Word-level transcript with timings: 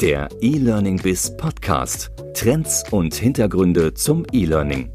Der 0.00 0.28
E-Learning 0.42 1.00
Biz 1.00 1.38
Podcast. 1.38 2.10
Trends 2.34 2.84
und 2.90 3.14
Hintergründe 3.14 3.94
zum 3.94 4.26
E-Learning. 4.30 4.90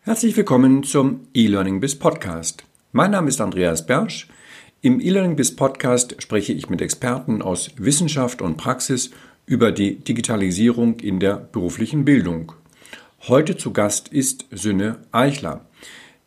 Herzlich 0.00 0.36
willkommen 0.36 0.82
zum 0.82 1.28
E-Learning 1.34 1.78
Biz 1.78 1.94
Podcast. 2.00 2.64
Mein 2.90 3.12
Name 3.12 3.28
ist 3.28 3.40
Andreas 3.40 3.86
Bersch. 3.86 4.26
Im 4.82 5.00
E-Learning 5.00 5.36
Biz 5.36 5.54
Podcast 5.54 6.20
spreche 6.20 6.52
ich 6.52 6.68
mit 6.68 6.82
Experten 6.82 7.42
aus 7.42 7.70
Wissenschaft 7.76 8.42
und 8.42 8.56
Praxis 8.56 9.12
über 9.46 9.70
die 9.70 10.00
Digitalisierung 10.00 10.98
in 10.98 11.20
der 11.20 11.36
beruflichen 11.36 12.04
Bildung. 12.04 12.54
Heute 13.28 13.56
zu 13.56 13.72
Gast 13.72 14.08
ist 14.08 14.46
Sünne 14.50 14.98
Eichler. 15.12 15.64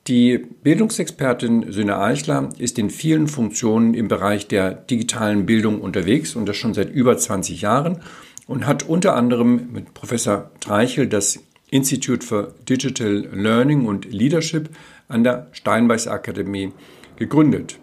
Die 0.09 0.39
Bildungsexpertin 0.39 1.71
Sünne 1.71 1.99
Eichler 1.99 2.49
ist 2.57 2.79
in 2.79 2.89
vielen 2.89 3.27
Funktionen 3.27 3.93
im 3.93 4.07
Bereich 4.07 4.47
der 4.47 4.73
digitalen 4.73 5.45
Bildung 5.45 5.81
unterwegs 5.81 6.35
und 6.35 6.49
das 6.49 6.57
schon 6.57 6.73
seit 6.73 6.89
über 6.89 7.15
20 7.15 7.61
Jahren 7.61 7.99
und 8.47 8.65
hat 8.65 8.89
unter 8.89 9.15
anderem 9.15 9.71
mit 9.71 9.93
Professor 9.93 10.49
Treichel 10.61 11.05
das 11.05 11.37
Institute 11.69 12.25
for 12.25 12.55
Digital 12.67 13.27
Learning 13.31 13.85
und 13.85 14.11
Leadership 14.11 14.71
an 15.09 15.23
der 15.23 15.45
Steinbeiß 15.51 16.07
Akademie 16.07 16.71
gegründet. 17.17 17.77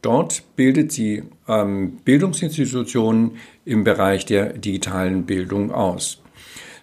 Dort 0.00 0.44
bildet 0.56 0.90
sie 0.90 1.24
ähm, 1.46 1.98
Bildungsinstitutionen 2.02 3.32
im 3.66 3.84
Bereich 3.84 4.24
der 4.24 4.54
digitalen 4.54 5.26
Bildung 5.26 5.70
aus. 5.70 6.22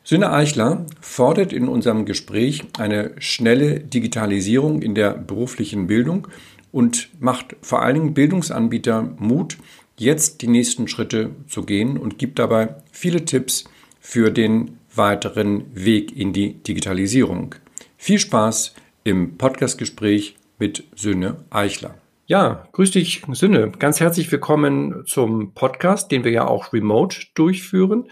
Sünne 0.07 0.31
Eichler 0.31 0.85
fordert 1.01 1.51
in 1.51 1.67
unserem 1.67 2.05
Gespräch 2.05 2.63
eine 2.77 3.13
schnelle 3.17 3.79
Digitalisierung 3.79 4.83
in 4.83 4.93
der 4.93 5.15
beruflichen 5.15 5.87
Bildung 5.87 6.27
und 6.71 7.09
macht 7.19 7.55
vor 7.63 7.81
allen 7.81 7.95
Dingen 7.95 8.13
Bildungsanbieter 8.13 9.15
Mut, 9.17 9.57
jetzt 9.97 10.43
die 10.43 10.47
nächsten 10.47 10.87
Schritte 10.87 11.31
zu 11.47 11.63
gehen 11.63 11.97
und 11.97 12.19
gibt 12.19 12.37
dabei 12.37 12.75
viele 12.91 13.25
Tipps 13.25 13.63
für 13.99 14.29
den 14.29 14.77
weiteren 14.93 15.65
Weg 15.73 16.15
in 16.15 16.33
die 16.33 16.53
Digitalisierung. 16.53 17.55
Viel 17.97 18.19
Spaß 18.19 18.75
im 19.05 19.39
Podcastgespräch 19.39 20.35
mit 20.59 20.83
Sünne 20.95 21.37
Eichler. 21.49 21.95
Ja, 22.27 22.67
grüß 22.73 22.91
dich, 22.91 23.23
Sünne. 23.31 23.71
Ganz 23.79 23.99
herzlich 23.99 24.31
willkommen 24.31 25.03
zum 25.07 25.53
Podcast, 25.53 26.11
den 26.11 26.23
wir 26.23 26.31
ja 26.31 26.47
auch 26.47 26.73
remote 26.73 27.17
durchführen. 27.33 28.05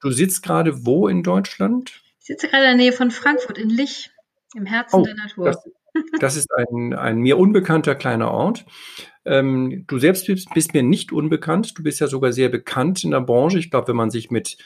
Du 0.00 0.10
sitzt 0.10 0.42
gerade 0.42 0.84
wo 0.84 1.08
in 1.08 1.22
Deutschland? 1.22 2.02
Ich 2.20 2.26
sitze 2.26 2.48
gerade 2.48 2.64
in 2.64 2.78
der 2.78 2.86
Nähe 2.86 2.92
von 2.92 3.10
Frankfurt 3.10 3.58
in 3.58 3.70
Lich, 3.70 4.10
im 4.54 4.66
Herzen 4.66 5.00
oh, 5.00 5.04
der 5.04 5.14
Natur. 5.14 5.46
Das, 5.46 5.64
das 6.20 6.36
ist 6.36 6.48
ein, 6.54 6.94
ein, 6.94 7.18
mir 7.18 7.38
unbekannter 7.38 7.94
kleiner 7.94 8.30
Ort. 8.30 8.66
Ähm, 9.24 9.84
du 9.86 9.98
selbst 9.98 10.26
bist, 10.26 10.48
bist, 10.54 10.74
mir 10.74 10.82
nicht 10.82 11.12
unbekannt. 11.12 11.76
Du 11.78 11.82
bist 11.82 12.00
ja 12.00 12.06
sogar 12.06 12.32
sehr 12.32 12.48
bekannt 12.48 13.04
in 13.04 13.12
der 13.12 13.20
Branche. 13.20 13.58
Ich 13.58 13.70
glaube, 13.70 13.88
wenn 13.88 13.96
man 13.96 14.10
sich 14.10 14.30
mit 14.30 14.58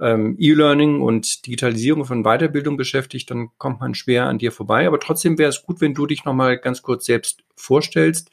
ähm, 0.00 0.36
E-Learning 0.38 1.00
und 1.00 1.46
Digitalisierung 1.46 2.04
von 2.04 2.22
Weiterbildung 2.22 2.76
beschäftigt, 2.76 3.30
dann 3.30 3.48
kommt 3.58 3.80
man 3.80 3.94
schwer 3.94 4.26
an 4.26 4.38
dir 4.38 4.52
vorbei. 4.52 4.86
Aber 4.86 5.00
trotzdem 5.00 5.38
wäre 5.38 5.50
es 5.50 5.62
gut, 5.62 5.80
wenn 5.80 5.94
du 5.94 6.06
dich 6.06 6.24
nochmal 6.24 6.58
ganz 6.58 6.82
kurz 6.82 7.06
selbst 7.06 7.42
vorstellst. 7.56 8.30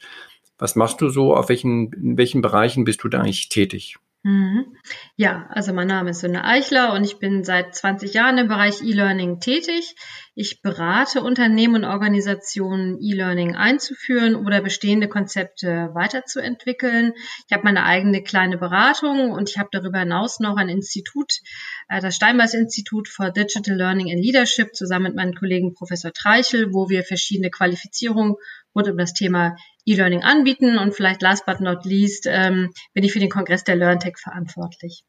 Was 0.58 0.76
machst 0.76 1.00
du 1.00 1.08
so? 1.08 1.34
Auf 1.34 1.48
welchen, 1.48 1.92
in 1.92 2.16
welchen 2.16 2.42
Bereichen 2.42 2.84
bist 2.84 3.02
du 3.02 3.08
da 3.08 3.20
eigentlich 3.20 3.48
tätig? 3.48 3.96
Mhm. 4.24 4.76
Ja, 5.16 5.48
also 5.50 5.72
mein 5.72 5.88
Name 5.88 6.10
ist 6.10 6.20
Sünne 6.20 6.44
Eichler 6.44 6.92
und 6.92 7.02
ich 7.02 7.18
bin 7.18 7.42
seit 7.42 7.74
20 7.74 8.14
Jahren 8.14 8.38
im 8.38 8.46
Bereich 8.46 8.80
E-Learning 8.80 9.40
tätig. 9.40 9.96
Ich 10.36 10.62
berate 10.62 11.22
Unternehmen 11.22 11.74
und 11.74 11.84
Organisationen, 11.84 12.98
E-Learning 13.00 13.56
einzuführen 13.56 14.36
oder 14.36 14.60
bestehende 14.60 15.08
Konzepte 15.08 15.90
weiterzuentwickeln. 15.94 17.14
Ich 17.48 17.52
habe 17.52 17.64
meine 17.64 17.84
eigene 17.84 18.22
kleine 18.22 18.58
Beratung 18.58 19.32
und 19.32 19.50
ich 19.50 19.58
habe 19.58 19.70
darüber 19.72 19.98
hinaus 19.98 20.38
noch 20.38 20.56
ein 20.56 20.68
Institut, 20.68 21.40
äh, 21.88 22.00
das 22.00 22.14
Steinbeis 22.14 22.54
Institut 22.54 23.08
for 23.08 23.30
Digital 23.30 23.76
Learning 23.76 24.12
and 24.12 24.22
Leadership, 24.22 24.76
zusammen 24.76 25.06
mit 25.06 25.16
meinem 25.16 25.34
Kollegen 25.34 25.74
Professor 25.74 26.12
Treichel, 26.12 26.72
wo 26.72 26.88
wir 26.88 27.02
verschiedene 27.02 27.50
Qualifizierungen 27.50 28.36
rund 28.74 28.88
um 28.88 28.96
das 28.96 29.14
Thema 29.14 29.56
E-Learning 29.84 30.22
anbieten. 30.22 30.78
Und 30.78 30.94
vielleicht 30.94 31.22
last 31.22 31.46
but 31.46 31.60
not 31.60 31.84
least 31.84 32.26
ähm, 32.28 32.70
bin 32.92 33.04
ich 33.04 33.12
für 33.12 33.20
den 33.20 33.30
Kongress 33.30 33.64
der 33.64 33.76
LearnTech 33.76 34.18
verantwortlich. 34.18 35.04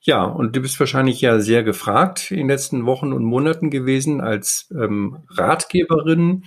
Ja, 0.00 0.24
und 0.24 0.56
du 0.56 0.60
bist 0.60 0.80
wahrscheinlich 0.80 1.20
ja 1.20 1.38
sehr 1.38 1.62
gefragt 1.62 2.30
in 2.30 2.38
den 2.38 2.48
letzten 2.48 2.86
Wochen 2.86 3.12
und 3.12 3.24
Monaten 3.24 3.70
gewesen 3.70 4.20
als 4.20 4.68
ähm, 4.72 5.18
Ratgeberin 5.28 6.44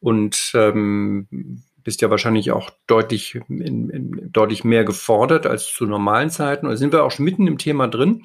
und 0.00 0.52
ähm, 0.54 1.62
bist 1.84 2.00
ja 2.00 2.10
wahrscheinlich 2.10 2.50
auch 2.50 2.70
deutlich, 2.86 3.34
in, 3.48 3.90
in, 3.90 4.32
deutlich 4.32 4.64
mehr 4.64 4.84
gefordert 4.84 5.46
als 5.46 5.72
zu 5.72 5.86
normalen 5.86 6.30
Zeiten. 6.30 6.66
Und 6.66 6.76
sind 6.76 6.92
wir 6.92 7.04
auch 7.04 7.10
schon 7.10 7.24
mitten 7.24 7.46
im 7.46 7.58
Thema 7.58 7.88
drin. 7.88 8.24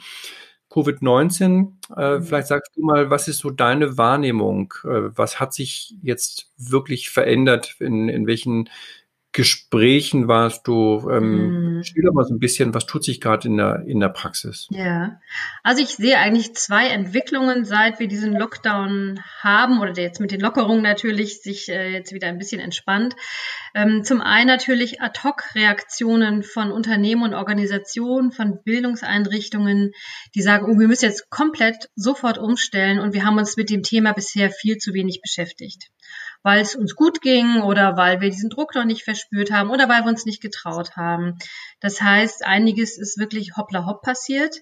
Covid-19. 0.73 1.71
Äh, 1.95 2.17
mhm. 2.17 2.23
vielleicht 2.23 2.47
sagst 2.47 2.75
du 2.75 2.83
mal, 2.83 3.09
was 3.09 3.27
ist 3.27 3.39
so 3.39 3.51
deine 3.51 3.97
Wahrnehmung? 3.97 4.73
Äh, 4.83 5.15
was 5.15 5.39
hat 5.39 5.53
sich 5.53 5.95
jetzt 6.01 6.49
wirklich 6.57 7.09
verändert? 7.11 7.75
In, 7.79 8.09
in 8.09 8.25
welchen 8.25 8.69
Gesprächen 9.33 10.27
warst 10.27 10.67
du? 10.67 11.09
Ähm, 11.09 11.77
mhm. 11.77 11.83
Schilder 11.83 12.13
mal 12.13 12.23
so 12.23 12.35
ein 12.35 12.39
bisschen, 12.39 12.73
was 12.75 12.85
tut 12.85 13.03
sich 13.03 13.19
gerade 13.19 13.47
in 13.47 13.57
der, 13.57 13.83
in 13.87 13.99
der 13.99 14.09
Praxis? 14.09 14.67
Ja, 14.69 15.19
also 15.63 15.81
ich 15.81 15.89
sehe 15.89 16.19
eigentlich 16.19 16.53
zwei 16.55 16.87
Entwicklungen, 16.87 17.65
seit 17.65 17.99
wir 17.99 18.07
diesen 18.07 18.37
Lockdown 18.37 19.19
haben 19.41 19.81
oder 19.81 19.91
der 19.91 20.03
jetzt 20.03 20.21
mit 20.21 20.31
den 20.31 20.39
Lockerungen 20.39 20.83
natürlich 20.83 21.41
sich 21.41 21.67
äh, 21.67 21.91
jetzt 21.91 22.13
wieder 22.13 22.27
ein 22.27 22.37
bisschen 22.37 22.61
entspannt. 22.61 23.15
Ähm, 23.73 24.03
zum 24.03 24.21
einen 24.21 24.47
natürlich 24.47 25.01
Ad-Hoc-Reaktionen 25.01 26.43
von 26.43 26.71
Unternehmen 26.71 27.23
und 27.23 27.33
Organisationen, 27.33 28.31
von 28.31 28.61
Bildungseinrichtungen, 28.63 29.93
die 30.35 30.43
sagen, 30.43 30.67
oh, 30.69 30.79
wir 30.79 30.87
müssen 30.87 31.05
jetzt 31.05 31.31
komplett 31.31 31.89
sofort 31.95 32.37
umstellen 32.37 32.99
und 32.99 33.15
wir 33.15 33.25
haben 33.25 33.39
uns 33.39 33.57
mit 33.57 33.71
dem 33.71 33.81
Thema 33.81 34.13
bisher 34.13 34.51
viel 34.51 34.77
zu 34.77 34.93
wenig 34.93 35.21
beschäftigt 35.21 35.89
weil 36.43 36.61
es 36.61 36.75
uns 36.75 36.95
gut 36.95 37.21
ging 37.21 37.61
oder 37.61 37.97
weil 37.97 38.21
wir 38.21 38.29
diesen 38.29 38.49
Druck 38.49 38.75
noch 38.75 38.85
nicht 38.85 39.03
verspürt 39.03 39.51
haben 39.51 39.69
oder 39.69 39.89
weil 39.89 40.03
wir 40.03 40.09
uns 40.09 40.25
nicht 40.25 40.41
getraut 40.41 40.95
haben. 40.95 41.37
Das 41.79 42.01
heißt, 42.01 42.45
einiges 42.45 42.97
ist 42.97 43.17
wirklich 43.17 43.55
hoppla 43.57 43.85
hopp 43.85 44.01
passiert, 44.03 44.57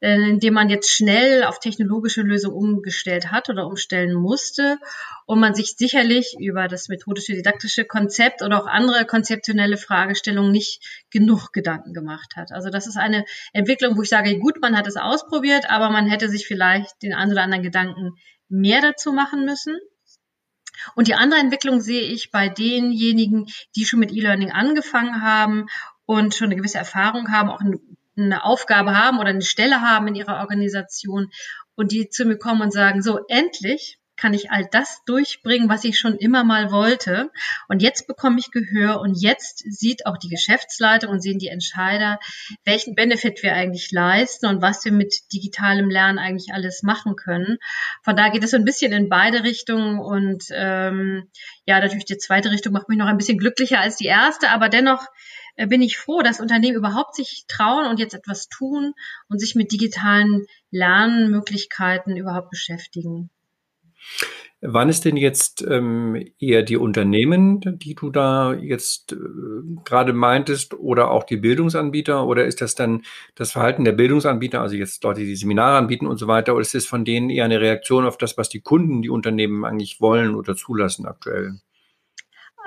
äh, 0.00 0.14
indem 0.28 0.54
man 0.54 0.68
jetzt 0.68 0.90
schnell 0.90 1.44
auf 1.44 1.60
technologische 1.60 2.22
Lösungen 2.22 2.56
umgestellt 2.56 3.30
hat 3.30 3.48
oder 3.48 3.66
umstellen 3.66 4.14
musste 4.14 4.78
und 5.26 5.40
man 5.40 5.54
sich 5.54 5.76
sicherlich 5.76 6.34
über 6.38 6.68
das 6.68 6.88
methodische 6.88 7.34
didaktische 7.34 7.84
Konzept 7.84 8.42
oder 8.42 8.60
auch 8.60 8.66
andere 8.66 9.06
konzeptionelle 9.06 9.76
Fragestellungen 9.76 10.50
nicht 10.50 11.06
genug 11.10 11.52
Gedanken 11.52 11.94
gemacht 11.94 12.34
hat. 12.36 12.50
Also 12.50 12.70
das 12.70 12.86
ist 12.86 12.96
eine 12.96 13.24
Entwicklung, 13.52 13.96
wo 13.96 14.02
ich 14.02 14.08
sage, 14.08 14.38
gut, 14.38 14.60
man 14.60 14.76
hat 14.76 14.88
es 14.88 14.96
ausprobiert, 14.96 15.70
aber 15.70 15.90
man 15.90 16.08
hätte 16.08 16.28
sich 16.28 16.46
vielleicht 16.46 17.02
den 17.02 17.14
einen 17.14 17.32
oder 17.32 17.42
anderen 17.42 17.62
Gedanken 17.62 18.16
mehr 18.48 18.80
dazu 18.80 19.12
machen 19.12 19.44
müssen. 19.44 19.78
Und 20.94 21.08
die 21.08 21.14
andere 21.14 21.40
Entwicklung 21.40 21.80
sehe 21.80 22.02
ich 22.02 22.30
bei 22.30 22.48
denjenigen, 22.48 23.46
die 23.76 23.84
schon 23.84 24.00
mit 24.00 24.12
E-Learning 24.12 24.50
angefangen 24.50 25.22
haben 25.22 25.66
und 26.06 26.34
schon 26.34 26.46
eine 26.46 26.56
gewisse 26.56 26.78
Erfahrung 26.78 27.30
haben, 27.30 27.50
auch 27.50 27.60
eine 28.16 28.44
Aufgabe 28.44 28.96
haben 28.96 29.18
oder 29.18 29.28
eine 29.28 29.42
Stelle 29.42 29.80
haben 29.80 30.08
in 30.08 30.14
ihrer 30.14 30.40
Organisation 30.40 31.30
und 31.76 31.92
die 31.92 32.08
zu 32.08 32.24
mir 32.24 32.36
kommen 32.36 32.62
und 32.62 32.72
sagen, 32.72 33.02
so 33.02 33.20
endlich 33.28 33.99
kann 34.20 34.34
ich 34.34 34.50
all 34.50 34.68
das 34.70 35.02
durchbringen, 35.06 35.70
was 35.70 35.84
ich 35.84 35.98
schon 35.98 36.16
immer 36.16 36.44
mal 36.44 36.70
wollte. 36.70 37.30
Und 37.68 37.80
jetzt 37.80 38.06
bekomme 38.06 38.38
ich 38.38 38.50
Gehör 38.50 39.00
und 39.00 39.14
jetzt 39.14 39.64
sieht 39.66 40.04
auch 40.04 40.18
die 40.18 40.28
Geschäftsleitung 40.28 41.10
und 41.10 41.22
sehen 41.22 41.38
die 41.38 41.48
Entscheider, 41.48 42.18
welchen 42.64 42.94
Benefit 42.94 43.42
wir 43.42 43.54
eigentlich 43.54 43.90
leisten 43.92 44.46
und 44.46 44.60
was 44.60 44.84
wir 44.84 44.92
mit 44.92 45.32
digitalem 45.32 45.88
Lernen 45.88 46.18
eigentlich 46.18 46.52
alles 46.52 46.82
machen 46.82 47.16
können. 47.16 47.56
Von 48.02 48.14
da 48.14 48.28
geht 48.28 48.44
es 48.44 48.50
so 48.50 48.58
ein 48.58 48.64
bisschen 48.64 48.92
in 48.92 49.08
beide 49.08 49.42
Richtungen 49.42 49.98
und 49.98 50.44
ähm, 50.52 51.30
ja, 51.64 51.80
natürlich 51.80 52.04
die 52.04 52.18
zweite 52.18 52.50
Richtung 52.50 52.74
macht 52.74 52.90
mich 52.90 52.98
noch 52.98 53.06
ein 53.06 53.16
bisschen 53.16 53.38
glücklicher 53.38 53.80
als 53.80 53.96
die 53.96 54.06
erste, 54.06 54.50
aber 54.50 54.68
dennoch 54.68 55.06
äh, 55.56 55.66
bin 55.66 55.80
ich 55.80 55.96
froh, 55.96 56.20
dass 56.20 56.40
Unternehmen 56.40 56.76
überhaupt 56.76 57.14
sich 57.14 57.44
trauen 57.48 57.86
und 57.86 57.98
jetzt 57.98 58.14
etwas 58.14 58.48
tun 58.48 58.92
und 59.28 59.38
sich 59.38 59.54
mit 59.54 59.72
digitalen 59.72 60.44
Lernmöglichkeiten 60.70 62.16
überhaupt 62.16 62.50
beschäftigen. 62.50 63.30
Wann 64.62 64.90
ist 64.90 65.06
denn 65.06 65.16
jetzt 65.16 65.62
ähm, 65.66 66.22
eher 66.38 66.62
die 66.62 66.76
Unternehmen, 66.76 67.60
die 67.78 67.94
du 67.94 68.10
da 68.10 68.52
jetzt 68.52 69.12
äh, 69.12 69.16
gerade 69.84 70.12
meintest, 70.12 70.74
oder 70.74 71.10
auch 71.10 71.24
die 71.24 71.38
Bildungsanbieter? 71.38 72.26
Oder 72.26 72.44
ist 72.44 72.60
das 72.60 72.74
dann 72.74 73.02
das 73.34 73.52
Verhalten 73.52 73.84
der 73.84 73.92
Bildungsanbieter, 73.92 74.60
also 74.60 74.76
jetzt 74.76 75.02
Leute, 75.02 75.20
die 75.20 75.34
Seminare 75.34 75.78
anbieten 75.78 76.06
und 76.06 76.18
so 76.18 76.26
weiter, 76.26 76.52
oder 76.52 76.60
ist 76.60 76.74
es 76.74 76.86
von 76.86 77.06
denen 77.06 77.30
eher 77.30 77.46
eine 77.46 77.60
Reaktion 77.60 78.04
auf 78.04 78.18
das, 78.18 78.36
was 78.36 78.50
die 78.50 78.60
Kunden, 78.60 79.00
die 79.00 79.08
Unternehmen 79.08 79.64
eigentlich 79.64 80.00
wollen 80.02 80.34
oder 80.34 80.54
zulassen 80.54 81.06
aktuell? 81.06 81.60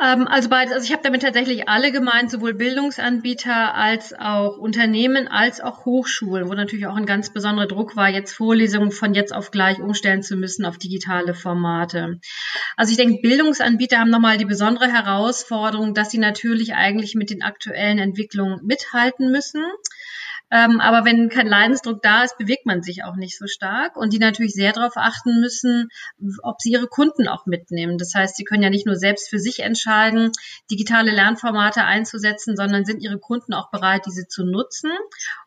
Ähm, 0.04 0.28
also 0.28 0.50
beides. 0.50 0.74
Also 0.74 0.86
ich 0.86 0.92
habe 0.92 1.02
damit 1.02 1.22
tatsächlich 1.22 1.70
alle 1.70 1.92
gemeint, 1.94 2.30
sowohl 2.30 2.54
Bildungsanbieter 2.54 3.74
als 3.74 4.14
auch 4.14 4.58
Unternehmen 4.58 5.30
als 5.30 5.62
auch 5.62 5.86
Hochschulen, 5.86 6.50
wo 6.50 6.54
natürlich 6.54 6.88
auch 6.88 6.98
ein 6.98 7.06
ganz 7.06 7.32
besonderer 7.32 7.68
Druck 7.68 7.96
war, 7.96 8.10
jetzt 8.10 8.34
Vorlesungen 8.34 8.92
von 8.92 9.14
jetzt 9.14 9.34
auf 9.34 9.52
gleich 9.52 9.80
umstellen 9.80 10.22
zu 10.22 10.36
müssen 10.36 10.66
auf 10.66 10.78
digitale 10.78 11.34
Formate. 11.34 12.20
Also 12.76 12.92
ich 12.92 12.98
denke, 12.98 13.22
Bildungsanbieter 13.22 14.00
haben 14.00 14.10
nochmal 14.10 14.38
die 14.38 14.46
besondere 14.46 14.92
Herausforderung, 14.92 15.94
dass 15.94 16.12
sie 16.12 16.18
natürlich 16.18 16.74
eigentlich 16.74 17.16
mit 17.16 17.30
den 17.30 17.42
aktuellen 17.42 17.98
Entwicklungen 17.98 18.60
mithalten 18.66 19.32
müssen. 19.32 19.64
Ähm, 20.54 20.80
aber 20.80 21.04
wenn 21.04 21.30
kein 21.30 21.48
Leidensdruck 21.48 22.04
da 22.04 22.24
ist, 22.24 22.38
bewegt 22.38 22.68
man 22.68 22.84
sich 22.84 23.04
auch 23.04 23.16
nicht 23.16 23.40
so 23.40 23.48
stark. 23.48 23.98
Und 23.98 24.14
die 24.14 24.20
natürlich 24.20 24.54
sehr 24.54 24.72
darauf 24.72 24.94
achten 24.98 25.40
müssen, 25.40 25.90
ob 26.44 26.62
sie 26.62 26.70
ihre 26.70 26.86
Kunden 26.86 27.28
auch 27.28 27.48
mitnehmen. 27.48 27.98
Das 27.98 28.14
heißt, 28.14 28.36
sie 28.36 28.44
können 28.44 28.62
ja 28.62 28.70
nicht 28.70 28.86
nur 28.86 28.96
selbst 28.96 29.32
für 29.32 29.40
sich 29.40 29.62
entscheiden, 29.62 30.32
digitale 30.70 31.10
Lernformate 31.10 31.84
einzusetzen, 31.86 32.56
sondern 32.56 32.86
sind 32.86 33.02
ihre 33.02 33.18
Kunden 33.18 33.56
auch 33.56 33.72
bereit, 33.72 34.04
diese 34.06 34.28
zu 34.28 34.46
nutzen. 34.46 34.92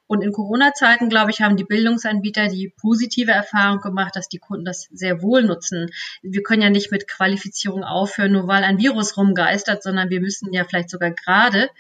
Und 0.08 0.22
in 0.22 0.32
Corona-Zeiten, 0.32 1.08
glaube 1.08 1.30
ich, 1.30 1.40
haben 1.40 1.56
die 1.56 1.64
Bildungsanbieter 1.64 2.48
die 2.48 2.72
positive 2.80 3.30
Erfahrung 3.30 3.80
gemacht, 3.80 4.16
dass 4.16 4.28
die 4.28 4.38
Kunden 4.38 4.64
das 4.64 4.88
sehr 4.92 5.22
wohl 5.22 5.42
nutzen. 5.42 5.88
Wir 6.22 6.42
können 6.42 6.62
ja 6.62 6.70
nicht 6.70 6.90
mit 6.90 7.08
Qualifizierung 7.08 7.84
aufhören, 7.84 8.32
nur 8.32 8.48
weil 8.48 8.64
ein 8.64 8.78
Virus 8.78 9.16
rumgeistert, 9.16 9.84
sondern 9.84 10.10
wir 10.10 10.20
müssen 10.20 10.52
ja 10.52 10.64
vielleicht 10.64 10.90
sogar 10.90 11.12
gerade 11.12 11.70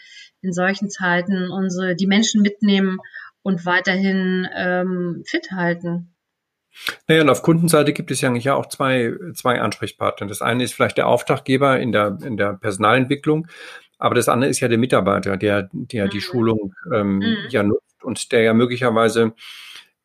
in 0.42 0.52
solchen 0.52 0.90
Zeiten 0.90 1.50
unsere, 1.50 1.96
die 1.96 2.06
Menschen 2.06 2.42
mitnehmen 2.42 2.98
und 3.42 3.64
weiterhin 3.64 4.48
ähm, 4.54 5.22
fit 5.26 5.50
halten. 5.52 6.12
Naja, 7.08 7.22
und 7.22 7.30
auf 7.30 7.42
Kundenseite 7.42 7.92
gibt 7.92 8.10
es 8.10 8.20
ja 8.20 8.28
eigentlich 8.28 8.50
auch 8.50 8.66
zwei, 8.66 9.14
zwei 9.34 9.60
Ansprechpartner. 9.60 10.26
Das 10.26 10.42
eine 10.42 10.62
ist 10.64 10.74
vielleicht 10.74 10.98
der 10.98 11.06
Auftraggeber 11.06 11.80
in 11.80 11.92
der, 11.92 12.18
in 12.22 12.36
der 12.36 12.54
Personalentwicklung, 12.54 13.46
aber 13.98 14.14
das 14.14 14.28
andere 14.28 14.50
ist 14.50 14.60
ja 14.60 14.68
der 14.68 14.78
Mitarbeiter, 14.78 15.36
der, 15.36 15.70
der 15.72 16.06
mhm. 16.06 16.10
die 16.10 16.20
Schulung 16.20 16.74
ähm, 16.92 17.18
mhm. 17.18 17.36
ja 17.48 17.62
nutzt 17.62 18.02
und 18.02 18.32
der 18.32 18.42
ja 18.42 18.52
möglicherweise 18.52 19.32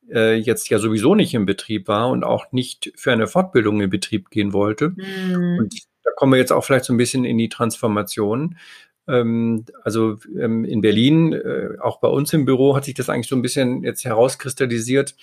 äh, 0.10 0.36
jetzt 0.36 0.70
ja 0.70 0.80
sowieso 0.80 1.16
nicht 1.16 1.34
im 1.34 1.46
Betrieb 1.46 1.88
war 1.88 2.10
und 2.10 2.24
auch 2.24 2.52
nicht 2.52 2.92
für 2.96 3.12
eine 3.12 3.28
Fortbildung 3.28 3.82
in 3.82 3.90
Betrieb 3.90 4.30
gehen 4.30 4.54
wollte. 4.54 4.90
Mhm. 4.90 5.58
Und 5.60 5.76
da 6.04 6.12
kommen 6.16 6.34
wir 6.34 6.40
jetzt 6.40 6.52
auch 6.52 6.64
vielleicht 6.64 6.86
so 6.86 6.94
ein 6.94 6.98
bisschen 6.98 7.26
in 7.26 7.38
die 7.38 7.50
Transformation. 7.50 8.58
Ähm, 9.08 9.66
also 9.84 10.18
ähm, 10.40 10.64
in 10.66 10.82
Berlin, 10.82 11.34
äh, 11.34 11.78
auch 11.80 12.00
bei 12.00 12.08
uns 12.08 12.34
im 12.34 12.46
Büro, 12.46 12.76
hat 12.76 12.86
sich 12.86 12.94
das 12.94 13.10
eigentlich 13.10 13.28
so 13.28 13.36
ein 13.36 13.42
bisschen 13.42 13.84
jetzt 13.84 14.06
herauskristallisiert, 14.06 15.16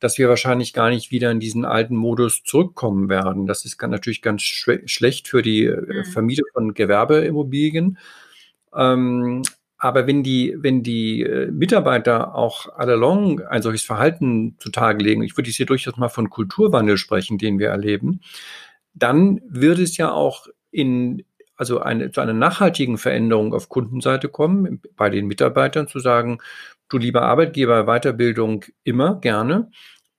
dass 0.00 0.18
wir 0.18 0.28
wahrscheinlich 0.28 0.72
gar 0.72 0.90
nicht 0.90 1.10
wieder 1.10 1.30
in 1.30 1.40
diesen 1.40 1.64
alten 1.64 1.96
Modus 1.96 2.42
zurückkommen 2.44 3.08
werden. 3.08 3.46
Das 3.46 3.64
ist 3.64 3.80
natürlich 3.80 4.22
ganz 4.22 4.42
schlecht 4.42 5.28
für 5.28 5.42
die 5.42 5.64
äh, 5.64 5.80
mhm. 5.80 6.04
Vermieter 6.04 6.44
von 6.52 6.74
Gewerbeimmobilien. 6.74 7.98
Ähm, 8.74 9.42
aber 9.78 10.06
wenn 10.06 10.22
die, 10.22 10.56
wenn 10.58 10.82
die 10.82 11.22
äh, 11.22 11.50
Mitarbeiter 11.50 12.34
auch 12.34 12.66
all 12.76 12.90
along 12.90 13.40
ein 13.40 13.62
solches 13.62 13.82
Verhalten 13.82 14.56
zutage 14.58 15.02
legen, 15.02 15.22
ich 15.22 15.36
würde 15.36 15.50
hier 15.50 15.66
durchaus 15.66 15.96
mal 15.96 16.08
von 16.08 16.30
Kulturwandel 16.30 16.96
sprechen, 16.96 17.36
den 17.36 17.58
wir 17.58 17.68
erleben, 17.68 18.20
dann 18.94 19.40
wird 19.46 19.78
es 19.78 19.98
ja 19.98 20.10
auch 20.10 20.46
in 20.70 21.24
also 21.56 21.80
eine, 21.80 22.10
zu 22.10 22.20
einer 22.20 22.32
nachhaltigen 22.32 22.98
Veränderung 22.98 23.54
auf 23.54 23.68
Kundenseite 23.68 24.28
kommen, 24.28 24.80
bei 24.96 25.10
den 25.10 25.26
Mitarbeitern 25.26 25.88
zu 25.88 25.98
sagen, 25.98 26.38
du 26.88 26.98
lieber 26.98 27.22
Arbeitgeber, 27.22 27.84
Weiterbildung 27.84 28.64
immer 28.84 29.20
gerne, 29.20 29.70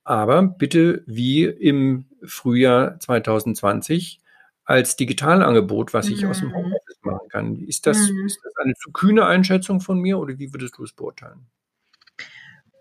aber 0.04 0.42
bitte 0.42 1.02
wie 1.06 1.44
im 1.44 2.06
Frühjahr 2.24 2.98
2020 2.98 4.20
als 4.64 4.96
Digitalangebot, 4.96 5.94
was 5.94 6.08
ich 6.08 6.22
mhm. 6.22 6.30
aus 6.30 6.40
dem 6.40 6.48
mhm. 6.48 6.54
Homeoffice 6.56 6.98
machen 7.02 7.28
kann. 7.30 7.56
Ist 7.66 7.86
das, 7.86 8.10
mhm. 8.10 8.26
ist 8.26 8.40
das 8.44 8.54
eine 8.56 8.74
zu 8.74 8.90
kühne 8.92 9.24
Einschätzung 9.24 9.80
von 9.80 9.98
mir 9.98 10.18
oder 10.18 10.38
wie 10.38 10.52
würdest 10.52 10.76
du 10.76 10.84
es 10.84 10.92
beurteilen? 10.92 11.46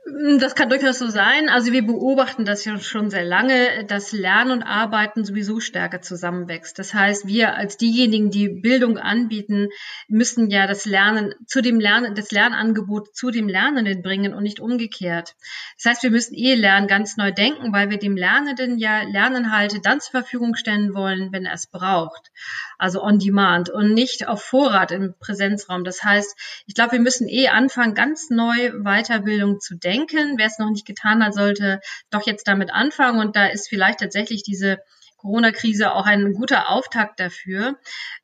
Hm, 0.07 0.39
das 0.39 0.55
kann 0.55 0.69
durchaus 0.69 0.99
so 0.99 1.09
sein. 1.09 1.49
Also 1.49 1.73
wir 1.73 1.85
beobachten 1.85 2.45
das 2.45 2.63
ja 2.63 2.79
schon 2.79 3.09
sehr 3.09 3.25
lange, 3.25 3.83
dass 3.87 4.13
Lernen 4.13 4.51
und 4.51 4.63
Arbeiten 4.63 5.25
sowieso 5.25 5.59
stärker 5.59 6.01
zusammenwächst. 6.01 6.79
Das 6.79 6.93
heißt, 6.93 7.27
wir 7.27 7.55
als 7.55 7.75
diejenigen, 7.75 8.31
die 8.31 8.47
Bildung 8.47 8.97
anbieten, 8.97 9.67
müssen 10.07 10.49
ja 10.49 10.65
das 10.65 10.85
Lernen 10.85 11.33
zu 11.45 11.61
dem 11.61 11.79
Lernen, 11.79 12.15
das 12.15 12.31
Lernangebot 12.31 13.15
zu 13.15 13.31
dem 13.31 13.49
Lernenden 13.49 14.01
bringen 14.01 14.33
und 14.33 14.43
nicht 14.43 14.61
umgekehrt. 14.61 15.35
Das 15.75 15.91
heißt, 15.91 16.03
wir 16.03 16.11
müssen 16.11 16.35
eh 16.35 16.55
Lernen 16.55 16.87
ganz 16.87 17.17
neu 17.17 17.31
denken, 17.31 17.73
weil 17.73 17.89
wir 17.89 17.97
dem 17.97 18.15
Lernenden 18.15 18.77
ja 18.77 19.01
Lerninhalte 19.03 19.81
dann 19.81 19.99
zur 19.99 20.11
Verfügung 20.11 20.55
stellen 20.55 20.93
wollen, 20.93 21.33
wenn 21.33 21.45
er 21.45 21.53
es 21.53 21.67
braucht. 21.67 22.31
Also 22.77 23.03
on 23.03 23.19
demand 23.19 23.69
und 23.69 23.93
nicht 23.93 24.27
auf 24.27 24.41
Vorrat 24.43 24.91
im 24.91 25.15
Präsenzraum. 25.19 25.83
Das 25.83 26.03
heißt, 26.03 26.63
ich 26.65 26.75
glaube, 26.75 26.93
wir 26.93 27.01
müssen 27.01 27.27
eh 27.27 27.49
anfangen, 27.49 27.93
ganz 27.93 28.29
neu 28.29 28.71
Weiterbildung 28.83 29.59
zu 29.59 29.75
denken 29.75 29.96
denken. 29.97 30.37
Wer 30.37 30.47
es 30.47 30.59
noch 30.59 30.69
nicht 30.69 30.85
getan 30.85 31.23
hat, 31.23 31.33
sollte 31.33 31.79
doch 32.09 32.25
jetzt 32.25 32.47
damit 32.47 32.71
anfangen. 32.71 33.19
Und 33.19 33.35
da 33.35 33.47
ist 33.47 33.69
vielleicht 33.69 33.99
tatsächlich 33.99 34.43
diese 34.43 34.77
Corona-Krise 35.17 35.93
auch 35.93 36.05
ein 36.05 36.33
guter 36.33 36.69
Auftakt 36.69 37.19
dafür, 37.19 37.77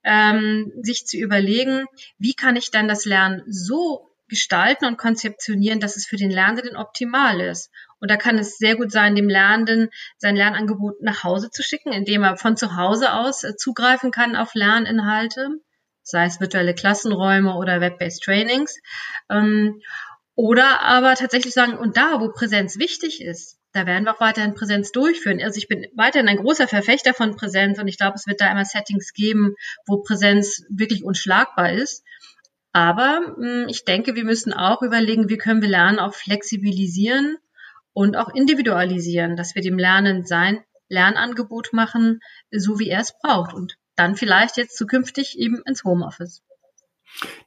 ähm, 0.04 0.72
sich 0.82 1.06
zu 1.06 1.18
überlegen, 1.18 1.86
wie 2.18 2.34
kann 2.34 2.56
ich 2.56 2.72
dann 2.72 2.88
das 2.88 3.06
Lernen 3.06 3.44
so 3.48 4.10
gestalten 4.30 4.86
und 4.86 4.98
konzeptionieren, 4.98 5.80
dass 5.80 5.98
es 5.98 6.06
für 6.06 6.16
den 6.16 6.32
Lernenden 6.32 6.78
optimal 6.78 7.42
ist. 7.42 7.70
Und 8.00 8.10
da 8.10 8.18
kann 8.18 8.38
es 8.38 8.58
sehr 8.58 8.76
gut 8.76 8.92
sein, 8.92 9.16
dem 9.16 9.30
Lernenden 9.30 9.90
sein 10.18 10.36
Lernangebot 10.36 11.02
nach 11.02 11.24
Hause 11.24 11.50
zu 11.52 11.62
schicken, 11.62 11.92
indem 11.92 12.24
er 12.24 12.38
von 12.38 12.58
zu 12.58 12.76
Hause 12.76 13.14
aus 13.14 13.44
äh, 13.44 13.56
zugreifen 13.56 14.12
kann 14.12 14.36
auf 14.36 14.56
Lerninhalte, 14.56 15.50
sei 16.04 16.26
es 16.26 16.40
virtuelle 16.40 16.74
Klassenräume 16.74 17.56
oder 17.56 17.82
Web-based 17.82 18.24
Trainings. 18.24 18.80
Ähm, 19.30 19.82
oder 20.36 20.82
aber 20.82 21.16
tatsächlich 21.16 21.54
sagen, 21.54 21.78
und 21.78 21.98
da, 21.98 22.20
wo 22.20 22.30
Präsenz 22.30 22.78
wichtig 22.78 23.22
ist, 23.22 23.60
da 23.74 23.86
werden 23.88 24.06
wir 24.06 24.16
auch 24.16 24.20
weiterhin 24.20 24.54
Präsenz 24.54 24.92
durchführen. 24.92 25.42
Also 25.42 25.58
ich 25.58 25.68
bin 25.68 25.88
weiterhin 25.96 26.28
ein 26.28 26.38
großer 26.38 26.68
Verfechter 26.68 27.14
von 27.14 27.36
Präsenz 27.36 27.80
und 27.80 27.88
ich 27.88 27.98
glaube, 27.98 28.16
es 28.16 28.28
wird 28.28 28.40
da 28.40 28.52
immer 28.52 28.66
Settings 28.66 29.14
geben, 29.14 29.56
wo 29.88 30.02
Präsenz 30.02 30.64
wirklich 30.70 31.04
unschlagbar 31.04 31.74
ist. 31.74 32.04
Aber 32.72 33.36
mh, 33.38 33.46
hm, 33.46 33.66
ich 33.70 33.86
denke, 33.86 34.16
wir 34.16 34.26
müssen 34.26 34.54
auch 34.54 34.82
überlegen, 34.82 35.30
wie 35.30 35.38
können 35.38 35.62
wir 35.62 35.70
Lernen 35.70 36.00
auch 36.00 36.14
flexibilisieren 36.14 37.38
und 37.94 38.16
auch 38.16 38.34
individualisieren, 38.34 39.36
dass 39.36 39.56
wir 39.56 39.62
dem 39.62 39.78
Lernen 39.78 40.26
sein 40.26 40.64
Lernangebot 40.90 41.74
machen, 41.74 42.20
so 42.52 42.80
wie 42.80 42.90
er 42.90 43.02
es 43.02 43.14
braucht 43.20 43.54
und 43.54 43.78
dann 43.96 44.16
vielleicht 44.16 44.58
jetzt 44.58 44.78
zukünftig 44.78 45.38
eben 45.38 45.62
ins 45.66 45.84
Homeoffice. 45.84 46.44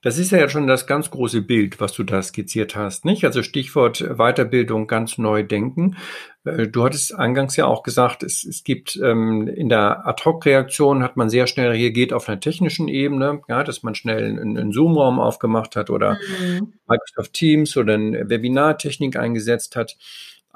Das 0.02 0.18
ist 0.18 0.30
ja 0.30 0.48
schon 0.48 0.66
das 0.66 0.86
ganz 0.86 1.10
große 1.10 1.42
Bild, 1.42 1.80
was 1.80 1.92
du 1.92 2.04
da 2.04 2.22
skizziert 2.22 2.76
hast, 2.76 3.04
nicht? 3.04 3.24
Also 3.24 3.42
Stichwort 3.42 4.00
Weiterbildung 4.16 4.86
ganz 4.86 5.18
neu 5.18 5.42
denken. 5.42 5.96
Äh, 6.44 6.68
du 6.68 6.84
hattest 6.84 7.14
eingangs 7.14 7.56
ja 7.56 7.66
auch 7.66 7.82
gesagt, 7.82 8.22
es, 8.22 8.44
es 8.44 8.64
gibt 8.64 8.96
ähm, 9.02 9.48
in 9.48 9.68
der 9.68 10.06
Ad-Hoc-Reaktion 10.06 11.02
hat 11.02 11.16
man 11.16 11.28
sehr 11.28 11.46
schnell 11.46 11.70
reagiert 11.70 12.12
auf 12.12 12.28
einer 12.28 12.40
technischen 12.40 12.88
Ebene, 12.88 13.40
ja, 13.48 13.64
dass 13.64 13.82
man 13.82 13.94
schnell 13.94 14.24
einen, 14.24 14.56
einen 14.56 14.72
Zoom-Raum 14.72 15.18
aufgemacht 15.18 15.76
hat 15.76 15.90
oder 15.90 16.18
mhm. 16.40 16.74
Microsoft 16.88 17.32
Teams 17.32 17.76
oder 17.76 17.94
eine 17.94 18.28
Webinartechnik 18.28 19.16
eingesetzt 19.16 19.76
hat 19.76 19.96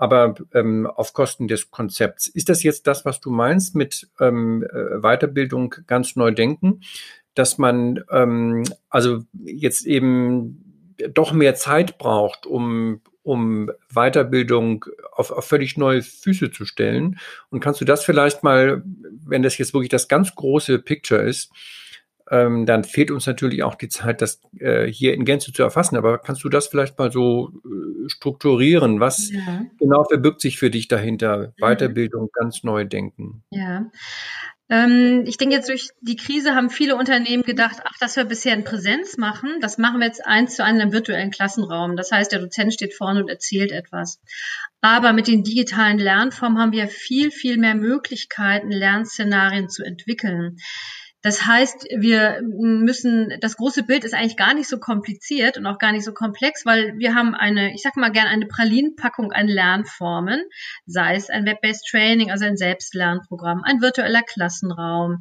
aber 0.00 0.35
ähm, 0.54 0.87
auf 0.87 1.12
Kosten 1.12 1.46
des 1.46 1.70
Konzepts. 1.70 2.26
Ist 2.26 2.49
das 2.49 2.62
jetzt 2.62 2.87
das, 2.87 3.04
was 3.04 3.20
du 3.20 3.30
meinst 3.30 3.75
mit 3.75 4.08
ähm, 4.18 4.62
äh, 4.62 4.99
Weiterbildung 5.02 5.75
ganz 5.87 6.16
neu 6.16 6.30
denken? 6.30 6.80
Dass 7.34 7.58
man 7.58 8.02
ähm, 8.10 8.64
also 8.88 9.20
jetzt 9.44 9.87
eben 9.87 10.94
doch 11.14 11.32
mehr 11.32 11.54
Zeit 11.54 11.99
braucht, 11.99 12.46
um, 12.46 13.00
um 13.22 13.70
Weiterbildung 13.92 14.84
auf, 15.12 15.30
auf 15.30 15.46
völlig 15.46 15.76
neue 15.76 16.02
Füße 16.02 16.50
zu 16.50 16.64
stellen. 16.64 17.18
Und 17.50 17.60
kannst 17.60 17.80
du 17.80 17.84
das 17.84 18.04
vielleicht 18.04 18.42
mal, 18.42 18.82
wenn 19.25 19.42
das 19.42 19.58
jetzt 19.58 19.75
wirklich 19.75 19.88
das 19.90 20.08
ganz 20.08 20.34
große 20.34 20.78
Picture 20.80 21.22
ist, 21.22 21.50
ähm, 22.30 22.64
dann 22.64 22.84
fehlt 22.84 23.10
uns 23.10 23.26
natürlich 23.26 23.64
auch 23.64 23.75
die 23.75 23.88
Zeit, 23.88 24.22
das 24.22 24.40
äh, 24.58 24.87
hier 24.87 25.14
in 25.14 25.25
Gänze 25.25 25.52
zu 25.52 25.62
erfassen. 25.64 25.96
Aber 25.96 26.18
kannst 26.18 26.44
du 26.44 26.49
das 26.49 26.68
vielleicht 26.68 26.96
mal 26.96 27.10
so 27.10 27.50
äh, 27.64 28.08
strukturieren? 28.08 29.00
Was 29.00 29.32
ja. 29.32 29.62
genau 29.78 30.04
verbirgt 30.04 30.40
sich 30.40 30.56
für 30.56 30.70
dich 30.70 30.87
dahinter? 30.87 31.49
Mhm. 31.49 31.52
Weiterbildung, 31.60 32.30
ganz 32.32 32.62
neu 32.62 32.84
denken. 32.84 33.42
Ja, 33.50 33.90
ich 34.72 35.36
denke 35.36 35.56
jetzt 35.56 35.68
durch 35.68 35.88
die 36.00 36.14
Krise 36.14 36.54
haben 36.54 36.70
viele 36.70 36.94
Unternehmen 36.94 37.42
gedacht, 37.42 37.78
ach, 37.82 37.96
das 37.98 38.14
wir 38.14 38.24
bisher 38.24 38.54
in 38.54 38.62
Präsenz 38.62 39.16
machen, 39.16 39.58
das 39.60 39.78
machen 39.78 39.98
wir 39.98 40.06
jetzt 40.06 40.24
eins 40.24 40.54
zu 40.54 40.62
einem 40.62 40.78
im 40.78 40.92
virtuellen 40.92 41.32
Klassenraum. 41.32 41.96
Das 41.96 42.12
heißt, 42.12 42.30
der 42.30 42.38
Dozent 42.38 42.72
steht 42.72 42.94
vorne 42.94 43.20
und 43.20 43.28
erzählt 43.28 43.72
etwas. 43.72 44.20
Aber 44.80 45.12
mit 45.12 45.26
den 45.26 45.42
digitalen 45.42 45.98
Lernformen 45.98 46.60
haben 46.60 46.70
wir 46.70 46.86
viel, 46.86 47.32
viel 47.32 47.58
mehr 47.58 47.74
Möglichkeiten, 47.74 48.70
Lernszenarien 48.70 49.68
zu 49.68 49.82
entwickeln. 49.82 50.58
Das 51.22 51.44
heißt, 51.44 51.86
wir 51.98 52.40
müssen, 52.42 53.36
das 53.40 53.56
große 53.56 53.82
Bild 53.82 54.04
ist 54.04 54.14
eigentlich 54.14 54.38
gar 54.38 54.54
nicht 54.54 54.68
so 54.68 54.78
kompliziert 54.78 55.58
und 55.58 55.66
auch 55.66 55.78
gar 55.78 55.92
nicht 55.92 56.04
so 56.04 56.14
komplex, 56.14 56.64
weil 56.64 56.94
wir 56.96 57.14
haben 57.14 57.34
eine, 57.34 57.74
ich 57.74 57.82
sag 57.82 57.96
mal 57.96 58.10
gerne 58.10 58.30
eine 58.30 58.46
Pralinenpackung 58.46 59.30
an 59.30 59.46
Lernformen, 59.46 60.42
sei 60.86 61.16
es 61.16 61.28
ein 61.28 61.44
Web-based 61.44 61.86
Training, 61.90 62.30
also 62.30 62.46
ein 62.46 62.56
Selbstlernprogramm, 62.56 63.62
ein 63.64 63.82
virtueller 63.82 64.22
Klassenraum, 64.22 65.18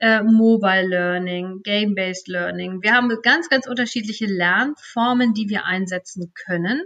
äh, 0.00 0.22
Mobile 0.22 0.86
Learning, 0.86 1.60
Game-based 1.62 2.28
Learning. 2.28 2.82
Wir 2.82 2.92
haben 2.92 3.10
ganz, 3.22 3.48
ganz 3.48 3.66
unterschiedliche 3.66 4.26
Lernformen, 4.26 5.32
die 5.32 5.48
wir 5.48 5.64
einsetzen 5.64 6.32
können. 6.46 6.82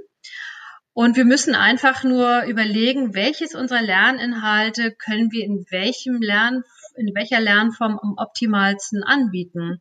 Und 0.94 1.16
wir 1.16 1.24
müssen 1.24 1.54
einfach 1.54 2.04
nur 2.04 2.44
überlegen, 2.44 3.14
welches 3.14 3.54
unserer 3.54 3.80
Lerninhalte 3.80 4.92
können 4.92 5.32
wir 5.32 5.44
in 5.44 5.64
welchem 5.70 6.20
Lern, 6.20 6.64
in 6.96 7.14
welcher 7.14 7.40
Lernform 7.40 7.98
am 8.02 8.14
optimalsten 8.16 9.02
anbieten. 9.02 9.78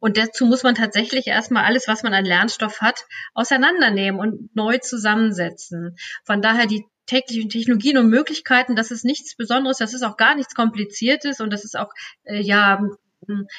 Und 0.00 0.16
dazu 0.16 0.46
muss 0.46 0.62
man 0.62 0.74
tatsächlich 0.74 1.26
erstmal 1.26 1.64
alles, 1.64 1.88
was 1.88 2.02
man 2.02 2.14
an 2.14 2.24
Lernstoff 2.24 2.80
hat, 2.80 3.04
auseinandernehmen 3.34 4.20
und 4.20 4.54
neu 4.54 4.78
zusammensetzen. 4.78 5.96
Von 6.24 6.40
daher 6.40 6.66
die 6.66 6.84
täglichen 7.06 7.48
Technologien 7.48 7.98
und 7.98 8.08
Möglichkeiten, 8.08 8.76
das 8.76 8.90
ist 8.90 9.04
nichts 9.04 9.34
Besonderes, 9.34 9.78
das 9.78 9.94
ist 9.94 10.02
auch 10.02 10.16
gar 10.16 10.34
nichts 10.36 10.54
Kompliziertes 10.54 11.40
und 11.40 11.52
das 11.52 11.64
ist 11.64 11.76
auch 11.76 11.90
äh, 12.24 12.40
ja 12.40 12.80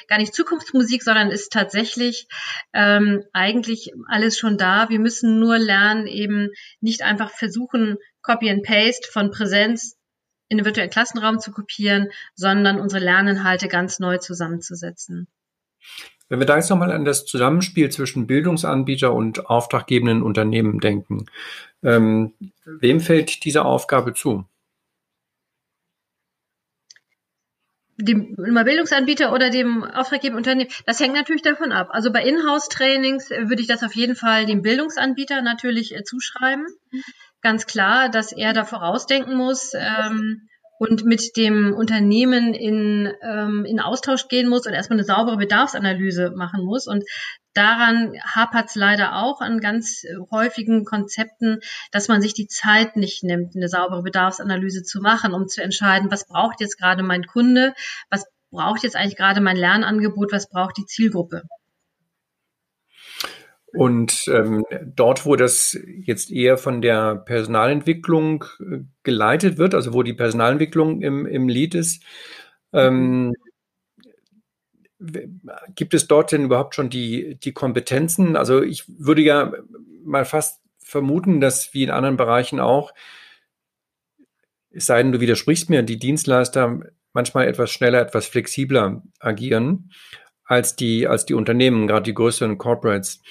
gar 0.08 0.18
nicht 0.18 0.34
Zukunftsmusik, 0.34 1.02
sondern 1.02 1.30
ist 1.30 1.52
tatsächlich 1.52 2.26
ähm, 2.72 3.24
eigentlich 3.32 3.92
alles 4.08 4.38
schon 4.38 4.56
da. 4.56 4.88
Wir 4.88 4.98
müssen 4.98 5.38
nur 5.38 5.58
lernen, 5.58 6.06
eben 6.06 6.48
nicht 6.80 7.02
einfach 7.02 7.30
versuchen, 7.30 7.96
Copy 8.22 8.50
and 8.50 8.62
Paste 8.62 9.08
von 9.12 9.30
Präsenz 9.30 9.96
in 10.50 10.58
den 10.58 10.66
virtuellen 10.66 10.90
Klassenraum 10.90 11.38
zu 11.38 11.52
kopieren, 11.52 12.08
sondern 12.34 12.78
unsere 12.78 13.02
Lerninhalte 13.02 13.68
ganz 13.68 14.00
neu 14.00 14.18
zusammenzusetzen. 14.18 15.26
Wenn 16.28 16.38
wir 16.38 16.46
da 16.46 16.56
jetzt 16.56 16.68
nochmal 16.68 16.92
an 16.92 17.04
das 17.04 17.24
Zusammenspiel 17.24 17.90
zwischen 17.90 18.26
Bildungsanbieter 18.26 19.12
und 19.12 19.46
auftraggebenden 19.48 20.22
Unternehmen 20.22 20.78
denken, 20.78 21.26
ähm, 21.82 22.34
wem 22.64 23.00
fällt 23.00 23.44
diese 23.44 23.64
Aufgabe 23.64 24.12
zu? 24.12 24.44
dem 28.02 28.34
Bildungsanbieter 28.36 29.32
oder 29.32 29.50
dem 29.50 29.84
auftraggebenden 29.84 30.38
Unternehmen, 30.38 30.70
das 30.86 31.00
hängt 31.00 31.14
natürlich 31.14 31.42
davon 31.42 31.72
ab. 31.72 31.88
Also 31.90 32.10
bei 32.12 32.22
Inhouse-Trainings 32.22 33.30
äh, 33.30 33.48
würde 33.48 33.62
ich 33.62 33.68
das 33.68 33.82
auf 33.82 33.94
jeden 33.94 34.16
Fall 34.16 34.46
dem 34.46 34.62
Bildungsanbieter 34.62 35.42
natürlich 35.42 35.94
äh, 35.94 36.02
zuschreiben. 36.02 36.66
Ganz 37.42 37.66
klar, 37.66 38.10
dass 38.10 38.32
er 38.32 38.52
da 38.52 38.64
vorausdenken 38.64 39.34
muss 39.34 39.72
ähm, 39.74 40.48
und 40.78 41.04
mit 41.04 41.36
dem 41.36 41.74
Unternehmen 41.74 42.52
in, 42.54 43.12
ähm, 43.22 43.64
in 43.64 43.80
Austausch 43.80 44.28
gehen 44.28 44.48
muss 44.48 44.66
und 44.66 44.74
erstmal 44.74 44.98
eine 44.98 45.06
saubere 45.06 45.38
Bedarfsanalyse 45.38 46.32
machen 46.36 46.64
muss. 46.64 46.86
Und 46.86 47.04
daran 47.54 48.14
hapert 48.24 48.68
es 48.68 48.74
leider 48.74 49.16
auch 49.16 49.40
an 49.40 49.60
ganz 49.60 50.02
häufigen 50.30 50.84
Konzepten, 50.84 51.60
dass 51.92 52.08
man 52.08 52.20
sich 52.20 52.34
die 52.34 52.46
Zeit 52.46 52.96
nicht 52.96 53.22
nimmt, 53.24 53.56
eine 53.56 53.68
saubere 53.68 54.02
Bedarfsanalyse 54.02 54.82
zu 54.82 55.00
machen, 55.00 55.32
um 55.32 55.48
zu 55.48 55.62
entscheiden, 55.62 56.10
was 56.10 56.26
braucht 56.26 56.60
jetzt 56.60 56.78
gerade 56.78 57.02
mein 57.02 57.24
Kunde, 57.24 57.74
was 58.10 58.26
braucht 58.50 58.82
jetzt 58.82 58.96
eigentlich 58.96 59.16
gerade 59.16 59.40
mein 59.40 59.56
Lernangebot, 59.56 60.32
was 60.32 60.50
braucht 60.50 60.76
die 60.76 60.86
Zielgruppe. 60.86 61.42
Und 63.72 64.28
ähm, 64.28 64.64
dort, 64.84 65.26
wo 65.26 65.36
das 65.36 65.78
jetzt 66.04 66.30
eher 66.30 66.58
von 66.58 66.82
der 66.82 67.16
Personalentwicklung 67.16 68.44
äh, 68.60 68.78
geleitet 69.02 69.58
wird, 69.58 69.74
also 69.74 69.94
wo 69.94 70.02
die 70.02 70.14
Personalentwicklung 70.14 71.02
im, 71.02 71.26
im 71.26 71.48
Lead 71.48 71.74
ist, 71.74 72.02
ähm, 72.72 73.34
gibt 75.74 75.94
es 75.94 76.08
dort 76.08 76.32
denn 76.32 76.44
überhaupt 76.44 76.74
schon 76.74 76.90
die, 76.90 77.36
die 77.36 77.52
Kompetenzen? 77.52 78.36
Also 78.36 78.62
ich 78.62 78.84
würde 78.88 79.22
ja 79.22 79.52
mal 80.04 80.24
fast 80.24 80.60
vermuten, 80.78 81.40
dass 81.40 81.72
wie 81.72 81.84
in 81.84 81.90
anderen 81.90 82.16
Bereichen 82.16 82.60
auch, 82.60 82.92
es 84.70 84.86
sei 84.86 85.02
denn, 85.02 85.12
du 85.12 85.20
widersprichst 85.20 85.70
mir, 85.70 85.82
die 85.82 85.98
Dienstleister 85.98 86.80
manchmal 87.12 87.48
etwas 87.48 87.70
schneller, 87.70 88.00
etwas 88.00 88.26
flexibler 88.26 89.02
agieren 89.18 89.90
als 90.50 90.74
die, 90.74 91.06
als 91.06 91.26
die 91.26 91.34
Unternehmen, 91.34 91.86
gerade 91.86 92.02
die 92.02 92.14
größeren 92.14 92.58
Corporates. 92.58 93.22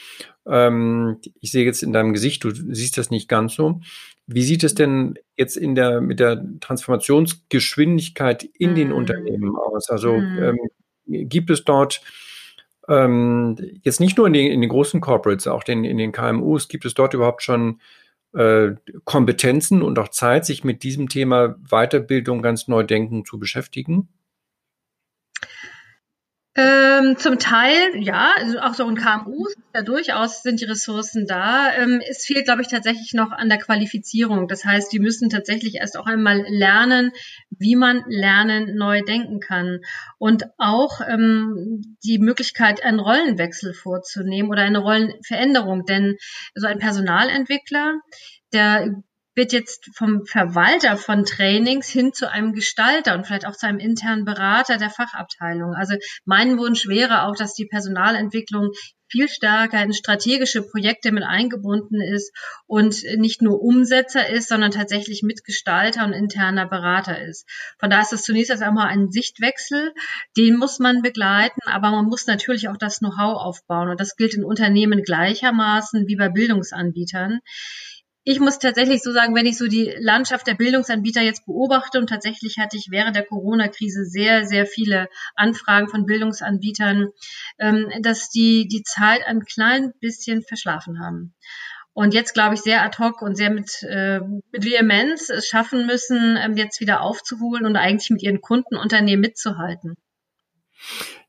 Ähm, 0.48 1.18
ich 1.42 1.52
sehe 1.52 1.66
jetzt 1.66 1.84
in 1.84 1.92
deinem 1.92 2.14
Gesicht, 2.14 2.46
du 2.46 2.52
siehst 2.52 2.98
das 2.98 3.12
nicht 3.12 3.28
ganz 3.28 3.56
so. 3.56 3.82
Wie 4.26 4.42
sieht 4.42 4.64
es 4.64 4.74
denn 4.74 5.20
jetzt 5.36 5.58
in 5.58 5.76
der, 5.76 6.00
mit 6.00 6.22
der 6.22 6.42
Transformationsgeschwindigkeit 6.62 8.44
in 8.44 8.72
mm. 8.72 8.76
den 8.76 8.92
Unternehmen 8.94 9.54
aus? 9.58 9.90
Also 9.90 10.18
mm. 10.18 10.44
ähm, 10.44 10.58
gibt 11.28 11.50
es 11.50 11.66
dort 11.66 12.02
ähm, 12.88 13.58
jetzt 13.84 14.00
nicht 14.00 14.18
nur 14.18 14.28
in 14.28 14.34
den, 14.34 14.50
in 14.50 14.62
den 14.62 14.70
großen 14.70 15.02
Corporates, 15.02 15.48
auch 15.48 15.66
den, 15.66 15.84
in 15.84 15.98
den 15.98 16.14
KMUs, 16.14 16.70
gibt 16.70 16.86
es 16.86 16.94
dort 16.94 17.14
überhaupt 17.14 17.44
schon 17.44 17.82
äh, 18.34 18.70
Kompetenzen 19.04 19.82
und 19.82 20.00
auch 20.00 20.08
Zeit, 20.08 20.46
sich 20.46 20.64
mit 20.64 20.84
diesem 20.84 21.10
Thema 21.10 21.58
Weiterbildung 21.70 22.42
ganz 22.42 22.70
neu 22.70 22.84
denken 22.84 23.26
zu 23.26 23.40
beschäftigen? 23.40 24.08
Ähm, 26.60 27.16
zum 27.18 27.40
Teil, 27.40 27.78
ja, 27.96 28.34
also 28.36 28.60
auch 28.60 28.74
so 28.74 28.90
in 28.90 28.98
KMUs, 28.98 29.56
ja 29.74 29.82
durchaus 29.82 30.44
sind 30.44 30.60
die 30.60 30.66
Ressourcen 30.66 31.26
da. 31.26 31.74
Ähm, 31.74 32.02
es 32.06 32.26
fehlt, 32.26 32.44
glaube 32.44 32.62
ich, 32.62 32.68
tatsächlich 32.68 33.14
noch 33.14 33.32
an 33.32 33.48
der 33.48 33.60
Qualifizierung. 33.60 34.50
Das 34.50 34.66
heißt, 34.66 34.92
die 34.92 35.00
müssen 35.00 35.30
tatsächlich 35.30 35.76
erst 35.76 35.98
auch 35.98 36.06
einmal 36.06 36.44
lernen, 36.50 37.12
wie 37.50 37.78
man 37.78 38.04
Lernen 38.10 38.76
neu 38.76 39.02
denken 39.04 39.40
kann. 39.40 39.80
Und 40.18 40.48
auch 40.58 41.00
ähm, 41.08 41.96
die 42.04 42.20
Möglichkeit, 42.20 42.84
einen 42.84 43.00
Rollenwechsel 43.00 43.74
vorzunehmen 43.74 44.50
oder 44.50 44.64
eine 44.64 44.80
Rollenveränderung. 44.80 45.86
Denn 45.86 46.18
so 46.56 46.68
ein 46.68 46.80
Personalentwickler, 46.80 48.02
der 48.52 49.02
wird 49.36 49.54
jetzt 49.54 49.90
vom 49.96 50.26
Verwalter 50.26 50.98
von 50.98 51.24
Trainings 51.26 51.88
hin 51.88 52.14
zu 52.14 52.30
einem 52.30 52.54
Gestalter 52.54 53.16
und 53.16 53.26
vielleicht 53.26 53.46
auch 53.46 53.56
zu 53.56 53.68
einem 53.68 53.80
internen 53.80 54.26
Berater 54.26 54.78
der 54.78 54.90
Fachabteilung. 54.90 55.76
Also 55.76 55.96
mein 56.26 56.58
Wunsch 56.58 56.88
wäre 56.88 57.24
auch, 57.24 57.36
dass 57.36 57.54
die 57.54 57.68
Personalentwicklung 57.68 58.72
viel 59.10 59.28
stärker 59.28 59.84
in 59.84 59.94
strategische 59.94 60.62
Projekte 60.62 61.12
mit 61.12 61.24
eingebunden 61.24 62.02
ist 62.02 62.32
und 62.68 63.04
nicht 63.18 63.42
nur 63.42 63.62
Umsetzer 63.62 64.30
ist, 64.30 64.50
sondern 64.50 64.72
tatsächlich 64.72 65.24
Mitgestalter 65.24 66.06
und 66.06 66.14
interner 66.14 66.68
Berater 66.68 67.20
ist. 67.22 67.48
Von 67.80 67.90
da 67.90 68.02
ist 68.02 68.14
es 68.14 68.24
zunächst 68.24 68.52
einmal 68.62 68.88
ein 68.88 69.12
Sichtwechsel, 69.12 69.94
den 70.38 70.58
muss 70.58 70.80
man 70.80 71.02
begleiten, 71.02 71.62
aber 71.66 71.92
man 71.92 72.06
muss 72.06 72.28
natürlich 72.28 72.70
auch 72.70 72.78
das 72.78 73.00
Know-how 73.00 73.38
aufbauen 73.42 73.90
und 73.90 74.00
das 74.00 74.16
gilt 74.16 74.36
in 74.36 74.44
Unternehmen 74.44 75.04
gleichermaßen 75.04 76.08
wie 76.08 76.16
bei 76.16 76.30
Bildungsanbietern 76.30 77.40
ich 78.24 78.40
muss 78.40 78.60
tatsächlich 78.60 79.02
so 79.02 79.12
sagen, 79.12 79.34
wenn 79.34 79.46
ich 79.46 79.58
so 79.58 79.68
die 79.68 79.94
Landschaft 80.00 80.46
der 80.48 80.56
Bildungsanbieter 80.56 81.22
jetzt 81.22 81.46
beobachte 81.46 82.00
und 82.00 82.08
tatsächlich 82.08 82.58
hatte 82.58 82.78
ich 82.78 82.88
während 82.92 83.16
der 83.16 83.26
Corona-Krise 83.26 84.06
sehr, 84.06 84.46
sehr 84.46 84.66
viele 84.66 85.08
Anfragen 85.36 85.88
von 85.88 86.06
Bildungsanbietern, 86.06 87.10
ähm, 87.60 87.92
dass 88.02 88.30
die 88.30 88.68
die 88.68 88.84
Zeit 88.84 89.26
ein 89.26 89.46
klein 89.46 89.94
bisschen 90.00 90.44
verschlafen 90.44 91.00
haben. 91.00 91.34
Und 91.94 92.14
jetzt, 92.14 92.34
glaube 92.34 92.56
ich, 92.56 92.62
sehr 92.62 92.84
ad 92.84 92.98
hoc 93.00 93.22
und 93.22 93.36
sehr 93.36 93.50
mit, 93.50 93.84
äh, 93.84 94.20
mit 94.20 94.64
Vehemenz 94.64 95.30
es 95.30 95.48
schaffen 95.48 95.86
müssen, 95.86 96.38
ähm, 96.38 96.56
jetzt 96.56 96.80
wieder 96.80 97.02
aufzuholen 97.02 97.66
und 97.66 97.76
eigentlich 97.76 98.10
mit 98.10 98.22
ihren 98.22 98.42
Kundenunternehmen 98.42 99.22
mitzuhalten. 99.22 99.96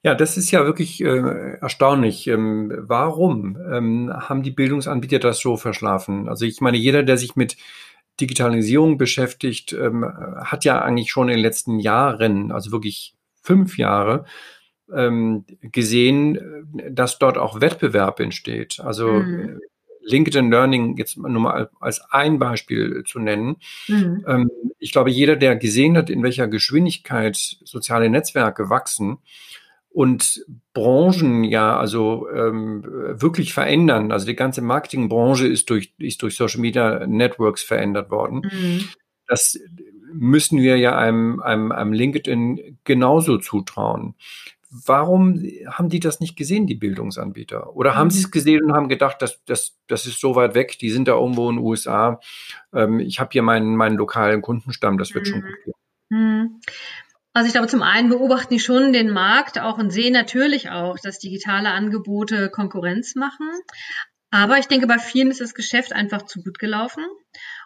Ja, 0.03 0.15
das 0.15 0.39
ist 0.39 0.51
ja 0.51 0.65
wirklich 0.65 1.03
äh, 1.03 1.59
erstaunlich. 1.61 2.27
Ähm, 2.27 2.73
warum 2.79 3.59
ähm, 3.71 4.11
haben 4.13 4.43
die 4.43 4.51
Bildungsanbieter 4.51 5.19
das 5.19 5.41
so 5.41 5.57
verschlafen? 5.59 6.29
Also 6.29 6.47
ich 6.47 6.61
meine, 6.63 6.79
jeder, 6.79 7.03
der 7.03 7.19
sich 7.19 7.37
mit 7.37 7.57
Digitalisierung 8.19 8.97
beschäftigt, 8.97 9.73
ähm, 9.73 10.05
hat 10.05 10.65
ja 10.65 10.81
eigentlich 10.81 11.11
schon 11.11 11.29
in 11.29 11.37
den 11.37 11.43
letzten 11.43 11.79
Jahren, 11.81 12.51
also 12.51 12.73
wirklich 12.73 13.15
fünf 13.43 13.77
Jahre, 13.77 14.25
ähm, 14.93 15.45
gesehen, 15.61 16.67
dass 16.91 17.19
dort 17.19 17.37
auch 17.37 17.61
Wettbewerb 17.61 18.21
entsteht. 18.21 18.81
Also 18.81 19.13
mhm. 19.13 19.61
LinkedIn 20.03 20.51
Learning 20.51 20.97
jetzt 20.97 21.19
nur 21.19 21.29
mal 21.29 21.71
als 21.79 22.01
ein 22.11 22.39
Beispiel 22.39 23.05
zu 23.07 23.19
nennen. 23.19 23.57
Mhm. 23.87 24.25
Ähm, 24.27 24.51
ich 24.79 24.93
glaube, 24.93 25.11
jeder, 25.11 25.37
der 25.37 25.57
gesehen 25.57 25.97
hat, 25.97 26.09
in 26.09 26.23
welcher 26.23 26.49
Geschwindigkeit 26.49 27.37
soziale 27.37 28.09
Netzwerke 28.09 28.71
wachsen, 28.71 29.19
und 29.93 30.45
Branchen 30.73 31.43
ja 31.45 31.77
also 31.77 32.29
ähm, 32.31 32.85
wirklich 32.85 33.53
verändern. 33.53 34.13
Also 34.13 34.27
die 34.27 34.37
ganze 34.37 34.63
Marketingbranche 34.63 35.47
ist 35.47 35.69
durch, 35.69 35.93
ist 35.99 36.23
durch 36.23 36.37
Social 36.37 36.61
Media 36.61 37.07
Networks 37.07 37.63
verändert 37.63 38.11
worden. 38.11 38.43
Mhm. 38.45 38.85
Das 39.27 39.59
müssen 40.13 40.59
wir 40.59 40.77
ja 40.77 40.97
einem, 40.97 41.41
einem, 41.41 41.73
einem 41.73 41.93
LinkedIn 41.93 42.79
genauso 42.85 43.39
zutrauen. 43.39 44.15
Warum 44.71 45.43
haben 45.67 45.89
die 45.89 45.99
das 45.99 46.21
nicht 46.21 46.37
gesehen, 46.37 46.69
die 46.69 46.77
Bildungsanbieter? 46.77 47.75
Oder 47.75 47.97
haben 47.97 48.07
mhm. 48.07 48.11
sie 48.13 48.21
es 48.21 48.31
gesehen 48.31 48.63
und 48.63 48.73
haben 48.73 48.89
gedacht, 48.89 49.21
das, 49.21 49.45
das, 49.45 49.77
das 49.89 50.07
ist 50.07 50.21
so 50.21 50.37
weit 50.37 50.55
weg, 50.55 50.79
die 50.79 50.91
sind 50.91 51.09
da 51.09 51.13
irgendwo 51.15 51.51
in 51.51 51.57
den 51.57 51.65
USA. 51.65 52.21
Ähm, 52.73 53.01
ich 53.01 53.19
habe 53.19 53.31
hier 53.33 53.43
meinen, 53.43 53.75
meinen 53.75 53.97
lokalen 53.97 54.43
Kundenstamm, 54.43 54.99
das 54.99 55.13
wird 55.15 55.27
mhm. 55.27 55.31
schon 55.31 55.43
gut 55.43 55.55
gehen. 55.65 56.61
Also 57.33 57.47
ich 57.47 57.53
glaube, 57.53 57.69
zum 57.69 57.83
einen 57.83 58.09
beobachten 58.09 58.55
die 58.55 58.61
schon 58.61 58.93
den 58.93 59.11
Markt 59.11 59.59
auch 59.61 59.79
und 59.79 59.91
sehen 59.91 60.13
natürlich 60.13 60.71
auch, 60.71 60.99
dass 60.99 61.21
digitale 61.21 61.71
Angebote 61.71 62.51
Konkurrenz 62.51 63.15
machen. 63.15 63.49
Aber 64.31 64.59
ich 64.59 64.67
denke, 64.67 64.87
bei 64.87 64.99
vielen 64.99 65.31
ist 65.31 65.41
das 65.41 65.55
Geschäft 65.55 65.93
einfach 65.93 66.23
zu 66.23 66.43
gut 66.43 66.59
gelaufen. 66.59 67.05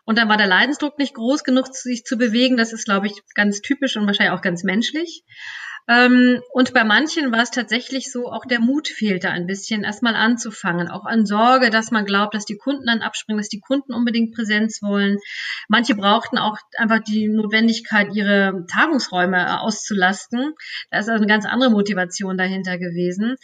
Und 0.05 0.19
dann 0.19 0.29
war 0.29 0.37
der 0.37 0.47
Leidensdruck 0.47 0.99
nicht 0.99 1.15
groß 1.15 1.45
genug, 1.45 1.69
sich 1.69 2.05
zu 2.05 2.17
bewegen. 2.19 2.57
Das 2.57 2.73
ist, 2.73 2.85
glaube 2.85 3.07
ich, 3.07 3.15
ganz 3.35 3.61
typisch 3.61 3.97
und 3.97 4.07
wahrscheinlich 4.07 4.37
auch 4.37 4.43
ganz 4.43 4.65
menschlich. 4.65 5.25
Ähm, 5.87 6.41
und 6.53 6.73
bei 6.73 6.83
manchen 6.83 7.31
war 7.31 7.43
es 7.43 7.51
tatsächlich 7.51 8.11
so, 8.11 8.31
auch 8.33 8.47
der 8.47 8.61
Mut 8.61 8.89
fehlte 8.89 9.31
ein 9.31 9.47
bisschen, 9.47 9.85
erstmal 9.85 10.17
anzufangen. 10.17 10.89
Auch 10.89 11.05
an 11.05 11.27
Sorge, 11.27 11.71
dass 11.71 11.91
man 11.91 12.07
glaubt, 12.07 12.35
dass 12.35 12.47
die 12.47 12.57
Kunden 12.57 12.87
dann 12.87 13.03
abspringen, 13.03 13.39
dass 13.39 13.51
die 13.51 13.61
Kunden 13.61 13.93
unbedingt 13.93 14.35
Präsenz 14.35 14.81
wollen. 14.83 15.19
Manche 15.69 15.95
brauchten 15.95 16.39
auch 16.39 16.57
einfach 16.79 17.01
die 17.01 17.29
Notwendigkeit, 17.29 18.09
ihre 18.15 18.65
Tagungsräume 18.73 19.61
auszulasten. 19.61 20.55
Da 20.91 20.99
ist 20.99 21.09
also 21.09 21.23
eine 21.23 21.27
ganz 21.27 21.45
andere 21.45 21.71
Motivation 21.71 22.39
dahinter 22.39 22.79
gewesen. 22.79 23.37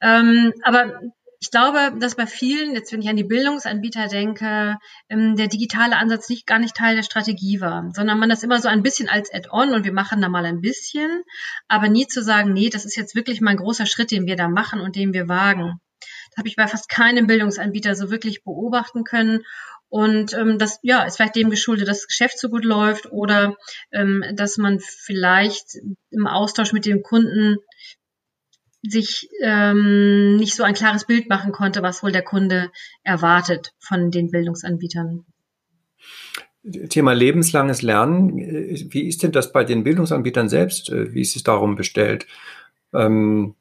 Ähm, 0.00 0.52
aber 0.62 1.00
ich 1.42 1.50
glaube, 1.50 1.94
dass 1.98 2.16
bei 2.16 2.26
vielen, 2.26 2.74
jetzt 2.74 2.92
wenn 2.92 3.00
ich 3.00 3.08
an 3.08 3.16
die 3.16 3.24
Bildungsanbieter 3.24 4.08
denke, 4.08 4.76
ähm, 5.08 5.36
der 5.36 5.48
digitale 5.48 5.96
Ansatz 5.96 6.28
nicht 6.28 6.46
gar 6.46 6.58
nicht 6.58 6.76
Teil 6.76 6.96
der 6.96 7.02
Strategie 7.02 7.62
war, 7.62 7.90
sondern 7.94 8.18
man 8.18 8.28
das 8.28 8.42
immer 8.42 8.60
so 8.60 8.68
ein 8.68 8.82
bisschen 8.82 9.08
als 9.08 9.32
Add-on 9.32 9.72
und 9.72 9.84
wir 9.84 9.92
machen 9.92 10.20
da 10.20 10.28
mal 10.28 10.44
ein 10.44 10.60
bisschen, 10.60 11.22
aber 11.66 11.88
nie 11.88 12.06
zu 12.06 12.22
sagen, 12.22 12.52
nee, 12.52 12.68
das 12.68 12.84
ist 12.84 12.94
jetzt 12.94 13.14
wirklich 13.14 13.40
mal 13.40 13.52
ein 13.52 13.56
großer 13.56 13.86
Schritt, 13.86 14.10
den 14.10 14.26
wir 14.26 14.36
da 14.36 14.48
machen 14.48 14.80
und 14.80 14.96
den 14.96 15.14
wir 15.14 15.28
wagen. 15.28 15.80
Das 16.30 16.38
habe 16.38 16.48
ich 16.48 16.56
bei 16.56 16.66
fast 16.66 16.90
keinem 16.90 17.26
Bildungsanbieter 17.26 17.94
so 17.94 18.10
wirklich 18.10 18.44
beobachten 18.44 19.04
können. 19.04 19.40
Und 19.88 20.34
ähm, 20.34 20.58
das 20.58 20.78
ja, 20.82 21.02
ist 21.04 21.16
vielleicht 21.16 21.36
dem 21.36 21.50
geschuldet, 21.50 21.88
dass 21.88 22.00
das 22.00 22.06
Geschäft 22.06 22.38
so 22.38 22.48
gut 22.48 22.64
läuft 22.64 23.10
oder 23.10 23.56
ähm, 23.92 24.22
dass 24.34 24.56
man 24.56 24.78
vielleicht 24.78 25.78
im 26.10 26.26
Austausch 26.26 26.72
mit 26.72 26.86
dem 26.86 27.02
Kunden 27.02 27.56
sich 28.82 29.28
ähm, 29.42 30.36
nicht 30.36 30.54
so 30.54 30.62
ein 30.62 30.74
klares 30.74 31.04
Bild 31.04 31.28
machen 31.28 31.52
konnte, 31.52 31.82
was 31.82 32.02
wohl 32.02 32.12
der 32.12 32.22
Kunde 32.22 32.70
erwartet 33.02 33.74
von 33.78 34.10
den 34.10 34.30
Bildungsanbietern. 34.30 35.26
Thema 36.88 37.12
lebenslanges 37.12 37.82
Lernen. 37.82 38.36
Wie 38.36 39.06
ist 39.06 39.22
denn 39.22 39.32
das 39.32 39.52
bei 39.52 39.64
den 39.64 39.82
Bildungsanbietern 39.82 40.50
selbst? 40.50 40.90
Wie 40.90 41.22
ist 41.22 41.36
es 41.36 41.42
darum 41.42 41.74
bestellt? 41.74 42.26
Ähm, 42.92 43.54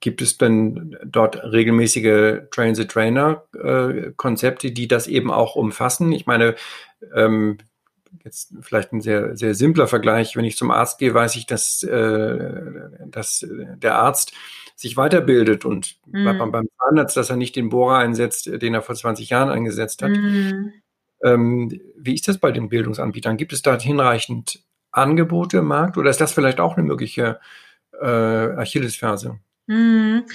gibt 0.00 0.22
es 0.22 0.38
denn 0.38 0.96
dort 1.04 1.36
regelmäßige 1.42 2.48
Train-the-Trainer-Konzepte, 2.50 4.72
die 4.72 4.88
das 4.88 5.08
eben 5.08 5.30
auch 5.30 5.56
umfassen? 5.56 6.12
Ich 6.12 6.24
meine, 6.26 6.54
ähm, 7.14 7.58
jetzt 8.24 8.54
vielleicht 8.60 8.92
ein 8.92 9.00
sehr, 9.00 9.36
sehr 9.36 9.54
simpler 9.54 9.86
Vergleich. 9.86 10.36
Wenn 10.36 10.44
ich 10.44 10.56
zum 10.56 10.70
Arzt 10.70 10.98
gehe, 10.98 11.14
weiß 11.14 11.36
ich, 11.36 11.46
dass, 11.46 11.82
äh, 11.82 12.50
dass 13.06 13.46
der 13.48 13.96
Arzt 13.96 14.32
sich 14.76 14.96
weiterbildet 14.96 15.64
und 15.64 15.96
mhm. 16.06 16.38
beim, 16.38 16.52
beim 16.52 16.68
Zahnarzt, 16.78 17.16
dass 17.16 17.30
er 17.30 17.36
nicht 17.36 17.56
den 17.56 17.70
Bohrer 17.70 17.98
einsetzt, 17.98 18.46
den 18.46 18.74
er 18.74 18.82
vor 18.82 18.94
20 18.94 19.30
Jahren 19.30 19.48
eingesetzt 19.48 20.02
hat. 20.02 20.10
Mhm. 20.10 20.72
Ähm, 21.22 21.80
wie 21.96 22.14
ist 22.14 22.28
das 22.28 22.38
bei 22.38 22.52
den 22.52 22.68
Bildungsanbietern? 22.68 23.36
Gibt 23.36 23.52
es 23.52 23.62
da 23.62 23.78
hinreichend 23.78 24.62
Angebote 24.90 25.58
im 25.58 25.66
Markt 25.66 25.96
oder 25.96 26.10
ist 26.10 26.20
das 26.20 26.32
vielleicht 26.32 26.60
auch 26.60 26.76
eine 26.76 26.86
mögliche 26.86 27.40
äh, 28.00 28.06
Achillesferse? 28.06 29.38
Mhm. 29.66 30.26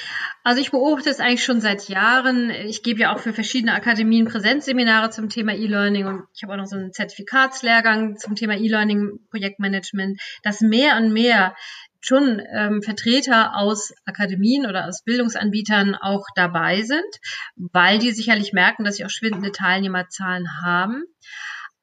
Also 0.43 0.61
ich 0.61 0.71
beobachte 0.71 1.09
es 1.09 1.21
eigentlich 1.21 1.43
schon 1.43 1.61
seit 1.61 1.87
Jahren. 1.87 2.49
Ich 2.49 2.83
gebe 2.83 2.99
ja 2.99 3.13
auch 3.13 3.19
für 3.19 3.31
verschiedene 3.31 3.73
Akademien 3.73 4.25
Präsenzseminare 4.27 5.09
zum 5.09 5.29
Thema 5.29 5.53
E-Learning 5.53 6.05
und 6.05 6.23
ich 6.33 6.43
habe 6.43 6.53
auch 6.53 6.57
noch 6.57 6.65
so 6.65 6.75
einen 6.75 6.91
Zertifikatslehrgang 6.91 8.17
zum 8.17 8.35
Thema 8.35 8.57
E-Learning 8.57 9.19
Projektmanagement, 9.29 10.19
dass 10.43 10.59
mehr 10.59 10.97
und 10.97 11.13
mehr 11.13 11.55
schon 12.01 12.41
ähm, 12.51 12.81
Vertreter 12.81 13.55
aus 13.55 13.93
Akademien 14.05 14.65
oder 14.65 14.87
aus 14.87 15.03
Bildungsanbietern 15.03 15.95
auch 15.95 16.25
dabei 16.35 16.81
sind, 16.81 16.99
weil 17.55 17.99
die 17.99 18.11
sicherlich 18.11 18.53
merken, 18.53 18.83
dass 18.83 18.95
sie 18.95 19.05
auch 19.05 19.09
schwindende 19.09 19.51
Teilnehmerzahlen 19.51 20.61
haben. 20.63 21.03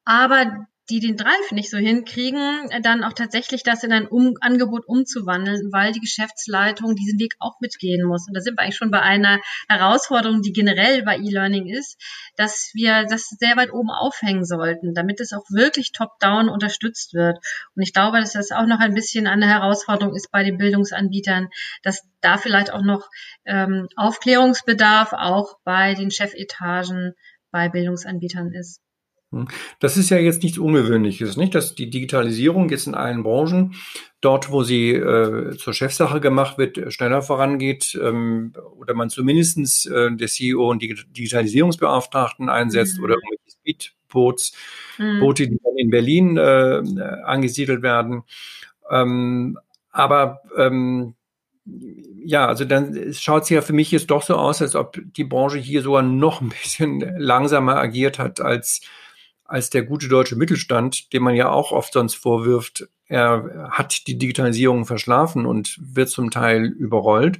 Aber 0.03 0.67
die 0.89 0.99
den 0.99 1.17
Drive 1.17 1.51
nicht 1.51 1.69
so 1.69 1.77
hinkriegen, 1.77 2.69
dann 2.81 3.03
auch 3.03 3.13
tatsächlich 3.13 3.63
das 3.63 3.83
in 3.83 3.91
ein 3.91 4.07
um 4.07 4.35
Angebot 4.41 4.87
umzuwandeln, 4.87 5.71
weil 5.71 5.91
die 5.91 5.99
Geschäftsleitung 5.99 6.95
diesen 6.95 7.19
Weg 7.19 7.35
auch 7.39 7.59
mitgehen 7.59 8.05
muss. 8.05 8.27
Und 8.27 8.35
da 8.35 8.41
sind 8.41 8.57
wir 8.57 8.63
eigentlich 8.63 8.77
schon 8.77 8.91
bei 8.91 9.01
einer 9.01 9.39
Herausforderung, 9.67 10.41
die 10.41 10.51
generell 10.51 11.03
bei 11.03 11.17
E-Learning 11.17 11.67
ist, 11.67 11.97
dass 12.35 12.71
wir 12.73 13.05
das 13.05 13.29
sehr 13.29 13.55
weit 13.57 13.71
oben 13.71 13.91
aufhängen 13.91 14.45
sollten, 14.45 14.93
damit 14.93 15.19
es 15.19 15.33
auch 15.33 15.45
wirklich 15.49 15.91
top-down 15.91 16.49
unterstützt 16.49 17.13
wird. 17.13 17.37
Und 17.75 17.83
ich 17.83 17.93
glaube, 17.93 18.19
dass 18.19 18.33
das 18.33 18.51
auch 18.51 18.65
noch 18.65 18.79
ein 18.79 18.93
bisschen 18.93 19.27
eine 19.27 19.47
Herausforderung 19.47 20.15
ist 20.15 20.31
bei 20.31 20.43
den 20.43 20.57
Bildungsanbietern, 20.57 21.49
dass 21.83 22.03
da 22.21 22.37
vielleicht 22.37 22.71
auch 22.71 22.83
noch 22.83 23.07
ähm, 23.45 23.87
Aufklärungsbedarf 23.95 25.13
auch 25.13 25.57
bei 25.63 25.93
den 25.93 26.11
Chefetagen 26.11 27.13
bei 27.51 27.69
Bildungsanbietern 27.69 28.53
ist. 28.53 28.81
Hm. 29.31 29.47
Das 29.79 29.95
ist 29.95 30.09
ja 30.09 30.17
jetzt 30.17 30.41
nichts 30.41 30.57
Ungewöhnliches, 30.57 31.37
nicht? 31.37 31.53
Dass 31.53 31.75
die 31.75 31.89
Digitalisierung 31.89 32.69
jetzt 32.69 32.87
in 32.87 32.95
allen 32.95 33.23
Branchen, 33.23 33.75
dort 34.21 34.51
wo 34.51 34.63
sie 34.63 34.91
äh, 34.91 35.55
zur 35.55 35.73
Chefsache 35.73 36.19
gemacht 36.19 36.57
wird, 36.57 36.91
schneller 36.91 37.21
vorangeht 37.21 37.97
ähm, 38.01 38.53
oder 38.77 38.95
man 38.95 39.09
zumindestens 39.09 39.85
äh, 39.85 40.11
der 40.11 40.27
CEO 40.27 40.69
und 40.69 40.81
die 40.81 40.95
Digitalisierungsbeauftragten 40.95 42.49
einsetzt 42.49 42.97
mhm. 42.97 43.03
oder 43.03 43.15
irgendwelche 43.15 43.51
Speedboats, 43.51 44.53
mhm. 44.97 45.19
Boote, 45.19 45.47
die 45.47 45.59
dann 45.63 45.77
in 45.77 45.89
Berlin 45.91 46.37
äh, 46.37 46.81
angesiedelt 47.23 47.83
werden. 47.83 48.23
Ähm, 48.89 49.59
aber 49.91 50.41
ähm, 50.57 51.13
ja, 52.25 52.47
also 52.47 52.65
dann 52.65 53.13
schaut 53.13 53.43
es 53.43 53.49
ja 53.49 53.61
für 53.61 53.73
mich 53.73 53.91
jetzt 53.91 54.09
doch 54.09 54.23
so 54.23 54.35
aus, 54.35 54.61
als 54.61 54.75
ob 54.75 54.99
die 55.03 55.23
Branche 55.23 55.59
hier 55.59 55.83
sogar 55.83 56.01
noch 56.01 56.41
ein 56.41 56.49
bisschen 56.49 56.99
langsamer 57.17 57.77
agiert 57.77 58.17
hat 58.17 58.41
als 58.41 58.81
als 59.49 59.69
der 59.69 59.83
gute 59.83 60.07
deutsche 60.07 60.35
Mittelstand, 60.35 61.11
dem 61.13 61.23
man 61.23 61.35
ja 61.35 61.49
auch 61.49 61.71
oft 61.71 61.93
sonst 61.93 62.15
vorwirft, 62.15 62.87
er 63.07 63.69
hat 63.71 64.07
die 64.07 64.17
Digitalisierung 64.17 64.85
verschlafen 64.85 65.45
und 65.45 65.79
wird 65.81 66.09
zum 66.09 66.29
Teil 66.29 66.65
überrollt. 66.65 67.39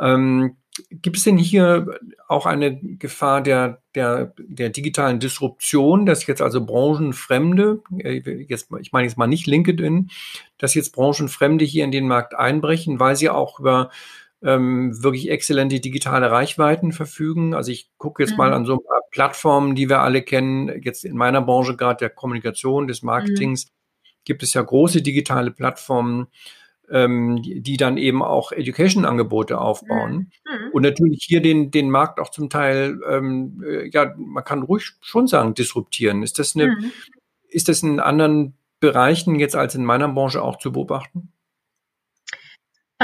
Ähm, 0.00 0.56
gibt 0.90 1.18
es 1.18 1.24
denn 1.24 1.36
hier 1.36 2.00
auch 2.26 2.46
eine 2.46 2.76
Gefahr 2.76 3.42
der, 3.42 3.82
der, 3.94 4.32
der 4.38 4.70
digitalen 4.70 5.20
Disruption, 5.20 6.06
dass 6.06 6.26
jetzt 6.26 6.42
also 6.42 6.64
Branchenfremde, 6.64 7.82
äh, 7.98 8.46
jetzt, 8.48 8.70
ich 8.80 8.92
meine 8.92 9.06
jetzt 9.06 9.18
mal 9.18 9.26
nicht 9.26 9.46
LinkedIn, 9.46 10.10
dass 10.58 10.74
jetzt 10.74 10.94
Branchenfremde 10.94 11.64
hier 11.64 11.84
in 11.84 11.92
den 11.92 12.08
Markt 12.08 12.34
einbrechen, 12.34 12.98
weil 12.98 13.14
sie 13.14 13.28
auch 13.28 13.60
über 13.60 13.90
ähm, 14.42 15.02
wirklich 15.02 15.30
exzellente 15.30 15.80
digitale 15.80 16.30
Reichweiten 16.30 16.92
verfügen. 16.92 17.54
Also 17.54 17.70
ich 17.70 17.90
gucke 17.96 18.22
jetzt 18.22 18.32
mhm. 18.32 18.38
mal 18.38 18.52
an 18.52 18.66
so 18.66 18.74
ein 18.74 18.84
paar 18.84 19.00
Plattformen, 19.14 19.76
die 19.76 19.88
wir 19.88 20.00
alle 20.00 20.22
kennen. 20.22 20.82
Jetzt 20.82 21.04
in 21.04 21.16
meiner 21.16 21.40
Branche 21.40 21.76
gerade 21.76 21.98
der 21.98 22.10
Kommunikation, 22.10 22.88
des 22.88 23.04
Marketings, 23.04 23.66
mhm. 23.66 24.08
gibt 24.24 24.42
es 24.42 24.54
ja 24.54 24.60
große 24.60 25.02
digitale 25.02 25.52
Plattformen, 25.52 26.26
ähm, 26.90 27.40
die, 27.40 27.60
die, 27.60 27.76
dann 27.76 27.96
eben 27.96 28.24
auch 28.24 28.50
Education-Angebote 28.50 29.60
aufbauen. 29.60 30.32
Mhm. 30.44 30.70
Und 30.72 30.82
natürlich 30.82 31.24
hier 31.28 31.40
den, 31.40 31.70
den 31.70 31.90
Markt 31.90 32.18
auch 32.18 32.30
zum 32.30 32.50
Teil, 32.50 32.98
ähm, 33.08 33.62
äh, 33.64 33.88
ja, 33.88 34.12
man 34.16 34.42
kann 34.42 34.64
ruhig 34.64 34.94
schon 35.00 35.28
sagen, 35.28 35.54
disruptieren. 35.54 36.24
Ist 36.24 36.40
das 36.40 36.56
eine, 36.56 36.72
mhm. 36.72 36.90
ist 37.48 37.68
das 37.68 37.84
in 37.84 38.00
anderen 38.00 38.54
Bereichen 38.80 39.38
jetzt 39.38 39.54
als 39.54 39.76
in 39.76 39.84
meiner 39.84 40.08
Branche 40.08 40.42
auch 40.42 40.58
zu 40.58 40.72
beobachten? 40.72 41.33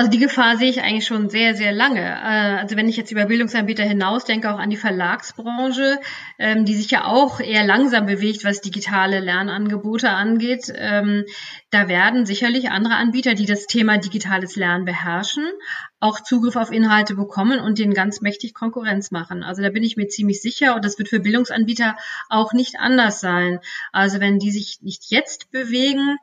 Also 0.00 0.10
die 0.10 0.18
Gefahr 0.18 0.56
sehe 0.56 0.70
ich 0.70 0.80
eigentlich 0.80 1.04
schon 1.04 1.28
sehr, 1.28 1.54
sehr 1.54 1.72
lange. 1.72 2.00
Äh, 2.00 2.56
also 2.58 2.74
wenn 2.74 2.88
ich 2.88 2.96
jetzt 2.96 3.12
über 3.12 3.26
Bildungsanbieter 3.26 3.84
hinaus 3.84 4.24
denke, 4.24 4.50
auch 4.50 4.58
an 4.58 4.70
die 4.70 4.78
Verlagsbranche, 4.78 6.00
ähm, 6.38 6.64
die 6.64 6.74
sich 6.74 6.90
ja 6.90 7.04
auch 7.04 7.38
eher 7.38 7.66
langsam 7.66 8.06
bewegt, 8.06 8.42
was 8.42 8.62
digitale 8.62 9.20
Lernangebote 9.20 10.08
angeht. 10.08 10.72
Ähm, 10.74 11.26
da 11.70 11.86
werden 11.88 12.24
sicherlich 12.24 12.70
andere 12.70 12.94
Anbieter, 12.94 13.34
die 13.34 13.44
das 13.44 13.66
Thema 13.66 13.98
digitales 13.98 14.56
Lernen 14.56 14.86
beherrschen, 14.86 15.44
auch 16.00 16.20
Zugriff 16.20 16.56
auf 16.56 16.72
Inhalte 16.72 17.14
bekommen 17.14 17.60
und 17.60 17.78
denen 17.78 17.92
ganz 17.92 18.22
mächtig 18.22 18.54
Konkurrenz 18.54 19.10
machen. 19.10 19.42
Also 19.42 19.62
da 19.62 19.68
bin 19.68 19.82
ich 19.82 19.96
mir 19.96 20.08
ziemlich 20.08 20.40
sicher 20.40 20.74
und 20.74 20.84
das 20.84 20.98
wird 20.98 21.10
für 21.10 21.20
Bildungsanbieter 21.20 21.96
auch 22.30 22.54
nicht 22.54 22.76
anders 22.78 23.20
sein. 23.20 23.60
Also 23.92 24.18
wenn 24.18 24.38
die 24.38 24.50
sich 24.50 24.78
nicht 24.80 25.10
jetzt 25.10 25.50
bewegen, 25.50 26.16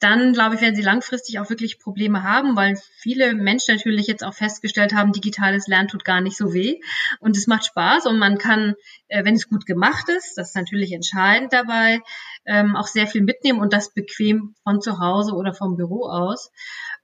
dann 0.00 0.32
glaube 0.32 0.56
ich, 0.56 0.60
werden 0.60 0.74
sie 0.74 0.82
langfristig 0.82 1.38
auch 1.38 1.48
wirklich 1.48 1.78
Probleme 1.78 2.24
haben, 2.24 2.56
weil 2.56 2.76
viele 2.98 3.34
Menschen 3.34 3.76
natürlich 3.76 4.06
jetzt 4.06 4.24
auch 4.24 4.34
festgestellt 4.34 4.94
haben, 4.94 5.12
digitales 5.12 5.66
Lernen 5.66 5.88
tut 5.88 6.04
gar 6.04 6.20
nicht 6.20 6.36
so 6.36 6.52
weh 6.52 6.80
und 7.20 7.36
es 7.36 7.46
macht 7.46 7.64
Spaß 7.66 8.06
und 8.06 8.18
man 8.18 8.36
kann, 8.36 8.74
äh, 9.08 9.24
wenn 9.24 9.36
es 9.36 9.48
gut 9.48 9.64
gemacht 9.64 10.08
ist, 10.08 10.36
das 10.36 10.48
ist 10.48 10.56
natürlich 10.56 10.92
entscheidend 10.92 11.52
dabei, 11.52 12.00
ähm, 12.44 12.74
auch 12.74 12.88
sehr 12.88 13.06
viel 13.06 13.22
mitnehmen 13.22 13.60
und 13.60 13.72
das 13.72 13.94
bequem 13.94 14.54
von 14.64 14.80
zu 14.80 14.98
Hause 14.98 15.34
oder 15.34 15.54
vom 15.54 15.76
Büro 15.76 16.06
aus. 16.06 16.50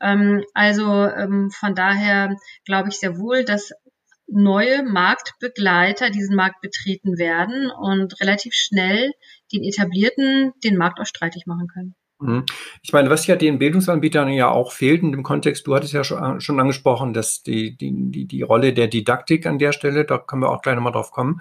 Ähm, 0.01 0.45
also 0.55 1.05
ähm, 1.05 1.51
von 1.51 1.75
daher 1.75 2.37
glaube 2.65 2.89
ich 2.89 2.99
sehr 2.99 3.19
wohl, 3.19 3.45
dass 3.45 3.73
neue 4.27 4.83
Marktbegleiter 4.83 6.11
diesen 6.11 6.37
Markt 6.37 6.61
betreten 6.61 7.19
werden 7.19 7.71
und 7.71 8.21
relativ 8.21 8.53
schnell 8.55 9.13
den 9.53 9.65
etablierten 9.65 10.53
den 10.63 10.77
Markt 10.77 11.01
auch 11.01 11.07
streitig 11.07 11.47
machen 11.47 11.67
können. 11.73 11.95
Mhm. 12.21 12.45
Ich 12.83 12.93
meine, 12.93 13.11
was 13.11 13.27
ja 13.27 13.37
den 13.37 13.59
Bildungsanbietern 13.59 14.29
ja 14.31 14.51
auch 14.51 14.73
fehlt 14.73 15.03
in 15.03 15.13
dem 15.13 15.23
Kontext, 15.23 15.67
du 15.67 15.75
hattest 15.75 15.93
ja 15.93 16.05
schon, 16.05 16.41
schon 16.41 16.61
angesprochen, 16.61 17.15
dass 17.15 17.43
die, 17.43 17.77
die, 17.77 17.93
die, 18.11 18.27
die 18.27 18.43
Rolle 18.43 18.73
der 18.73 18.89
Didaktik 18.89 19.47
an 19.47 19.59
der 19.59 19.73
Stelle, 19.73 20.05
da 20.05 20.19
können 20.19 20.43
wir 20.43 20.51
auch 20.51 20.63
gleich 20.63 20.75
nochmal 20.75 20.93
drauf 20.93 21.11
kommen. 21.11 21.41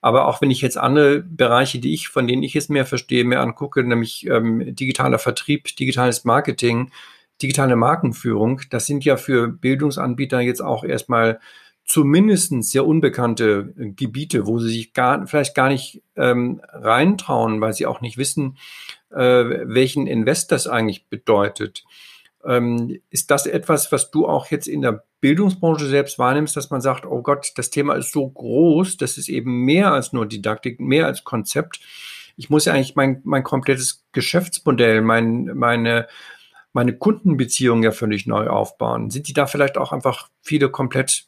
Aber 0.00 0.28
auch 0.28 0.40
wenn 0.40 0.50
ich 0.50 0.60
jetzt 0.60 0.76
andere 0.76 1.20
Bereiche, 1.20 1.78
die 1.78 1.94
ich, 1.94 2.08
von 2.08 2.26
denen 2.26 2.42
ich 2.42 2.54
es 2.54 2.68
mehr 2.68 2.84
verstehe, 2.84 3.24
mehr 3.24 3.40
angucke, 3.40 3.82
nämlich 3.82 4.26
ähm, 4.26 4.74
digitaler 4.74 5.18
Vertrieb, 5.18 5.74
digitales 5.76 6.24
Marketing, 6.24 6.90
digitale 7.42 7.76
Markenführung, 7.76 8.60
das 8.70 8.86
sind 8.86 9.04
ja 9.04 9.16
für 9.16 9.48
Bildungsanbieter 9.48 10.40
jetzt 10.40 10.62
auch 10.62 10.84
erstmal 10.84 11.40
zumindest 11.84 12.52
sehr 12.64 12.86
unbekannte 12.86 13.72
Gebiete, 13.76 14.46
wo 14.46 14.58
sie 14.58 14.70
sich 14.72 14.92
gar, 14.94 15.26
vielleicht 15.26 15.54
gar 15.54 15.68
nicht 15.68 16.02
ähm, 16.16 16.60
reintrauen, 16.72 17.60
weil 17.60 17.74
sie 17.74 17.86
auch 17.86 18.00
nicht 18.00 18.16
wissen, 18.16 18.56
äh, 19.10 19.18
welchen 19.18 20.06
Invest 20.06 20.50
das 20.50 20.66
eigentlich 20.66 21.06
bedeutet. 21.08 21.84
Ähm, 22.44 23.00
ist 23.10 23.30
das 23.30 23.46
etwas, 23.46 23.92
was 23.92 24.10
du 24.10 24.26
auch 24.26 24.50
jetzt 24.50 24.66
in 24.66 24.82
der 24.82 25.04
Bildungsbranche 25.20 25.86
selbst 25.86 26.18
wahrnimmst, 26.18 26.56
dass 26.56 26.70
man 26.70 26.80
sagt, 26.80 27.06
oh 27.06 27.22
Gott, 27.22 27.52
das 27.56 27.70
Thema 27.70 27.94
ist 27.94 28.12
so 28.12 28.28
groß, 28.28 28.96
das 28.96 29.16
ist 29.16 29.28
eben 29.28 29.64
mehr 29.64 29.92
als 29.92 30.12
nur 30.12 30.26
Didaktik, 30.26 30.80
mehr 30.80 31.06
als 31.06 31.24
Konzept. 31.24 31.80
Ich 32.36 32.50
muss 32.50 32.64
ja 32.64 32.72
eigentlich 32.72 32.96
mein, 32.96 33.20
mein 33.24 33.42
komplettes 33.42 34.04
Geschäftsmodell, 34.12 35.00
mein, 35.00 35.44
meine, 35.54 36.08
meine 36.74 36.96
Kundenbeziehungen 36.96 37.84
ja 37.84 37.92
völlig 37.92 38.26
neu 38.26 38.48
aufbauen. 38.48 39.08
Sind 39.08 39.28
die 39.28 39.32
da 39.32 39.46
vielleicht 39.46 39.78
auch 39.78 39.92
einfach 39.92 40.28
viele 40.42 40.68
komplett 40.70 41.26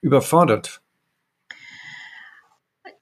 überfordert? 0.00 0.82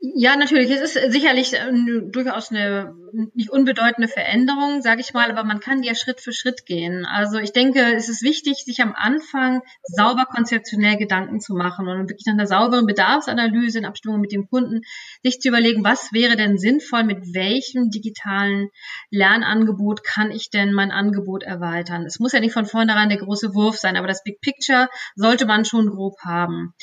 Ja, 0.00 0.37
natürlich. 0.37 0.70
Es 0.70 0.94
ist 0.94 1.12
sicherlich 1.12 1.54
äh, 1.54 1.72
durchaus 2.11 2.50
eine 2.50 2.94
nicht 3.35 3.50
unbedeutende 3.50 4.09
Veränderung, 4.09 4.82
sage 4.82 5.00
ich 5.00 5.14
mal, 5.14 5.30
aber 5.30 5.42
man 5.42 5.61
kann 5.61 5.82
ja 5.82 5.94
Schritt 5.94 6.20
für 6.20 6.32
Schritt 6.32 6.66
gehen. 6.66 7.06
Also 7.06 7.38
ich 7.38 7.52
denke, 7.52 7.94
es 7.94 8.09
ist 8.09 8.22
wichtig, 8.22 8.64
sich 8.64 8.82
am 8.82 8.94
Anfang 8.94 9.62
sauber 9.85 10.26
konzeptionell 10.26 10.96
Gedanken 10.96 11.40
zu 11.40 11.54
machen 11.54 11.88
und 11.88 12.11
wirklich 12.11 12.26
nach 12.26 12.35
einer 12.35 12.46
sauberen 12.46 12.87
Bedarfsanalyse 12.87 13.78
in 13.78 13.85
Abstimmung 13.87 14.20
mit 14.20 14.32
dem 14.32 14.48
Kunden 14.48 14.82
sich 15.22 15.40
zu 15.40 15.48
überlegen, 15.48 15.82
was 15.82 16.12
wäre 16.12 16.37
denn 16.37 16.59
sinnvoll, 16.59 17.04
mit 17.04 17.35
welchem 17.35 17.90
digitalen 17.90 18.68
Lernangebot 19.11 20.04
kann 20.04 20.30
ich 20.30 20.50
denn 20.50 20.72
mein 20.72 20.90
Angebot 20.90 21.42
erweitern. 21.42 22.04
Es 22.04 22.18
muss 22.18 22.32
ja 22.32 22.40
nicht 22.40 22.52
von 22.52 22.66
vornherein 22.66 23.09
der 23.09 23.18
große 23.18 23.54
Wurf 23.54 23.78
sein, 23.78 23.96
aber 23.96 24.09
das 24.09 24.22
Big 24.24 24.40
Picture 24.40 24.88
sollte 25.14 25.46
man 25.46 25.64
schon 25.64 25.88
grob 25.88 26.18
haben. 26.22 26.74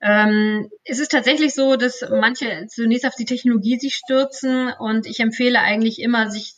Ähm, 0.00 0.68
es 0.84 1.00
ist 1.00 1.10
tatsächlich 1.10 1.54
so, 1.54 1.76
dass 1.76 2.04
manche 2.08 2.66
zunächst 2.68 3.06
auf 3.06 3.16
die 3.16 3.24
Technologie 3.24 3.78
sich 3.78 3.94
stürzen 3.96 4.72
und 4.78 5.06
ich 5.06 5.20
empfehle 5.20 5.60
eigentlich 5.60 6.00
immer, 6.00 6.30
sich 6.30 6.54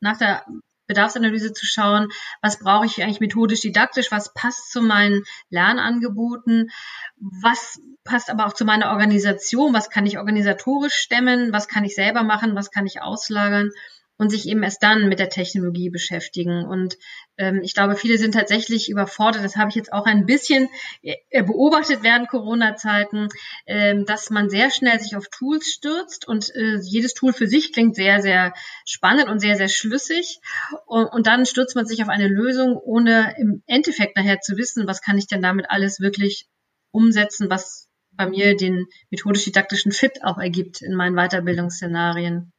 nach 0.00 0.18
der 0.18 0.44
Bedarfsanalyse 0.88 1.52
zu 1.52 1.64
schauen, 1.64 2.08
was 2.42 2.58
brauche 2.58 2.84
ich 2.84 3.02
eigentlich 3.02 3.20
methodisch 3.20 3.60
didaktisch, 3.60 4.10
was 4.10 4.34
passt 4.34 4.70
zu 4.72 4.82
meinen 4.82 5.22
Lernangeboten, 5.48 6.70
was 7.16 7.80
passt 8.04 8.30
aber 8.30 8.46
auch 8.46 8.52
zu 8.52 8.64
meiner 8.64 8.90
Organisation, 8.90 9.72
was 9.72 9.88
kann 9.88 10.06
ich 10.06 10.18
organisatorisch 10.18 10.94
stemmen, 10.94 11.52
was 11.52 11.68
kann 11.68 11.84
ich 11.84 11.94
selber 11.94 12.24
machen, 12.24 12.56
was 12.56 12.70
kann 12.70 12.86
ich 12.86 13.00
auslagern 13.00 13.70
und 14.18 14.30
sich 14.30 14.48
eben 14.48 14.62
erst 14.62 14.82
dann 14.82 15.08
mit 15.08 15.18
der 15.18 15.30
Technologie 15.30 15.90
beschäftigen. 15.90 16.64
Und 16.64 16.96
ähm, 17.38 17.60
ich 17.62 17.74
glaube, 17.74 17.96
viele 17.96 18.18
sind 18.18 18.32
tatsächlich 18.32 18.88
überfordert. 18.88 19.44
Das 19.44 19.56
habe 19.56 19.70
ich 19.70 19.74
jetzt 19.74 19.92
auch 19.92 20.06
ein 20.06 20.26
bisschen 20.26 20.68
äh, 21.02 21.42
beobachtet 21.42 22.02
während 22.02 22.28
Corona-Zeiten, 22.28 23.28
äh, 23.64 24.04
dass 24.04 24.30
man 24.30 24.48
sehr 24.50 24.70
schnell 24.70 25.00
sich 25.00 25.16
auf 25.16 25.28
Tools 25.28 25.66
stürzt 25.66 26.28
und 26.28 26.54
äh, 26.54 26.78
jedes 26.82 27.14
Tool 27.14 27.32
für 27.32 27.46
sich 27.46 27.72
klingt 27.72 27.96
sehr, 27.96 28.20
sehr 28.22 28.52
spannend 28.86 29.28
und 29.28 29.40
sehr, 29.40 29.56
sehr 29.56 29.68
schlüssig. 29.68 30.38
Und, 30.86 31.06
und 31.06 31.26
dann 31.26 31.46
stürzt 31.46 31.74
man 31.74 31.86
sich 31.86 32.02
auf 32.02 32.08
eine 32.08 32.28
Lösung, 32.28 32.76
ohne 32.76 33.34
im 33.38 33.62
Endeffekt 33.66 34.16
nachher 34.16 34.40
zu 34.40 34.56
wissen, 34.56 34.86
was 34.86 35.00
kann 35.00 35.18
ich 35.18 35.26
denn 35.26 35.42
damit 35.42 35.66
alles 35.68 36.00
wirklich 36.00 36.46
umsetzen, 36.92 37.50
was 37.50 37.88
bei 38.12 38.28
mir 38.28 38.56
den 38.56 38.86
methodisch-didaktischen 39.10 39.90
Fit 39.90 40.22
auch 40.22 40.38
ergibt 40.38 40.82
in 40.82 40.94
meinen 40.94 41.16
Weiterbildungsszenarien. 41.16 42.52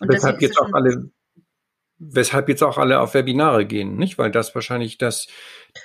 Und 0.00 0.12
weshalb 0.12 0.42
jetzt 0.42 0.58
auch 0.58 0.72
alle, 0.72 1.10
weshalb 1.98 2.48
jetzt 2.48 2.62
auch 2.62 2.78
alle 2.78 3.00
auf 3.00 3.14
Webinare 3.14 3.66
gehen, 3.66 3.96
nicht? 3.96 4.18
Weil 4.18 4.30
das 4.30 4.54
wahrscheinlich 4.54 4.98
das, 4.98 5.28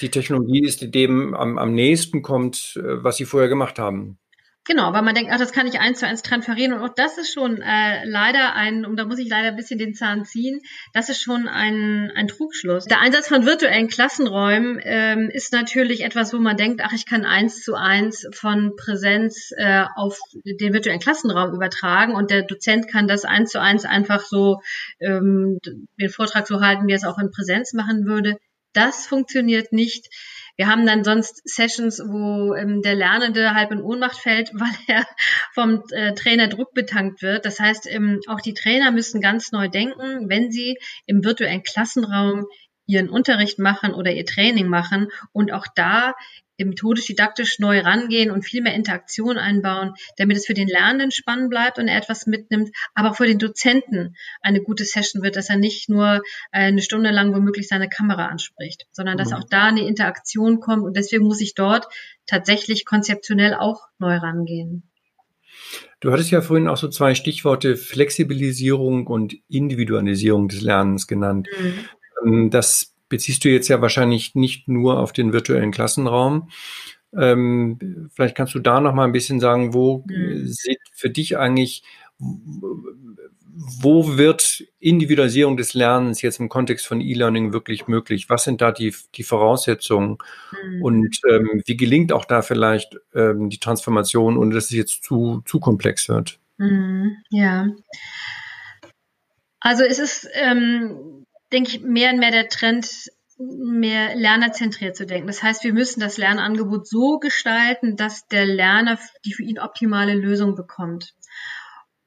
die 0.01 0.09
Technologie 0.09 0.63
ist, 0.63 0.81
die 0.81 0.91
dem 0.91 1.33
am, 1.33 1.57
am 1.57 1.73
nächsten 1.73 2.21
kommt, 2.21 2.73
äh, 2.77 3.03
was 3.03 3.17
sie 3.17 3.25
vorher 3.25 3.49
gemacht 3.49 3.79
haben. 3.79 4.19
Genau, 4.67 4.91
weil 4.91 5.01
man 5.01 5.15
denkt, 5.15 5.31
ach, 5.33 5.39
das 5.39 5.53
kann 5.53 5.65
ich 5.65 5.79
eins 5.79 5.99
zu 5.99 6.07
eins 6.07 6.23
transferieren. 6.23 6.73
Und 6.73 6.81
auch 6.81 6.93
das 6.93 7.17
ist 7.17 7.33
schon 7.33 7.61
äh, 7.61 8.03
leider 8.05 8.53
ein, 8.53 8.85
und 8.85 8.97
da 8.97 9.05
muss 9.05 9.17
ich 9.17 9.29
leider 9.29 9.47
ein 9.47 9.55
bisschen 9.55 9.79
den 9.79 9.93
Zahn 9.93 10.25
ziehen, 10.25 10.59
das 10.91 11.07
ist 11.07 11.21
schon 11.21 11.47
ein, 11.47 12.11
ein 12.13 12.27
Trugschluss. 12.27 12.83
Der 12.83 12.99
Einsatz 12.99 13.29
von 13.29 13.45
virtuellen 13.45 13.87
Klassenräumen 13.87 14.81
ähm, 14.83 15.29
ist 15.31 15.53
natürlich 15.53 16.03
etwas, 16.03 16.33
wo 16.33 16.39
man 16.39 16.57
denkt, 16.57 16.81
ach, 16.83 16.91
ich 16.91 17.05
kann 17.05 17.23
eins 17.23 17.63
zu 17.63 17.75
eins 17.75 18.27
von 18.33 18.75
Präsenz 18.75 19.51
äh, 19.55 19.85
auf 19.95 20.19
den 20.43 20.73
virtuellen 20.73 20.99
Klassenraum 20.99 21.55
übertragen 21.55 22.13
und 22.13 22.29
der 22.29 22.43
Dozent 22.43 22.89
kann 22.89 23.07
das 23.07 23.23
eins 23.23 23.51
zu 23.51 23.61
eins 23.61 23.85
einfach 23.85 24.19
so 24.19 24.59
ähm, 24.99 25.59
den 25.63 26.09
Vortrag 26.09 26.45
so 26.45 26.59
halten, 26.59 26.87
wie 26.87 26.91
er 26.91 26.97
es 26.97 27.05
auch 27.05 27.19
in 27.19 27.31
Präsenz 27.31 27.71
machen 27.71 28.05
würde. 28.05 28.35
Das 28.73 29.07
funktioniert 29.07 29.71
nicht 29.71 30.07
wir 30.57 30.67
haben 30.67 30.85
dann 30.85 31.03
sonst 31.03 31.41
Sessions, 31.47 31.99
wo 31.99 32.53
ähm, 32.55 32.81
der 32.81 32.95
Lernende 32.95 33.53
halb 33.53 33.71
in 33.71 33.81
Ohnmacht 33.81 34.17
fällt, 34.17 34.49
weil 34.53 34.75
er 34.87 35.05
vom 35.53 35.83
äh, 35.91 36.13
Trainer 36.13 36.47
Druck 36.47 36.73
betankt 36.73 37.21
wird. 37.21 37.45
Das 37.45 37.59
heißt, 37.59 37.87
ähm, 37.89 38.19
auch 38.27 38.41
die 38.41 38.53
Trainer 38.53 38.91
müssen 38.91 39.21
ganz 39.21 39.51
neu 39.51 39.69
denken, 39.69 40.29
wenn 40.29 40.51
sie 40.51 40.77
im 41.05 41.23
virtuellen 41.23 41.63
Klassenraum 41.63 42.47
ihren 42.87 43.09
Unterricht 43.09 43.59
machen 43.59 43.93
oder 43.93 44.11
ihr 44.11 44.25
Training 44.25 44.67
machen 44.67 45.07
und 45.31 45.51
auch 45.51 45.67
da 45.75 46.15
methodisch-didaktisch 46.65 47.59
neu 47.59 47.79
rangehen 47.79 48.31
und 48.31 48.43
viel 48.43 48.61
mehr 48.61 48.73
Interaktion 48.73 49.37
einbauen, 49.37 49.93
damit 50.17 50.37
es 50.37 50.45
für 50.45 50.53
den 50.53 50.67
Lernenden 50.67 51.11
spannend 51.11 51.49
bleibt 51.49 51.79
und 51.79 51.87
er 51.87 51.97
etwas 51.97 52.25
mitnimmt, 52.25 52.69
aber 52.95 53.11
auch 53.11 53.15
für 53.15 53.27
den 53.27 53.39
Dozenten 53.39 54.15
eine 54.41 54.61
gute 54.61 54.85
Session 54.85 55.21
wird, 55.23 55.35
dass 55.35 55.49
er 55.49 55.57
nicht 55.57 55.89
nur 55.89 56.21
äh, 56.51 56.67
eine 56.67 56.81
Stunde 56.81 57.11
lang 57.11 57.33
womöglich 57.33 57.67
seine 57.67 57.89
Kamera 57.89 58.27
anspricht, 58.27 58.87
sondern 58.91 59.17
dass 59.17 59.29
mhm. 59.29 59.35
auch 59.35 59.43
da 59.49 59.65
eine 59.65 59.87
Interaktion 59.87 60.59
kommt 60.59 60.83
und 60.83 60.97
deswegen 60.97 61.25
muss 61.25 61.41
ich 61.41 61.53
dort 61.53 61.87
tatsächlich 62.25 62.85
konzeptionell 62.85 63.53
auch 63.53 63.87
neu 63.99 64.17
rangehen. 64.17 64.83
Du 65.99 66.11
hattest 66.11 66.29
ja 66.29 66.41
vorhin 66.41 66.67
auch 66.67 66.77
so 66.77 66.87
zwei 66.89 67.15
Stichworte 67.15 67.75
Flexibilisierung 67.75 69.07
und 69.07 69.35
Individualisierung 69.49 70.47
des 70.47 70.61
Lernens 70.61 71.07
genannt. 71.07 71.47
Mhm. 71.59 71.73
Ähm, 72.25 72.49
das 72.51 72.96
beziehst 73.09 73.43
du 73.43 73.49
jetzt 73.49 73.67
ja 73.67 73.81
wahrscheinlich 73.81 74.35
nicht 74.35 74.67
nur 74.67 74.99
auf 74.99 75.13
den 75.13 75.33
virtuellen 75.33 75.71
Klassenraum. 75.71 76.49
Ähm, 77.15 78.09
vielleicht 78.13 78.35
kannst 78.35 78.53
du 78.53 78.59
da 78.59 78.79
noch 78.79 78.93
mal 78.93 79.05
ein 79.05 79.11
bisschen 79.11 79.39
sagen, 79.39 79.73
wo 79.73 80.03
mhm. 80.07 80.45
sieht 80.45 80.81
für 80.93 81.09
dich 81.09 81.37
eigentlich, 81.37 81.83
wo 82.19 84.17
wird 84.17 84.63
Individualisierung 84.79 85.57
des 85.57 85.73
Lernens 85.73 86.21
jetzt 86.21 86.39
im 86.39 86.49
Kontext 86.49 86.85
von 86.85 87.01
E-Learning 87.01 87.53
wirklich 87.53 87.87
möglich? 87.87 88.29
Was 88.29 88.43
sind 88.43 88.61
da 88.61 88.71
die, 88.71 88.93
die 89.15 89.23
Voraussetzungen? 89.23 90.17
Mhm. 90.51 90.81
Und 90.83 91.19
ähm, 91.29 91.61
wie 91.65 91.77
gelingt 91.77 92.11
auch 92.11 92.25
da 92.25 92.41
vielleicht 92.41 92.99
ähm, 93.15 93.49
die 93.49 93.59
Transformation, 93.59 94.37
ohne 94.37 94.53
dass 94.53 94.65
es 94.65 94.71
jetzt 94.71 95.03
zu, 95.03 95.41
zu 95.45 95.59
komplex 95.59 96.09
wird? 96.09 96.39
Mhm. 96.57 97.17
Ja. 97.29 97.67
Also 99.59 99.83
es 99.83 99.99
ist 99.99 100.29
ähm, 100.33 101.25
denke 101.51 101.71
ich, 101.71 101.81
mehr 101.81 102.11
und 102.11 102.19
mehr 102.19 102.31
der 102.31 102.49
Trend, 102.49 102.89
mehr 103.37 104.15
lernerzentriert 104.15 104.95
zu 104.95 105.05
denken. 105.05 105.27
Das 105.27 105.43
heißt, 105.43 105.63
wir 105.63 105.73
müssen 105.73 105.99
das 105.99 106.17
Lernangebot 106.17 106.87
so 106.87 107.19
gestalten, 107.19 107.95
dass 107.95 108.27
der 108.27 108.45
Lerner 108.45 108.97
die 109.25 109.33
für 109.33 109.43
ihn 109.43 109.59
optimale 109.59 110.15
Lösung 110.15 110.55
bekommt. 110.55 111.13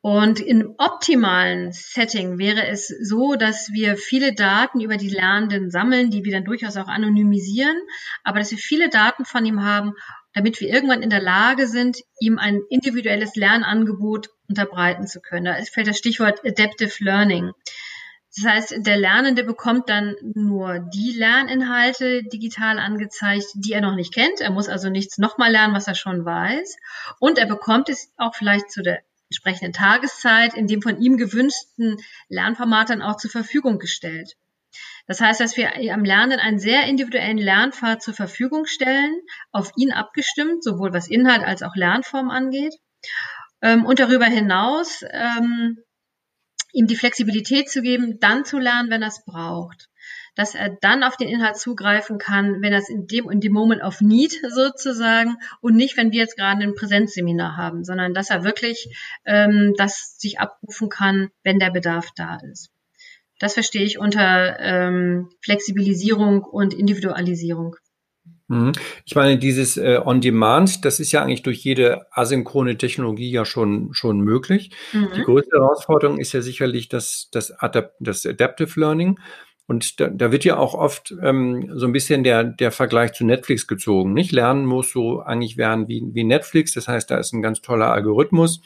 Und 0.02 0.40
im 0.40 0.74
optimalen 0.78 1.72
Setting 1.72 2.38
wäre 2.38 2.66
es 2.66 2.88
so, 2.88 3.34
dass 3.34 3.70
wir 3.70 3.98
viele 3.98 4.34
Daten 4.34 4.80
über 4.80 4.96
die 4.96 5.10
Lernenden 5.10 5.70
sammeln, 5.70 6.10
die 6.10 6.24
wir 6.24 6.32
dann 6.32 6.46
durchaus 6.46 6.78
auch 6.78 6.88
anonymisieren, 6.88 7.76
aber 8.24 8.38
dass 8.38 8.50
wir 8.50 8.58
viele 8.58 8.88
Daten 8.88 9.26
von 9.26 9.44
ihm 9.44 9.62
haben, 9.62 9.92
damit 10.32 10.60
wir 10.60 10.68
irgendwann 10.68 11.02
in 11.02 11.10
der 11.10 11.20
Lage 11.20 11.66
sind, 11.66 11.98
ihm 12.18 12.38
ein 12.38 12.62
individuelles 12.70 13.34
Lernangebot 13.36 14.30
unterbreiten 14.48 15.06
zu 15.06 15.20
können. 15.20 15.44
Da 15.44 15.54
fällt 15.70 15.86
das 15.86 15.98
Stichwort 15.98 16.40
Adaptive 16.46 17.04
Learning. 17.04 17.52
Das 18.36 18.44
heißt, 18.44 18.86
der 18.86 18.96
Lernende 18.96 19.42
bekommt 19.42 19.88
dann 19.88 20.14
nur 20.34 20.78
die 20.78 21.12
Lerninhalte 21.12 22.22
digital 22.22 22.78
angezeigt, 22.78 23.46
die 23.54 23.72
er 23.72 23.80
noch 23.80 23.96
nicht 23.96 24.14
kennt. 24.14 24.40
Er 24.40 24.50
muss 24.50 24.68
also 24.68 24.88
nichts 24.88 25.18
nochmal 25.18 25.50
lernen, 25.50 25.74
was 25.74 25.88
er 25.88 25.96
schon 25.96 26.24
weiß. 26.24 26.76
Und 27.18 27.38
er 27.38 27.46
bekommt 27.46 27.88
es 27.88 28.12
auch 28.16 28.34
vielleicht 28.34 28.70
zu 28.70 28.82
der 28.82 29.00
entsprechenden 29.30 29.72
Tageszeit 29.72 30.54
in 30.54 30.66
dem 30.66 30.82
von 30.82 31.00
ihm 31.00 31.16
gewünschten 31.16 31.96
Lernformat 32.28 32.90
dann 32.90 33.02
auch 33.02 33.16
zur 33.16 33.30
Verfügung 33.30 33.78
gestellt. 33.78 34.36
Das 35.06 35.20
heißt, 35.20 35.40
dass 35.40 35.56
wir 35.56 35.72
am 35.92 36.04
Lernen 36.04 36.38
einen 36.38 36.60
sehr 36.60 36.84
individuellen 36.84 37.38
Lernpfad 37.38 38.02
zur 38.02 38.14
Verfügung 38.14 38.66
stellen, 38.66 39.20
auf 39.50 39.72
ihn 39.76 39.92
abgestimmt, 39.92 40.62
sowohl 40.62 40.92
was 40.92 41.08
Inhalt 41.08 41.42
als 41.42 41.62
auch 41.62 41.74
Lernform 41.74 42.30
angeht. 42.30 42.74
Ähm, 43.62 43.84
und 43.84 43.98
darüber 43.98 44.26
hinaus 44.26 45.04
ähm, 45.10 45.78
ihm 46.72 46.86
die 46.86 46.96
Flexibilität 46.96 47.68
zu 47.68 47.82
geben, 47.82 48.18
dann 48.20 48.44
zu 48.44 48.58
lernen, 48.58 48.90
wenn 48.90 49.02
er 49.02 49.08
es 49.08 49.24
braucht. 49.24 49.88
Dass 50.34 50.54
er 50.54 50.70
dann 50.80 51.02
auf 51.02 51.16
den 51.16 51.28
Inhalt 51.28 51.56
zugreifen 51.56 52.18
kann, 52.18 52.62
wenn 52.62 52.72
er 52.72 52.78
es 52.78 52.88
in 52.88 53.06
dem, 53.06 53.28
in 53.30 53.40
dem 53.40 53.52
Moment 53.52 53.82
of 53.82 54.00
Need 54.00 54.40
sozusagen 54.48 55.36
und 55.60 55.76
nicht, 55.76 55.96
wenn 55.96 56.12
wir 56.12 56.20
jetzt 56.20 56.36
gerade 56.36 56.62
ein 56.62 56.74
Präsenzseminar 56.74 57.56
haben, 57.56 57.84
sondern 57.84 58.14
dass 58.14 58.30
er 58.30 58.44
wirklich 58.44 58.94
ähm, 59.24 59.74
das 59.76 60.16
sich 60.18 60.38
abrufen 60.38 60.88
kann, 60.88 61.30
wenn 61.42 61.58
der 61.58 61.70
Bedarf 61.70 62.10
da 62.16 62.38
ist. 62.50 62.70
Das 63.40 63.54
verstehe 63.54 63.84
ich 63.84 63.98
unter 63.98 64.60
ähm, 64.60 65.30
Flexibilisierung 65.40 66.44
und 66.44 66.74
Individualisierung. 66.74 67.76
Mhm. 68.50 68.72
Ich 69.04 69.14
meine, 69.14 69.38
dieses 69.38 69.76
äh, 69.76 70.00
On-Demand, 70.04 70.84
das 70.84 70.98
ist 70.98 71.12
ja 71.12 71.22
eigentlich 71.22 71.42
durch 71.42 71.62
jede 71.62 72.06
asynchrone 72.10 72.76
Technologie 72.76 73.30
ja 73.30 73.44
schon, 73.44 73.90
schon 73.92 74.20
möglich. 74.20 74.72
Mhm. 74.92 75.08
Die 75.14 75.22
größte 75.22 75.56
Herausforderung 75.56 76.18
ist 76.18 76.32
ja 76.32 76.42
sicherlich 76.42 76.88
das, 76.88 77.28
das, 77.30 77.52
Adap 77.52 77.92
das 78.00 78.26
Adaptive 78.26 78.78
Learning. 78.78 79.20
Und 79.68 80.00
da, 80.00 80.08
da 80.08 80.32
wird 80.32 80.44
ja 80.44 80.56
auch 80.56 80.74
oft 80.74 81.14
ähm, 81.22 81.70
so 81.76 81.86
ein 81.86 81.92
bisschen 81.92 82.24
der, 82.24 82.42
der 82.42 82.72
Vergleich 82.72 83.12
zu 83.12 83.24
Netflix 83.24 83.68
gezogen. 83.68 84.14
Nicht 84.14 84.32
lernen 84.32 84.66
muss 84.66 84.90
so 84.90 85.20
eigentlich 85.20 85.56
werden 85.56 85.86
wie, 85.86 86.02
wie 86.12 86.24
Netflix. 86.24 86.74
Das 86.74 86.88
heißt, 86.88 87.08
da 87.08 87.18
ist 87.18 87.32
ein 87.32 87.42
ganz 87.42 87.60
toller 87.62 87.92
Algorithmus. 87.92 88.62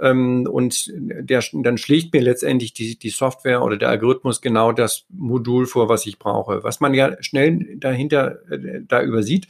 Ähm, 0.00 0.46
und 0.50 0.92
der, 0.94 1.42
dann 1.52 1.78
schlägt 1.78 2.12
mir 2.12 2.22
letztendlich 2.22 2.74
die, 2.74 2.98
die 2.98 3.10
Software 3.10 3.62
oder 3.62 3.76
der 3.76 3.88
Algorithmus 3.88 4.40
genau 4.40 4.72
das 4.72 5.06
Modul 5.08 5.66
vor, 5.66 5.88
was 5.88 6.06
ich 6.06 6.18
brauche. 6.18 6.62
Was 6.64 6.80
man 6.80 6.94
ja 6.94 7.16
schnell 7.22 7.76
dahinter 7.78 8.38
äh, 8.50 8.80
da 8.86 9.02
übersieht, 9.02 9.48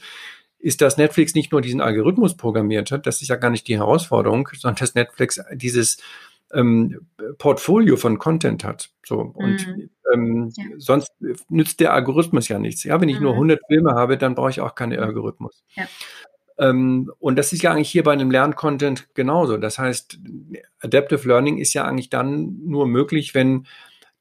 ist, 0.59 0.81
dass 0.81 0.97
Netflix 0.97 1.35
nicht 1.35 1.51
nur 1.51 1.61
diesen 1.61 1.81
Algorithmus 1.81 2.35
programmiert 2.35 2.91
hat, 2.91 3.05
das 3.05 3.21
ist 3.21 3.27
ja 3.27 3.35
gar 3.35 3.51
nicht 3.51 3.67
die 3.67 3.77
Herausforderung, 3.77 4.49
sondern 4.53 4.79
dass 4.79 4.95
Netflix 4.95 5.39
dieses 5.53 5.97
ähm, 6.53 7.07
Portfolio 7.37 7.97
von 7.97 8.19
Content 8.19 8.63
hat. 8.63 8.89
So 9.05 9.19
und 9.19 9.67
mhm. 9.67 9.89
ähm, 10.13 10.53
ja. 10.55 10.63
sonst 10.77 11.11
nützt 11.49 11.79
der 11.79 11.93
Algorithmus 11.93 12.47
ja 12.47 12.57
nichts. 12.59 12.83
Ja, 12.83 12.99
wenn 13.01 13.09
ich 13.09 13.17
mhm. 13.17 13.23
nur 13.23 13.33
100 13.33 13.59
Filme 13.67 13.91
habe, 13.91 14.17
dann 14.17 14.35
brauche 14.35 14.49
ich 14.49 14.61
auch 14.61 14.75
keinen 14.75 14.99
Algorithmus. 14.99 15.63
Ja. 15.75 15.87
Ähm, 16.57 17.11
und 17.19 17.37
das 17.37 17.53
ist 17.53 17.61
ja 17.61 17.71
eigentlich 17.71 17.89
hier 17.89 18.03
bei 18.03 18.13
einem 18.13 18.31
Lerncontent 18.31 19.13
genauso. 19.13 19.57
Das 19.57 19.79
heißt, 19.79 20.19
Adaptive 20.81 21.27
Learning 21.27 21.57
ist 21.57 21.73
ja 21.73 21.85
eigentlich 21.85 22.09
dann 22.09 22.57
nur 22.65 22.87
möglich, 22.87 23.35
wenn 23.35 23.67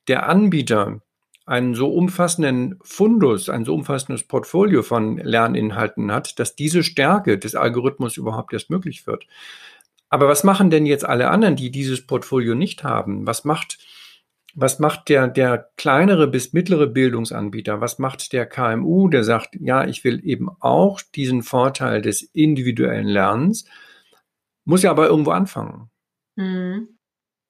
der 0.08 0.28
Anbieter 0.28 1.00
einen 1.46 1.74
so 1.74 1.88
umfassenden 1.92 2.78
Fundus, 2.82 3.48
ein 3.48 3.64
so 3.64 3.74
umfassendes 3.74 4.24
Portfolio 4.24 4.82
von 4.82 5.18
Lerninhalten 5.18 6.12
hat, 6.12 6.38
dass 6.40 6.56
diese 6.56 6.82
Stärke 6.82 7.38
des 7.38 7.54
Algorithmus 7.54 8.16
überhaupt 8.16 8.52
erst 8.52 8.68
möglich 8.68 9.06
wird. 9.06 9.26
Aber 10.08 10.28
was 10.28 10.44
machen 10.44 10.70
denn 10.70 10.86
jetzt 10.86 11.04
alle 11.04 11.30
anderen, 11.30 11.56
die 11.56 11.70
dieses 11.70 12.04
Portfolio 12.06 12.54
nicht 12.54 12.84
haben? 12.84 13.26
Was 13.26 13.44
macht 13.44 13.78
was 14.58 14.78
macht 14.78 15.10
der, 15.10 15.28
der 15.28 15.70
kleinere 15.76 16.26
bis 16.26 16.54
mittlere 16.54 16.86
Bildungsanbieter? 16.86 17.82
Was 17.82 17.98
macht 17.98 18.32
der 18.32 18.46
KMU, 18.46 19.08
der 19.08 19.22
sagt, 19.22 19.56
ja, 19.60 19.86
ich 19.86 20.02
will 20.02 20.20
eben 20.24 20.48
auch 20.60 21.02
diesen 21.14 21.42
Vorteil 21.42 22.00
des 22.00 22.22
individuellen 22.22 23.06
Lernens, 23.06 23.66
muss 24.64 24.82
ja 24.82 24.90
aber 24.90 25.08
irgendwo 25.08 25.30
anfangen. 25.32 25.90
Mhm. 26.36 26.96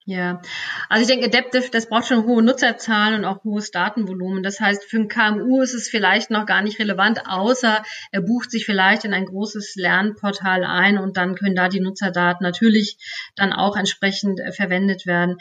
Ja, 0.08 0.40
also 0.88 1.02
ich 1.02 1.08
denke, 1.08 1.26
Adaptive, 1.26 1.68
das 1.72 1.88
braucht 1.88 2.06
schon 2.06 2.26
hohe 2.26 2.40
Nutzerzahlen 2.40 3.18
und 3.18 3.24
auch 3.24 3.42
hohes 3.42 3.72
Datenvolumen. 3.72 4.44
Das 4.44 4.60
heißt, 4.60 4.84
für 4.84 4.98
ein 4.98 5.08
KMU 5.08 5.62
ist 5.62 5.74
es 5.74 5.88
vielleicht 5.88 6.30
noch 6.30 6.46
gar 6.46 6.62
nicht 6.62 6.78
relevant, 6.78 7.22
außer 7.26 7.82
er 8.12 8.20
bucht 8.20 8.52
sich 8.52 8.66
vielleicht 8.66 9.04
in 9.04 9.12
ein 9.12 9.24
großes 9.24 9.74
Lernportal 9.74 10.62
ein 10.62 10.98
und 10.98 11.16
dann 11.16 11.34
können 11.34 11.56
da 11.56 11.68
die 11.68 11.80
Nutzerdaten 11.80 12.44
natürlich 12.44 12.98
dann 13.34 13.52
auch 13.52 13.76
entsprechend 13.76 14.38
äh, 14.38 14.52
verwendet 14.52 15.06
werden. 15.06 15.38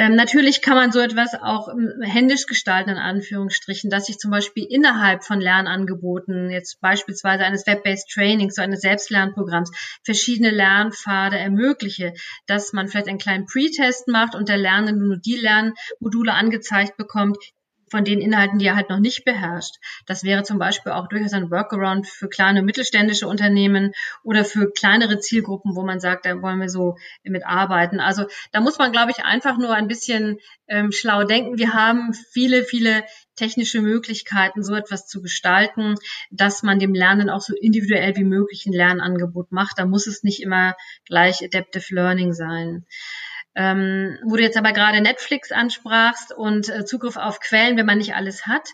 Ähm, 0.00 0.14
natürlich 0.14 0.62
kann 0.62 0.76
man 0.76 0.92
so 0.92 0.98
etwas 0.98 1.34
auch 1.34 1.68
ähm, 1.68 2.00
händisch 2.00 2.46
gestalten, 2.46 2.88
in 2.88 2.96
Anführungsstrichen, 2.96 3.90
dass 3.90 4.08
ich 4.08 4.16
zum 4.16 4.30
Beispiel 4.30 4.64
innerhalb 4.64 5.24
von 5.24 5.42
Lernangeboten, 5.42 6.48
jetzt 6.48 6.80
beispielsweise 6.80 7.44
eines 7.44 7.66
Web-Based 7.66 8.08
Trainings, 8.08 8.54
so 8.54 8.62
eines 8.62 8.80
Selbstlernprogramms, 8.80 9.70
verschiedene 10.02 10.52
Lernpfade 10.52 11.36
ermögliche, 11.38 12.14
dass 12.46 12.72
man 12.72 12.88
vielleicht 12.88 13.08
einen 13.08 13.18
kleinen 13.18 13.44
Pre-Test 13.44 14.08
macht 14.08 14.34
und 14.34 14.48
der 14.48 14.56
Lernende 14.56 14.98
nur 14.98 15.18
die 15.18 15.36
Lernmodule 15.36 16.32
angezeigt 16.32 16.96
bekommt, 16.96 17.36
von 17.90 18.04
den 18.04 18.20
Inhalten, 18.20 18.58
die 18.58 18.66
er 18.66 18.76
halt 18.76 18.88
noch 18.88 19.00
nicht 19.00 19.24
beherrscht. 19.24 19.76
Das 20.06 20.24
wäre 20.24 20.42
zum 20.44 20.58
Beispiel 20.58 20.92
auch 20.92 21.08
durchaus 21.08 21.32
ein 21.32 21.50
Workaround 21.50 22.06
für 22.06 22.28
kleine 22.28 22.62
mittelständische 22.62 23.26
Unternehmen 23.26 23.92
oder 24.22 24.44
für 24.44 24.70
kleinere 24.70 25.18
Zielgruppen, 25.18 25.74
wo 25.74 25.82
man 25.82 26.00
sagt, 26.00 26.24
da 26.24 26.40
wollen 26.40 26.60
wir 26.60 26.70
so 26.70 26.96
mitarbeiten. 27.24 28.00
Also 28.00 28.26
da 28.52 28.60
muss 28.60 28.78
man, 28.78 28.92
glaube 28.92 29.10
ich, 29.10 29.24
einfach 29.24 29.58
nur 29.58 29.74
ein 29.74 29.88
bisschen 29.88 30.38
ähm, 30.68 30.92
schlau 30.92 31.24
denken. 31.24 31.58
Wir 31.58 31.74
haben 31.74 32.14
viele, 32.14 32.62
viele 32.62 33.04
technische 33.34 33.80
Möglichkeiten, 33.80 34.62
so 34.62 34.74
etwas 34.74 35.06
zu 35.06 35.20
gestalten, 35.20 35.96
dass 36.30 36.62
man 36.62 36.78
dem 36.78 36.94
Lernen 36.94 37.28
auch 37.28 37.40
so 37.40 37.54
individuell 37.54 38.14
wie 38.16 38.24
möglich 38.24 38.66
ein 38.66 38.72
Lernangebot 38.72 39.50
macht. 39.50 39.78
Da 39.78 39.86
muss 39.86 40.06
es 40.06 40.22
nicht 40.22 40.42
immer 40.42 40.76
gleich 41.06 41.42
Adaptive 41.42 41.94
Learning 41.94 42.32
sein. 42.32 42.86
Ähm, 43.54 44.18
wo 44.24 44.36
du 44.36 44.42
jetzt 44.42 44.56
aber 44.56 44.72
gerade 44.72 45.00
Netflix 45.00 45.50
ansprachst 45.50 46.32
und 46.32 46.68
äh, 46.68 46.84
Zugriff 46.84 47.16
auf 47.16 47.40
Quellen, 47.40 47.76
wenn 47.76 47.86
man 47.86 47.98
nicht 47.98 48.14
alles 48.14 48.46
hat, 48.46 48.68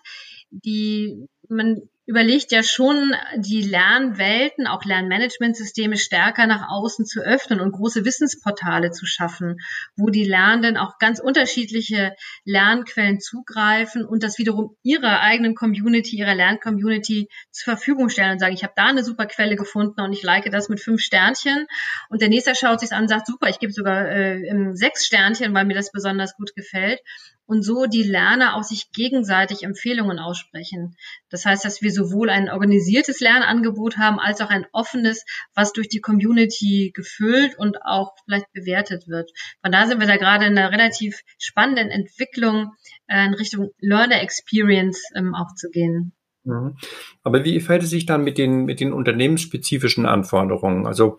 die 0.50 1.28
man 1.48 1.88
überlegt 2.06 2.52
ja 2.52 2.62
schon, 2.62 3.14
die 3.36 3.62
Lernwelten, 3.62 4.68
auch 4.68 4.84
Lernmanagementsysteme 4.84 5.96
stärker 5.96 6.46
nach 6.46 6.68
außen 6.68 7.04
zu 7.04 7.20
öffnen 7.20 7.60
und 7.60 7.72
große 7.72 8.04
Wissensportale 8.04 8.92
zu 8.92 9.06
schaffen, 9.06 9.58
wo 9.96 10.08
die 10.08 10.24
Lernenden 10.24 10.76
auch 10.76 10.98
ganz 10.98 11.18
unterschiedliche 11.18 12.14
Lernquellen 12.44 13.18
zugreifen 13.18 14.04
und 14.04 14.22
das 14.22 14.38
wiederum 14.38 14.76
ihrer 14.84 15.20
eigenen 15.20 15.56
Community, 15.56 16.16
ihrer 16.16 16.34
Lerncommunity 16.34 17.28
zur 17.50 17.74
Verfügung 17.74 18.08
stellen 18.08 18.32
und 18.32 18.38
sagen, 18.38 18.54
ich 18.54 18.62
habe 18.62 18.74
da 18.76 18.86
eine 18.86 19.02
super 19.02 19.26
Quelle 19.26 19.56
gefunden 19.56 20.00
und 20.00 20.12
ich 20.12 20.22
like 20.22 20.50
das 20.52 20.68
mit 20.68 20.80
fünf 20.80 21.00
Sternchen. 21.00 21.66
Und 22.08 22.22
der 22.22 22.28
nächste 22.28 22.54
schaut 22.54 22.78
sich 22.78 22.92
an 22.92 23.02
und 23.02 23.08
sagt, 23.08 23.26
super, 23.26 23.48
ich 23.48 23.58
gebe 23.58 23.72
sogar 23.72 24.08
äh, 24.08 24.74
sechs 24.74 25.06
Sternchen, 25.06 25.52
weil 25.54 25.64
mir 25.64 25.74
das 25.74 25.90
besonders 25.90 26.36
gut 26.36 26.54
gefällt 26.54 27.00
und 27.46 27.62
so 27.62 27.86
die 27.86 28.02
Lerner 28.02 28.56
auch 28.56 28.62
sich 28.62 28.90
gegenseitig 28.92 29.62
Empfehlungen 29.62 30.18
aussprechen. 30.18 30.96
Das 31.30 31.46
heißt, 31.46 31.64
dass 31.64 31.82
wir 31.82 31.92
sowohl 31.92 32.28
ein 32.30 32.50
organisiertes 32.50 33.20
Lernangebot 33.20 33.98
haben, 33.98 34.18
als 34.18 34.40
auch 34.40 34.50
ein 34.50 34.66
offenes, 34.72 35.24
was 35.54 35.72
durch 35.72 35.88
die 35.88 36.00
Community 36.00 36.92
gefüllt 36.94 37.56
und 37.58 37.82
auch 37.82 38.12
vielleicht 38.24 38.52
bewertet 38.52 39.08
wird. 39.08 39.30
Von 39.62 39.72
da 39.72 39.86
sind 39.86 40.00
wir 40.00 40.06
da 40.06 40.16
gerade 40.16 40.46
in 40.46 40.58
einer 40.58 40.70
relativ 40.72 41.20
spannenden 41.38 41.90
Entwicklung 41.90 42.72
äh, 43.06 43.26
in 43.26 43.34
Richtung 43.34 43.70
Learner 43.78 44.20
Experience 44.20 45.02
ähm, 45.14 45.34
auch 45.34 45.54
zu 45.54 45.70
gehen. 45.70 46.12
Mhm. 46.46 46.76
Aber 47.22 47.44
wie 47.44 47.60
fällt 47.60 47.82
es 47.82 47.90
sich 47.90 48.06
dann 48.06 48.24
mit 48.24 48.38
den, 48.38 48.64
mit 48.64 48.80
den 48.80 48.92
unternehmensspezifischen 48.92 50.06
Anforderungen? 50.06 50.86
Also, 50.86 51.18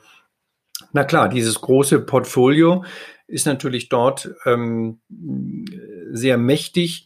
na 0.97 1.03
klar, 1.03 1.29
dieses 1.29 1.62
große 1.62 1.99
Portfolio 1.99 2.83
ist 3.27 3.45
natürlich 3.45 3.88
dort 3.88 4.31
ähm, 4.47 4.99
sehr 6.10 6.39
mächtig, 6.39 7.05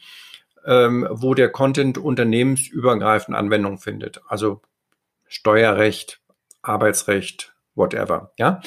ähm, 0.66 1.06
wo 1.12 1.34
der 1.34 1.50
Content 1.50 1.98
unternehmensübergreifend 1.98 3.36
Anwendung 3.36 3.80
findet. 3.80 4.22
Also 4.30 4.62
Steuerrecht, 5.28 6.22
Arbeitsrecht, 6.62 7.54
whatever. 7.76 8.32
Ja, 8.38 8.62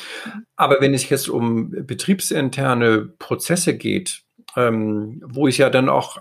aber 0.57 0.83
wenn 0.83 0.93
es 0.93 1.09
jetzt 1.09 1.31
um 1.31 1.71
betriebsinterne 1.71 3.07
Prozesse 3.19 3.79
geht, 3.79 4.25
ähm, 4.57 5.23
wo 5.25 5.49
es 5.49 5.57
ja 5.57 5.71
dann 5.71 5.89
auch 5.89 6.19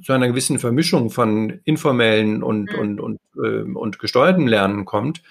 zu 0.00 0.12
einer 0.12 0.28
gewissen 0.28 0.60
Vermischung 0.60 1.10
von 1.10 1.58
informellen 1.64 2.44
und, 2.44 2.72
mhm. 2.72 2.78
und, 2.78 3.00
und, 3.00 3.20
äh, 3.36 3.62
und 3.62 3.98
gesteuertem 3.98 4.46
Lernen 4.46 4.84
kommt, 4.84 5.24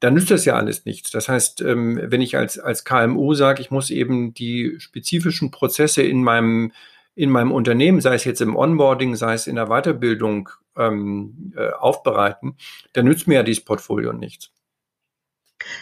dann 0.00 0.14
nützt 0.14 0.30
das 0.30 0.44
ja 0.44 0.54
alles 0.54 0.84
nichts. 0.84 1.10
Das 1.10 1.28
heißt, 1.28 1.60
ähm, 1.62 2.00
wenn 2.02 2.20
ich 2.20 2.36
als, 2.36 2.58
als 2.58 2.84
KMU 2.84 3.34
sage, 3.34 3.60
ich 3.60 3.70
muss 3.70 3.90
eben 3.90 4.32
die 4.34 4.76
spezifischen 4.78 5.50
Prozesse 5.50 6.02
in 6.02 6.22
meinem, 6.22 6.72
in 7.14 7.30
meinem 7.30 7.52
Unternehmen, 7.52 8.00
sei 8.00 8.14
es 8.14 8.24
jetzt 8.24 8.40
im 8.40 8.54
Onboarding, 8.56 9.16
sei 9.16 9.34
es 9.34 9.46
in 9.46 9.56
der 9.56 9.66
Weiterbildung, 9.66 10.50
ähm, 10.76 11.52
äh, 11.56 11.70
aufbereiten, 11.70 12.56
dann 12.92 13.06
nützt 13.06 13.26
mir 13.26 13.36
ja 13.36 13.42
dieses 13.42 13.64
Portfolio 13.64 14.12
nichts. 14.12 14.50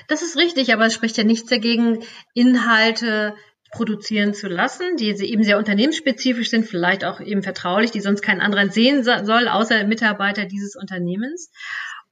Das 0.08 0.22
ist 0.22 0.38
richtig, 0.38 0.72
aber 0.72 0.86
es 0.86 0.94
spricht 0.94 1.18
ja 1.18 1.24
nichts 1.24 1.50
dagegen, 1.50 2.02
Inhalte 2.32 3.34
produzieren 3.72 4.32
zu 4.32 4.48
lassen, 4.48 4.96
die 4.96 5.08
eben 5.08 5.42
sehr 5.42 5.58
unternehmensspezifisch 5.58 6.48
sind, 6.48 6.66
vielleicht 6.66 7.04
auch 7.04 7.20
eben 7.20 7.42
vertraulich, 7.42 7.90
die 7.90 8.00
sonst 8.00 8.22
kein 8.22 8.40
anderer 8.40 8.70
sehen 8.70 9.04
soll, 9.04 9.48
außer 9.48 9.84
Mitarbeiter 9.84 10.46
dieses 10.46 10.76
Unternehmens. 10.76 11.50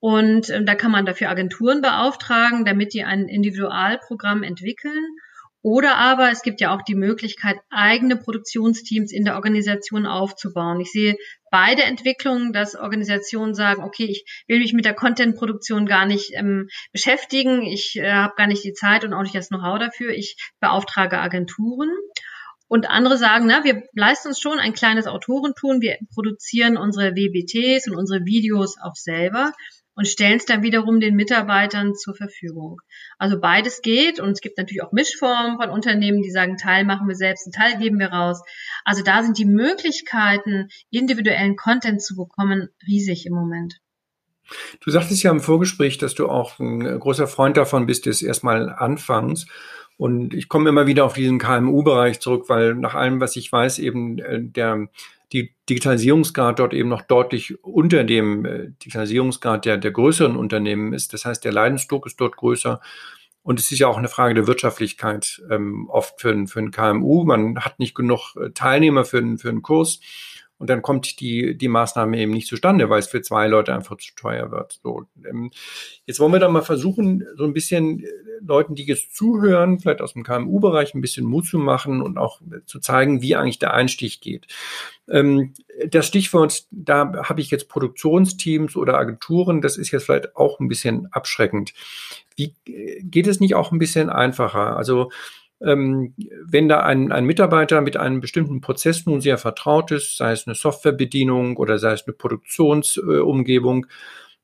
Und 0.05 0.51
äh, 0.51 0.62
da 0.62 0.75
kann 0.75 0.90
man 0.90 1.07
dafür 1.07 1.31
Agenturen 1.31 1.81
beauftragen, 1.81 2.67
damit 2.67 2.93
die 2.93 3.05
ein 3.05 3.27
Individualprogramm 3.27 4.43
entwickeln. 4.43 5.03
Oder 5.62 5.97
aber 5.97 6.31
es 6.31 6.43
gibt 6.43 6.61
ja 6.61 6.77
auch 6.77 6.83
die 6.83 6.95
Möglichkeit, 6.95 7.57
eigene 7.71 8.19
Produktionsteams 8.19 9.12
in 9.12 9.25
der 9.25 9.37
Organisation 9.37 10.05
aufzubauen. 10.05 10.79
Ich 10.79 10.93
sehe 10.93 11.17
beide 11.51 11.85
Entwicklungen, 11.85 12.53
dass 12.53 12.77
Organisationen 12.77 13.55
sagen, 13.55 13.83
okay, 13.83 14.05
ich 14.05 14.27
will 14.47 14.59
mich 14.59 14.75
mit 14.75 14.85
der 14.85 14.93
Content-Produktion 14.93 15.87
gar 15.87 16.05
nicht 16.05 16.33
ähm, 16.35 16.69
beschäftigen, 16.93 17.62
ich 17.62 17.97
äh, 17.97 18.12
habe 18.12 18.35
gar 18.37 18.47
nicht 18.47 18.62
die 18.62 18.75
Zeit 18.75 19.07
und 19.07 19.14
auch 19.14 19.23
nicht 19.23 19.35
das 19.35 19.49
Know-how 19.49 19.79
dafür, 19.79 20.11
ich 20.11 20.37
beauftrage 20.61 21.19
Agenturen. 21.19 21.88
Und 22.69 22.90
andere 22.90 23.17
sagen, 23.17 23.47
na, 23.47 23.64
wir 23.64 23.85
leisten 23.95 24.29
uns 24.29 24.40
schon 24.40 24.59
ein 24.59 24.75
kleines 24.75 25.07
Autorentum, 25.07 25.81
wir 25.81 25.97
produzieren 26.12 26.77
unsere 26.77 27.12
WBTs 27.12 27.88
und 27.88 27.97
unsere 27.97 28.27
Videos 28.27 28.77
auch 28.83 28.97
selber 28.97 29.53
und 29.95 30.09
stellen 30.09 30.39
es 30.39 30.45
dann 30.45 30.63
wiederum 30.63 31.01
den 31.01 31.15
Mitarbeitern 31.15 31.95
zur 31.95 32.15
Verfügung. 32.15 32.81
Also 33.19 33.41
beides 33.41 33.83
geht 33.83 34.21
und 34.21 34.31
es 34.31 34.41
gibt 34.41 34.59
natürlich 34.59 34.83
auch 34.83 34.93
Mischformen 34.93 35.59
von 35.59 35.71
Unternehmen, 35.71 36.23
die 36.23 36.31
sagen, 36.31 36.57
Teil 36.57 36.85
machen 36.85 37.09
wir 37.09 37.15
selbst, 37.15 37.47
einen 37.47 37.53
Teil 37.53 37.81
geben 37.81 37.99
wir 37.99 38.09
raus. 38.09 38.43
Also 38.85 39.03
da 39.03 39.23
sind 39.23 39.39
die 39.39 39.45
Möglichkeiten, 39.45 40.69
individuellen 40.91 41.57
Content 41.57 42.03
zu 42.03 42.17
bekommen, 42.17 42.69
riesig 42.87 43.27
im 43.27 43.35
Moment. 43.35 43.81
Du 44.81 44.91
sagtest 44.91 45.23
ja 45.23 45.31
im 45.31 45.41
Vorgespräch, 45.41 45.99
dass 45.99 46.15
du 46.15 46.29
auch 46.29 46.59
ein 46.59 46.99
großer 46.99 47.27
Freund 47.27 47.57
davon 47.57 47.87
bist, 47.87 48.07
des 48.07 48.21
erstmal 48.21 48.69
Anfangs. 48.69 49.47
Und 49.97 50.35
ich 50.35 50.49
komme 50.49 50.69
immer 50.69 50.87
wieder 50.87 51.05
auf 51.05 51.15
diesen 51.15 51.39
KMU-Bereich 51.39 52.21
zurück, 52.21 52.49
weil 52.49 52.75
nach 52.75 52.95
allem, 52.95 53.21
was 53.21 53.37
ich 53.37 53.51
weiß, 53.51 53.79
eben 53.79 54.19
äh, 54.19 54.43
der 54.43 54.89
die 55.33 55.55
Digitalisierungsgrad 55.69 56.59
dort 56.59 56.75
eben 56.75 56.89
noch 56.89 57.03
deutlich 57.03 57.63
unter 57.65 58.05
dem 58.05 58.45
äh, 58.45 58.71
Digitalisierungsgrad 58.83 59.65
der, 59.65 59.79
der 59.79 59.91
größeren 59.91 60.37
Unternehmen 60.37 60.93
ist. 60.93 61.13
Das 61.13 61.25
heißt, 61.25 61.45
der 61.45 61.53
Leidensdruck 61.53 62.07
ist 62.07 62.21
dort 62.21 62.37
größer. 62.37 62.81
Und 63.43 63.61
es 63.61 63.71
ist 63.71 63.79
ja 63.79 63.89
auch 63.89 63.99
eine 63.99 64.09
Frage 64.09 64.35
der 64.35 64.47
Wirtschaftlichkeit 64.47 65.43
ähm, 65.51 65.89
oft 65.91 66.21
für, 66.21 66.47
für 66.47 66.61
ein 66.61 66.71
KMU. 66.71 67.25
Man 67.25 67.59
hat 67.59 67.79
nicht 67.79 67.95
genug 67.95 68.35
äh, 68.37 68.51
Teilnehmer 68.51 69.05
für, 69.05 69.23
für 69.37 69.51
einen 69.51 69.63
Kurs. 69.63 70.01
Und 70.59 70.71
dann 70.71 70.83
kommt 70.83 71.21
die, 71.21 71.57
die 71.57 71.69
Maßnahme 71.69 72.19
eben 72.19 72.33
nicht 72.33 72.47
zustande, 72.47 72.88
weil 72.88 73.01
es 73.01 73.09
für 73.09 73.23
zwei 73.23 73.49
Leute 73.49 73.75
einfach 73.75 73.97
zu 73.97 74.14
teuer 74.14 74.51
wird. 74.51 74.79
So, 74.83 75.05
ähm, 75.29 75.51
jetzt 76.07 76.21
wollen 76.21 76.33
wir 76.33 76.38
da 76.38 76.49
mal 76.49 76.62
versuchen, 76.62 77.27
so 77.37 77.45
ein 77.45 77.53
bisschen 77.53 78.01
äh, 78.01 78.07
Leuten, 78.40 78.75
die 78.75 78.85
jetzt 78.85 79.17
zuhören, 79.17 79.81
vielleicht 79.81 80.01
aus 80.01 80.12
dem 80.12 80.23
KMU-Bereich, 80.23 80.95
ein 80.95 81.01
bisschen 81.01 81.27
Mut 81.27 81.47
zu 81.47 81.59
machen 81.59 82.03
und 82.03 82.19
auch 82.19 82.40
zu 82.67 82.79
zeigen, 82.79 83.21
wie 83.21 83.35
eigentlich 83.35 83.59
der 83.59 83.75
Einstieg 83.75 84.21
geht. 84.21 84.47
Ähm, 85.09 85.55
das 85.88 86.07
Stichwort, 86.07 86.64
da 86.71 87.12
habe 87.29 87.40
ich 87.40 87.51
jetzt 87.51 87.69
Produktionsteams 87.69 88.77
oder 88.77 88.97
Agenturen, 88.97 89.61
das 89.61 89.77
ist 89.77 89.90
jetzt 89.90 90.05
vielleicht 90.05 90.37
auch 90.37 90.61
ein 90.61 90.69
bisschen 90.69 91.09
abschreckend. 91.12 91.75
Wie 92.37 92.55
äh, 92.67 93.03
geht 93.03 93.27
es 93.27 93.40
nicht 93.40 93.55
auch 93.55 93.73
ein 93.73 93.79
bisschen 93.79 94.09
einfacher? 94.09 94.77
Also 94.77 95.11
ähm, 95.64 96.14
wenn 96.46 96.68
da 96.68 96.81
ein, 96.81 97.12
ein 97.12 97.24
Mitarbeiter 97.24 97.81
mit 97.81 97.96
einem 97.96 98.20
bestimmten 98.20 98.61
Prozess 98.61 99.07
nun 99.07 99.20
sehr 99.20 99.38
vertraut 99.38 99.90
ist, 99.90 100.16
sei 100.16 100.33
es 100.33 100.46
eine 100.46 100.55
Softwarebedienung 100.55 101.57
oder 101.57 101.79
sei 101.79 101.92
es 101.92 102.07
eine 102.07 102.14
Produktionsumgebung, 102.14 103.87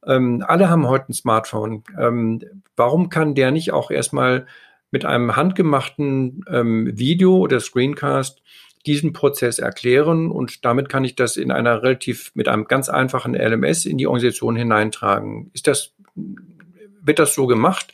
ähm, 0.06 0.42
alle 0.46 0.70
haben 0.70 0.88
heute 0.88 1.10
ein 1.10 1.14
Smartphone. 1.14 1.84
Ähm, 1.98 2.40
warum 2.76 3.10
kann 3.10 3.34
der 3.34 3.50
nicht 3.50 3.72
auch 3.72 3.90
erstmal 3.90 4.46
mit 4.90 5.04
einem 5.04 5.36
handgemachten 5.36 6.44
ähm, 6.48 6.98
Video 6.98 7.36
oder 7.36 7.60
Screencast 7.60 8.42
diesen 8.86 9.12
Prozess 9.12 9.58
erklären 9.58 10.30
und 10.30 10.64
damit 10.64 10.88
kann 10.88 11.04
ich 11.04 11.14
das 11.14 11.36
in 11.36 11.50
einer 11.50 11.82
relativ 11.82 12.32
mit 12.34 12.48
einem 12.48 12.64
ganz 12.64 12.88
einfachen 12.88 13.34
LMS 13.34 13.84
in 13.84 13.98
die 13.98 14.06
Organisation 14.06 14.56
hineintragen. 14.56 15.50
Ist 15.52 15.66
das 15.66 15.92
wird 17.02 17.18
das 17.18 17.34
so 17.34 17.46
gemacht 17.46 17.92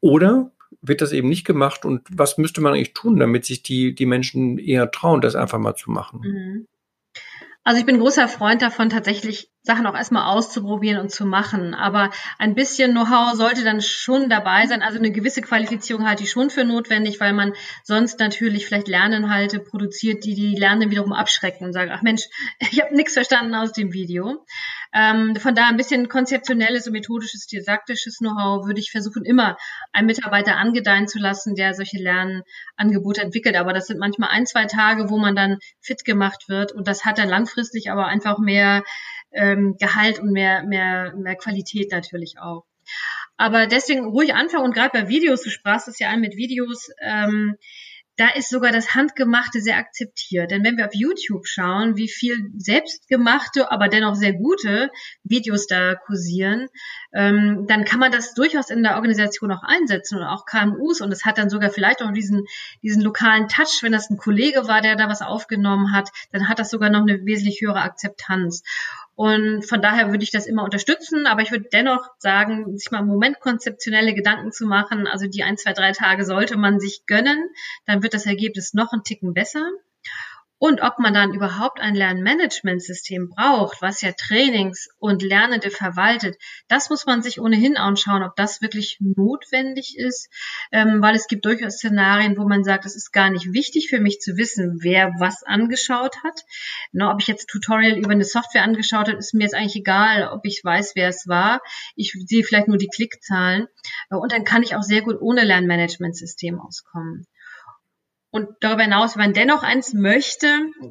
oder 0.00 0.50
wird 0.82 1.00
das 1.00 1.12
eben 1.12 1.28
nicht 1.28 1.44
gemacht 1.44 1.84
und 1.84 2.06
was 2.10 2.38
müsste 2.38 2.60
man 2.60 2.74
eigentlich 2.74 2.94
tun, 2.94 3.18
damit 3.18 3.44
sich 3.44 3.62
die, 3.62 3.94
die 3.94 4.06
Menschen 4.06 4.58
eher 4.58 4.90
trauen, 4.90 5.20
das 5.20 5.34
einfach 5.34 5.58
mal 5.58 5.74
zu 5.74 5.90
machen? 5.90 6.20
Mhm. 6.20 6.66
Also 7.62 7.78
ich 7.78 7.86
bin 7.86 7.98
großer 7.98 8.26
Freund 8.26 8.62
davon, 8.62 8.88
tatsächlich 8.88 9.50
Sachen 9.62 9.86
auch 9.86 9.94
erstmal 9.94 10.34
auszuprobieren 10.34 10.98
und 10.98 11.10
zu 11.10 11.26
machen. 11.26 11.74
Aber 11.74 12.10
ein 12.38 12.54
bisschen 12.54 12.92
Know-how 12.92 13.34
sollte 13.34 13.62
dann 13.62 13.82
schon 13.82 14.30
dabei 14.30 14.66
sein. 14.66 14.80
Also 14.80 14.98
eine 14.98 15.12
gewisse 15.12 15.42
Qualifizierung 15.42 16.08
halte 16.08 16.24
ich 16.24 16.30
schon 16.30 16.48
für 16.48 16.64
notwendig, 16.64 17.20
weil 17.20 17.34
man 17.34 17.52
sonst 17.84 18.18
natürlich 18.18 18.64
vielleicht 18.64 18.88
Lerninhalte 18.88 19.60
produziert, 19.60 20.24
die 20.24 20.34
die 20.34 20.56
Lernenden 20.56 20.90
wiederum 20.90 21.12
abschrecken 21.12 21.66
und 21.66 21.74
sagen, 21.74 21.90
ach 21.92 22.00
Mensch, 22.00 22.22
ich 22.58 22.80
habe 22.80 22.96
nichts 22.96 23.12
verstanden 23.12 23.54
aus 23.54 23.72
dem 23.72 23.92
Video. 23.92 24.46
Ähm, 24.92 25.36
von 25.36 25.54
da 25.54 25.68
ein 25.68 25.76
bisschen 25.76 26.08
konzeptionelles 26.08 26.86
und 26.86 26.92
methodisches, 26.92 27.46
didaktisches 27.46 28.18
Know-how 28.18 28.66
würde 28.66 28.80
ich 28.80 28.90
versuchen, 28.90 29.24
immer 29.24 29.56
einen 29.92 30.06
Mitarbeiter 30.06 30.56
angedeihen 30.56 31.06
zu 31.06 31.18
lassen, 31.18 31.54
der 31.54 31.74
solche 31.74 31.98
Lernangebote 31.98 33.22
entwickelt. 33.22 33.56
Aber 33.56 33.72
das 33.72 33.86
sind 33.86 34.00
manchmal 34.00 34.30
ein, 34.30 34.46
zwei 34.46 34.66
Tage, 34.66 35.10
wo 35.10 35.18
man 35.18 35.36
dann 35.36 35.58
fit 35.80 36.04
gemacht 36.04 36.48
wird 36.48 36.72
und 36.72 36.88
das 36.88 37.04
hat 37.04 37.18
dann 37.18 37.28
langfristig 37.28 37.90
aber 37.90 38.06
einfach 38.06 38.38
mehr 38.38 38.82
ähm, 39.32 39.76
Gehalt 39.78 40.18
und 40.18 40.32
mehr, 40.32 40.64
mehr, 40.64 41.14
mehr 41.16 41.36
Qualität 41.36 41.92
natürlich 41.92 42.38
auch. 42.40 42.64
Aber 43.36 43.66
deswegen 43.66 44.06
ruhig 44.06 44.34
anfangen 44.34 44.64
und 44.64 44.74
gerade 44.74 44.90
bei 44.92 45.08
Videos, 45.08 45.42
du 45.42 45.50
sprachst 45.50 45.88
es 45.88 45.98
ja 45.98 46.10
an 46.10 46.20
mit 46.20 46.36
Videos, 46.36 46.90
ähm, 47.00 47.56
da 48.20 48.28
ist 48.28 48.50
sogar 48.50 48.70
das 48.70 48.94
Handgemachte 48.94 49.62
sehr 49.62 49.78
akzeptiert. 49.78 50.50
Denn 50.50 50.62
wenn 50.62 50.76
wir 50.76 50.84
auf 50.84 50.94
YouTube 50.94 51.46
schauen, 51.46 51.96
wie 51.96 52.08
viel 52.08 52.50
selbstgemachte, 52.54 53.72
aber 53.72 53.88
dennoch 53.88 54.14
sehr 54.14 54.34
gute 54.34 54.90
Videos 55.24 55.66
da 55.66 55.94
kursieren, 55.94 56.68
ähm, 57.14 57.64
dann 57.66 57.86
kann 57.86 57.98
man 57.98 58.12
das 58.12 58.34
durchaus 58.34 58.68
in 58.68 58.82
der 58.82 58.96
Organisation 58.96 59.50
auch 59.50 59.62
einsetzen 59.62 60.18
und 60.18 60.24
auch 60.24 60.44
KMUs. 60.44 61.00
Und 61.00 61.12
es 61.12 61.24
hat 61.24 61.38
dann 61.38 61.48
sogar 61.48 61.70
vielleicht 61.70 62.02
auch 62.02 62.12
diesen, 62.12 62.44
diesen 62.82 63.00
lokalen 63.00 63.48
Touch. 63.48 63.78
Wenn 63.80 63.92
das 63.92 64.10
ein 64.10 64.18
Kollege 64.18 64.68
war, 64.68 64.82
der 64.82 64.96
da 64.96 65.08
was 65.08 65.22
aufgenommen 65.22 65.92
hat, 65.94 66.10
dann 66.30 66.46
hat 66.46 66.58
das 66.58 66.68
sogar 66.68 66.90
noch 66.90 67.00
eine 67.00 67.24
wesentlich 67.24 67.62
höhere 67.62 67.80
Akzeptanz. 67.80 68.62
Und 69.20 69.68
von 69.68 69.82
daher 69.82 70.08
würde 70.12 70.24
ich 70.24 70.30
das 70.30 70.46
immer 70.46 70.64
unterstützen, 70.64 71.26
aber 71.26 71.42
ich 71.42 71.50
würde 71.50 71.68
dennoch 71.70 72.08
sagen, 72.16 72.78
sich 72.78 72.90
mal 72.90 73.00
im 73.00 73.06
Moment 73.06 73.38
konzeptionelle 73.38 74.14
Gedanken 74.14 74.50
zu 74.50 74.64
machen, 74.64 75.06
also 75.06 75.26
die 75.26 75.42
ein, 75.42 75.58
zwei, 75.58 75.74
drei 75.74 75.92
Tage 75.92 76.24
sollte 76.24 76.56
man 76.56 76.80
sich 76.80 77.04
gönnen, 77.04 77.50
dann 77.84 78.02
wird 78.02 78.14
das 78.14 78.24
Ergebnis 78.24 78.72
noch 78.72 78.94
ein 78.94 79.02
Ticken 79.04 79.34
besser. 79.34 79.68
Und 80.62 80.82
ob 80.82 80.98
man 80.98 81.14
dann 81.14 81.32
überhaupt 81.32 81.80
ein 81.80 81.94
Lernmanagementsystem 81.94 83.30
braucht, 83.30 83.80
was 83.80 84.02
ja 84.02 84.12
Trainings 84.12 84.88
und 84.98 85.22
Lernende 85.22 85.70
verwaltet, 85.70 86.36
das 86.68 86.90
muss 86.90 87.06
man 87.06 87.22
sich 87.22 87.40
ohnehin 87.40 87.78
anschauen, 87.78 88.22
ob 88.22 88.36
das 88.36 88.60
wirklich 88.60 88.98
notwendig 89.00 89.96
ist, 89.96 90.28
ähm, 90.70 91.00
weil 91.00 91.14
es 91.14 91.28
gibt 91.28 91.46
durchaus 91.46 91.76
Szenarien, 91.78 92.36
wo 92.36 92.46
man 92.46 92.62
sagt, 92.62 92.84
es 92.84 92.94
ist 92.94 93.10
gar 93.10 93.30
nicht 93.30 93.54
wichtig 93.54 93.88
für 93.88 94.00
mich 94.00 94.20
zu 94.20 94.36
wissen, 94.36 94.80
wer 94.82 95.14
was 95.18 95.42
angeschaut 95.44 96.22
hat. 96.22 96.44
Na, 96.92 97.10
ob 97.10 97.22
ich 97.22 97.26
jetzt 97.26 97.48
Tutorial 97.48 97.96
über 97.96 98.10
eine 98.10 98.24
Software 98.24 98.62
angeschaut 98.62 99.08
habe, 99.08 99.16
ist 99.16 99.32
mir 99.32 99.44
jetzt 99.44 99.54
eigentlich 99.54 99.76
egal, 99.76 100.28
ob 100.28 100.44
ich 100.44 100.60
weiß, 100.62 100.92
wer 100.94 101.08
es 101.08 101.26
war. 101.26 101.62
Ich 101.96 102.12
sehe 102.26 102.44
vielleicht 102.44 102.68
nur 102.68 102.76
die 102.76 102.90
Klickzahlen. 102.94 103.66
Und 104.10 104.30
dann 104.30 104.44
kann 104.44 104.62
ich 104.62 104.76
auch 104.76 104.82
sehr 104.82 105.00
gut 105.00 105.16
ohne 105.22 105.42
Lernmanagementsystem 105.42 106.60
auskommen. 106.60 107.26
Und 108.30 108.48
darüber 108.60 108.82
hinaus, 108.82 109.16
wenn 109.16 109.24
man 109.24 109.34
dennoch 109.34 109.62
eins 109.62 109.92
möchte, 109.92 110.46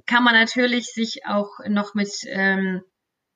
kann 0.06 0.24
man 0.24 0.34
natürlich 0.34 0.88
sich 0.88 1.26
auch 1.26 1.60
noch 1.68 1.94
mit, 1.94 2.10
ähm, 2.28 2.82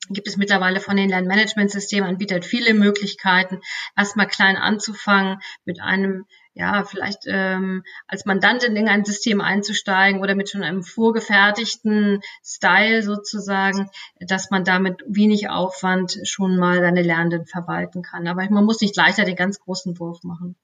gibt 0.10 0.28
es 0.28 0.36
mittlerweile 0.36 0.82
von 0.82 0.98
den 0.98 1.08
Lernmanagementsystemen 1.08 2.10
anbietet 2.10 2.44
viele 2.44 2.74
Möglichkeiten, 2.74 3.62
erstmal 3.96 4.28
klein 4.28 4.58
anzufangen, 4.58 5.39
mit 5.63 5.80
einem, 5.80 6.26
ja, 6.54 6.84
vielleicht 6.84 7.20
ähm, 7.28 7.84
als 8.06 8.26
Mandantin 8.26 8.76
in 8.76 8.89
ein 8.89 9.06
System 9.06 9.39
einzusteigen 9.39 10.22
oder 10.22 10.36
mit 10.36 10.50
schon 10.50 10.63
einem 10.63 10.84
vorgefertigten 10.84 12.20
Style 12.44 13.04
sozusagen, 13.04 13.89
dass 14.20 14.52
man 14.52 14.66
damit 14.66 15.02
wenig 15.08 15.50
Aufwand 15.50 16.20
schon 16.24 16.58
mal 16.58 16.82
seine 16.82 17.02
Lernenden 17.04 17.46
verwalten 17.46 18.02
kann. 18.02 18.28
Aber 18.28 18.46
man 18.50 18.66
muss 18.66 18.82
nicht 18.82 18.96
gleich 18.96 19.16
den 19.16 19.38
ganz 19.38 19.62
großen 19.62 19.98
Wurf 19.98 20.24
machen. 20.24 20.58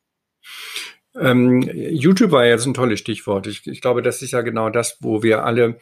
Ähm, 1.15 1.61
YouTube 1.61 2.31
war 2.31 2.45
jetzt 2.45 2.65
ein 2.65 2.73
tolles 2.73 2.99
Stichwort. 2.99 3.47
Ich, 3.47 3.65
ich 3.67 3.81
glaube, 3.81 4.01
das 4.01 4.21
ist 4.21 4.31
ja 4.31 4.41
genau 4.41 4.69
das, 4.69 4.97
wo 5.01 5.23
wir 5.23 5.43
alle 5.43 5.79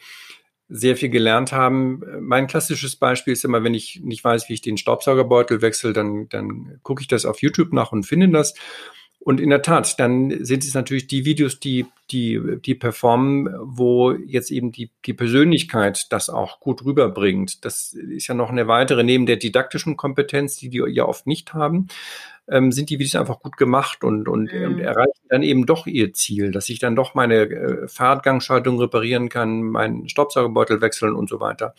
sehr 0.68 0.96
viel 0.96 1.08
gelernt 1.08 1.52
haben. 1.52 2.02
Mein 2.20 2.46
klassisches 2.46 2.96
Beispiel 2.96 3.32
ist 3.32 3.44
immer, 3.44 3.64
wenn 3.64 3.74
ich 3.74 4.00
nicht 4.02 4.22
weiß, 4.22 4.48
wie 4.48 4.54
ich 4.54 4.60
den 4.60 4.76
Staubsaugerbeutel 4.76 5.62
wechsle, 5.62 5.92
dann, 5.92 6.28
dann 6.28 6.78
gucke 6.82 7.00
ich 7.00 7.08
das 7.08 7.24
auf 7.24 7.40
YouTube 7.40 7.72
nach 7.72 7.92
und 7.92 8.04
finde 8.04 8.28
das. 8.28 8.54
Und 9.20 9.40
in 9.40 9.50
der 9.50 9.62
Tat, 9.62 9.98
dann 9.98 10.44
sind 10.44 10.64
es 10.64 10.74
natürlich 10.74 11.06
die 11.06 11.24
Videos, 11.24 11.58
die, 11.58 11.86
die, 12.10 12.40
die 12.64 12.74
performen, 12.74 13.48
wo 13.60 14.12
jetzt 14.12 14.50
eben 14.50 14.70
die, 14.70 14.90
die 15.04 15.12
Persönlichkeit 15.12 16.12
das 16.12 16.30
auch 16.30 16.60
gut 16.60 16.84
rüberbringt. 16.84 17.64
Das 17.64 17.92
ist 17.92 18.28
ja 18.28 18.34
noch 18.34 18.50
eine 18.50 18.68
weitere, 18.68 19.02
neben 19.02 19.26
der 19.26 19.36
didaktischen 19.36 19.96
Kompetenz, 19.96 20.56
die 20.56 20.70
die 20.70 20.82
ja 20.88 21.04
oft 21.04 21.26
nicht 21.26 21.52
haben, 21.52 21.88
ähm, 22.50 22.72
sind 22.72 22.90
die 22.90 22.98
Videos 22.98 23.14
einfach 23.14 23.40
gut 23.40 23.56
gemacht 23.56 24.04
und, 24.04 24.28
und, 24.28 24.52
mhm. 24.52 24.64
und, 24.64 24.80
erreichen 24.80 25.12
dann 25.28 25.42
eben 25.42 25.66
doch 25.66 25.86
ihr 25.86 26.12
Ziel, 26.12 26.50
dass 26.50 26.68
ich 26.68 26.78
dann 26.78 26.96
doch 26.96 27.14
meine 27.14 27.42
äh, 27.42 27.88
Fahrtgangschaltung 27.88 28.78
reparieren 28.78 29.28
kann, 29.28 29.62
meinen 29.62 30.08
Staubsaugerbeutel 30.08 30.80
wechseln 30.80 31.14
und 31.14 31.28
so 31.28 31.40
weiter. 31.40 31.74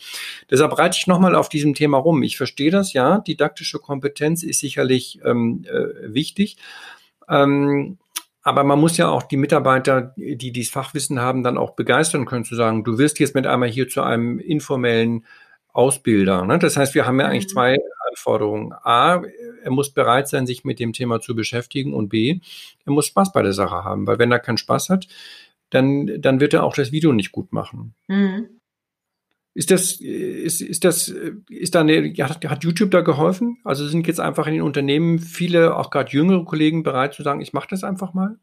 Deshalb 0.50 0.78
reite 0.78 0.96
ich 0.98 1.06
nochmal 1.06 1.34
auf 1.34 1.48
diesem 1.48 1.74
Thema 1.74 1.98
rum. 1.98 2.22
Ich 2.22 2.36
verstehe 2.36 2.70
das, 2.70 2.92
ja, 2.92 3.18
didaktische 3.18 3.78
Kompetenz 3.78 4.42
ist 4.42 4.60
sicherlich 4.60 5.20
ähm, 5.24 5.64
äh, 5.68 6.12
wichtig. 6.14 6.56
Ähm, 7.28 7.98
aber 8.42 8.64
man 8.64 8.80
muss 8.80 8.96
ja 8.96 9.08
auch 9.10 9.22
die 9.22 9.36
Mitarbeiter, 9.36 10.14
die 10.16 10.52
dieses 10.52 10.72
Fachwissen 10.72 11.20
haben, 11.20 11.42
dann 11.42 11.58
auch 11.58 11.72
begeistern 11.72 12.24
können, 12.24 12.44
zu 12.44 12.54
sagen, 12.54 12.84
du 12.84 12.96
wirst 12.96 13.18
jetzt 13.18 13.34
mit 13.34 13.46
einmal 13.46 13.68
hier 13.68 13.88
zu 13.88 14.02
einem 14.02 14.38
informellen 14.38 15.26
Ausbilder. 15.72 16.44
Ne? 16.46 16.58
Das 16.58 16.76
heißt, 16.76 16.94
wir 16.94 17.06
haben 17.06 17.20
ja 17.20 17.26
eigentlich 17.26 17.46
mhm. 17.46 17.50
zwei 17.50 17.76
Anforderungen. 18.10 18.72
A, 18.72 19.22
er 19.62 19.70
muss 19.70 19.90
bereit 19.90 20.28
sein, 20.28 20.46
sich 20.46 20.64
mit 20.64 20.78
dem 20.78 20.92
Thema 20.92 21.20
zu 21.20 21.34
beschäftigen 21.34 21.94
und 21.94 22.08
B, 22.08 22.40
er 22.84 22.92
muss 22.92 23.06
Spaß 23.06 23.32
bei 23.32 23.42
der 23.42 23.52
Sache 23.52 23.84
haben, 23.84 24.06
weil 24.06 24.18
wenn 24.18 24.32
er 24.32 24.38
keinen 24.38 24.58
Spaß 24.58 24.90
hat, 24.90 25.08
dann, 25.70 26.20
dann 26.20 26.40
wird 26.40 26.52
er 26.52 26.64
auch 26.64 26.74
das 26.74 26.92
Video 26.92 27.12
nicht 27.12 27.32
gut 27.32 27.52
machen. 27.52 27.94
Mhm. 28.08 28.60
Ist 29.52 29.70
das, 29.70 30.00
ist, 30.00 30.60
ist 30.60 30.84
das, 30.84 31.08
ist 31.48 31.74
da 31.74 31.80
eine, 31.80 32.12
hat, 32.20 32.44
hat 32.44 32.64
YouTube 32.64 32.92
da 32.92 33.00
geholfen? 33.00 33.58
Also 33.64 33.86
sind 33.88 34.06
jetzt 34.06 34.20
einfach 34.20 34.46
in 34.46 34.54
den 34.54 34.62
Unternehmen 34.62 35.18
viele, 35.18 35.76
auch 35.76 35.90
gerade 35.90 36.12
jüngere 36.12 36.44
Kollegen 36.44 36.84
bereit 36.84 37.14
zu 37.14 37.22
sagen, 37.22 37.40
ich 37.40 37.52
mache 37.52 37.68
das 37.70 37.82
einfach 37.82 38.14
mal? 38.14 38.38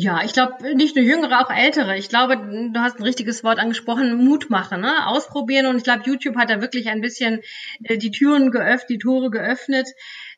Ja, 0.00 0.22
ich 0.24 0.32
glaube, 0.32 0.76
nicht 0.76 0.94
nur 0.94 1.04
Jüngere, 1.04 1.40
auch 1.40 1.50
Ältere. 1.50 1.98
Ich 1.98 2.08
glaube, 2.08 2.36
du 2.36 2.80
hast 2.80 2.98
ein 2.98 3.02
richtiges 3.02 3.42
Wort 3.42 3.58
angesprochen, 3.58 4.24
Mut 4.24 4.48
machen, 4.48 4.80
ne? 4.80 5.08
ausprobieren. 5.08 5.66
Und 5.66 5.78
ich 5.78 5.82
glaube, 5.82 6.04
YouTube 6.06 6.36
hat 6.36 6.50
da 6.50 6.60
wirklich 6.60 6.88
ein 6.88 7.00
bisschen 7.00 7.40
äh, 7.82 7.98
die 7.98 8.12
Türen 8.12 8.52
geöffnet, 8.52 8.90
die 8.90 8.98
Tore 8.98 9.28
geöffnet, 9.28 9.88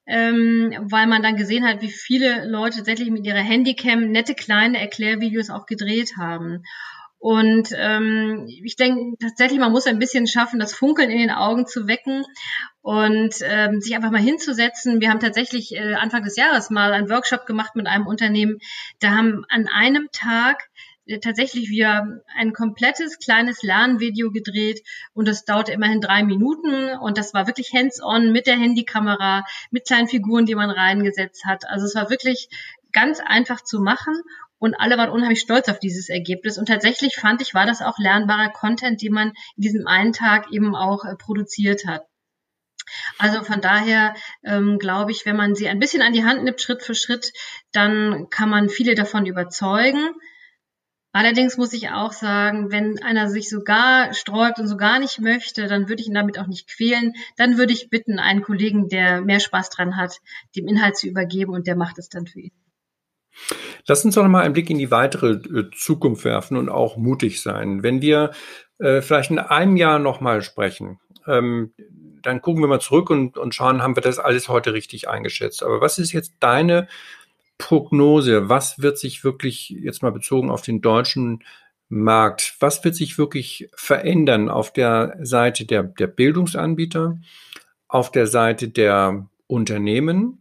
ähm, 0.07 0.75
weil 0.81 1.07
man 1.07 1.23
dann 1.23 1.37
gesehen 1.37 1.67
hat, 1.69 1.83
wie 1.83 1.91
viele 1.91 2.49
Leute 2.49 2.79
tatsächlich 2.79 3.11
mit 3.11 3.27
ihrer 3.27 3.37
Handycam 3.37 4.11
nette 4.11 4.35
kleine 4.35 4.81
Erklärvideos 4.81 5.51
auch 5.51 5.67
gedreht 5.67 6.15
haben. 6.19 6.63
Und 7.21 7.69
ähm, 7.77 8.47
ich 8.49 8.77
denke 8.77 9.15
tatsächlich, 9.21 9.61
man 9.61 9.73
muss 9.73 9.87
ein 9.87 9.99
bisschen 9.99 10.27
schaffen, 10.27 10.59
das 10.59 10.73
Funkeln 10.73 11.11
in 11.11 11.19
den 11.19 11.31
Augen 11.31 11.67
zu 11.67 11.87
wecken 11.87 12.25
und 12.81 13.35
ähm, 13.43 13.83
sich 13.83 13.95
einfach 13.95 14.11
mal 14.11 14.23
hinzusetzen. 14.23 15.03
Wir 15.03 15.11
haben 15.11 15.21
tatsächlich 15.21 15.77
äh, 15.77 15.95
Anfang 15.97 16.25
des 16.25 16.37
Jahres 16.37 16.71
mal 16.71 16.95
einen 16.95 17.11
Workshop 17.11 17.45
gemacht 17.45 17.77
mit 17.77 17.87
einem 17.87 18.07
Unternehmen. 18.07 18.57
Da 19.01 19.11
haben 19.11 19.45
an 19.51 19.69
einem 19.69 20.09
Tag 20.13 20.71
äh, 21.05 21.19
tatsächlich 21.19 21.69
wieder 21.69 22.23
ein 22.39 22.55
komplettes 22.55 23.19
kleines 23.19 23.63
Lernvideo 23.63 24.31
gedreht 24.31 24.81
und 25.13 25.29
das 25.29 25.45
dauerte 25.45 25.73
immerhin 25.73 26.01
drei 26.01 26.23
Minuten 26.23 26.97
und 27.01 27.19
das 27.19 27.35
war 27.35 27.47
wirklich 27.47 27.75
hands-on 27.75 28.33
mit 28.33 28.47
der 28.47 28.57
Handykamera, 28.57 29.45
mit 29.71 29.87
kleinen 29.87 30.09
Figuren, 30.09 30.47
die 30.47 30.55
man 30.55 30.71
reingesetzt 30.71 31.45
hat. 31.45 31.69
Also 31.69 31.85
es 31.85 31.95
war 31.95 32.09
wirklich 32.09 32.49
ganz 32.93 33.21
einfach 33.21 33.61
zu 33.63 33.79
machen 33.79 34.15
und 34.61 34.75
alle 34.75 34.97
waren 34.99 35.11
unheimlich 35.11 35.41
stolz 35.41 35.69
auf 35.69 35.81
dieses 35.81 36.09
Ergebnis. 36.09 36.59
Und 36.59 36.67
tatsächlich 36.67 37.17
fand 37.17 37.43
ich, 37.43 37.55
war 37.55 37.67
das 37.67 37.81
auch 37.81 37.99
lernbarer 37.99 38.51
Content, 38.51 39.03
den 39.03 39.13
man 39.13 39.29
in 39.57 39.63
diesem 39.63 39.87
einen 39.87 40.13
Tag 40.13 40.53
eben 40.53 40.77
auch 40.77 41.05
äh, 41.05 41.17
produziert 41.17 41.87
hat. 41.87 42.05
Also 43.19 43.43
von 43.43 43.61
daher 43.61 44.15
ähm, 44.45 44.79
glaube 44.79 45.13
ich, 45.13 45.25
wenn 45.25 45.37
man 45.37 45.55
sie 45.55 45.69
ein 45.69 45.79
bisschen 45.79 46.03
an 46.03 46.13
die 46.13 46.25
Hand 46.25 46.45
nimmt, 46.45 46.61
Schritt 46.61 46.83
für 46.83 46.95
Schritt, 46.95 47.33
dann 47.73 48.29
kann 48.31 48.51
man 48.51 48.69
viele 48.69 48.95
davon 48.95 49.27
überzeugen. 49.27 50.11
Allerdings 51.13 51.57
muss 51.57 51.73
ich 51.73 51.91
auch 51.91 52.13
sagen, 52.13 52.71
wenn 52.71 53.03
einer 53.03 53.29
sich 53.29 53.49
sogar 53.49 54.13
sträubt 54.13 54.59
und 54.59 54.69
so 54.69 54.77
gar 54.77 54.99
nicht 54.99 55.21
möchte, 55.21 55.69
dann 55.69 55.89
würde 55.89 56.03
ich 56.03 56.09
ihn 56.09 56.15
damit 56.15 56.39
auch 56.39 56.47
nicht 56.47 56.69
quälen. 56.69 57.15
Dann 57.37 57.57
würde 57.57 57.73
ich 57.73 57.91
bitten, 57.91 58.19
einen 58.19 58.43
Kollegen, 58.43 58.89
der 58.89 59.23
mehr 59.23 59.41
Spaß 59.41 59.71
dran 59.71 59.97
hat, 59.97 60.19
dem 60.55 60.69
Inhalt 60.69 60.97
zu 60.97 61.09
übergeben 61.09 61.53
und 61.53 61.67
der 61.67 61.77
macht 61.77 61.99
es 61.99 62.11
dann 62.11 62.27
für 62.27 62.41
ihn. 62.41 62.53
Lass 63.87 64.05
uns 64.05 64.15
doch 64.15 64.23
noch 64.23 64.31
mal 64.31 64.43
einen 64.43 64.55
Blick 64.55 64.71
in 64.71 64.79
die 64.79 64.91
weitere 64.91 65.33
äh, 65.33 65.71
Zukunft 65.75 66.25
werfen 66.25 66.57
und 66.57 66.69
auch 66.69 66.97
mutig 66.97 67.43
sein. 67.43 67.83
Wenn 67.83 68.03
wir 68.03 68.31
äh, 68.79 69.01
vielleicht 69.01 69.31
in 69.31 69.39
einem 69.39 69.77
Jahr 69.77 69.99
noch 69.99 70.21
mal 70.21 70.43
sprechen, 70.43 70.99
ähm, 71.27 71.73
dann 72.23 72.43
gucken 72.43 72.63
wir 72.63 72.69
mal 72.69 72.81
zurück 72.81 73.11
und, 73.11 73.39
und 73.39 73.55
schauen, 73.55 73.83
haben 73.83 73.97
wir 73.97 74.03
das 74.03 74.19
alles 74.19 74.49
heute 74.49 74.75
richtig 74.75 75.09
eingeschätzt. 75.09 75.63
Aber 75.63 75.81
was 75.81 75.99
ist 75.99 76.13
jetzt 76.13 76.35
deine 76.41 76.89
Prognose? 77.59 78.49
Was 78.49 78.81
wird 78.81 78.99
sich 78.99 79.25
wirklich 79.25 79.71
jetzt 79.71 80.03
mal 80.03 80.13
bezogen 80.13 80.51
auf 80.51 80.63
den 80.63 80.81
deutschen 80.81 81.43
Markt, 81.91 82.55
was 82.61 82.85
wird 82.85 82.95
sich 82.95 83.19
wirklich 83.19 83.69
verändern 83.75 84.49
auf 84.49 84.73
der 84.73 85.19
Seite 85.23 85.67
der, 85.67 85.83
der 85.83 86.07
Bildungsanbieter, 86.07 87.19
auf 87.89 88.13
der 88.13 88.29
Seite 88.29 88.69
der 88.69 89.29
Unternehmen 89.49 90.40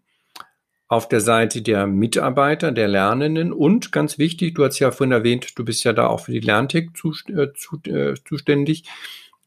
auf 0.90 1.08
der 1.08 1.22
Seite 1.22 1.62
der 1.62 1.86
Mitarbeiter, 1.86 2.72
der 2.72 2.88
Lernenden 2.88 3.54
und 3.54 3.92
ganz 3.92 4.18
wichtig, 4.18 4.56
du 4.56 4.66
hast 4.66 4.80
ja 4.80 4.90
vorhin 4.90 5.12
erwähnt, 5.12 5.58
du 5.58 5.64
bist 5.64 5.84
ja 5.84 5.94
da 5.94 6.08
auch 6.08 6.22
für 6.22 6.32
die 6.32 6.40
Lerntech 6.40 6.90
zu, 6.96 7.14
äh, 7.28 7.54
zu, 7.54 7.80
äh, 7.84 8.16
zuständig. 8.28 8.86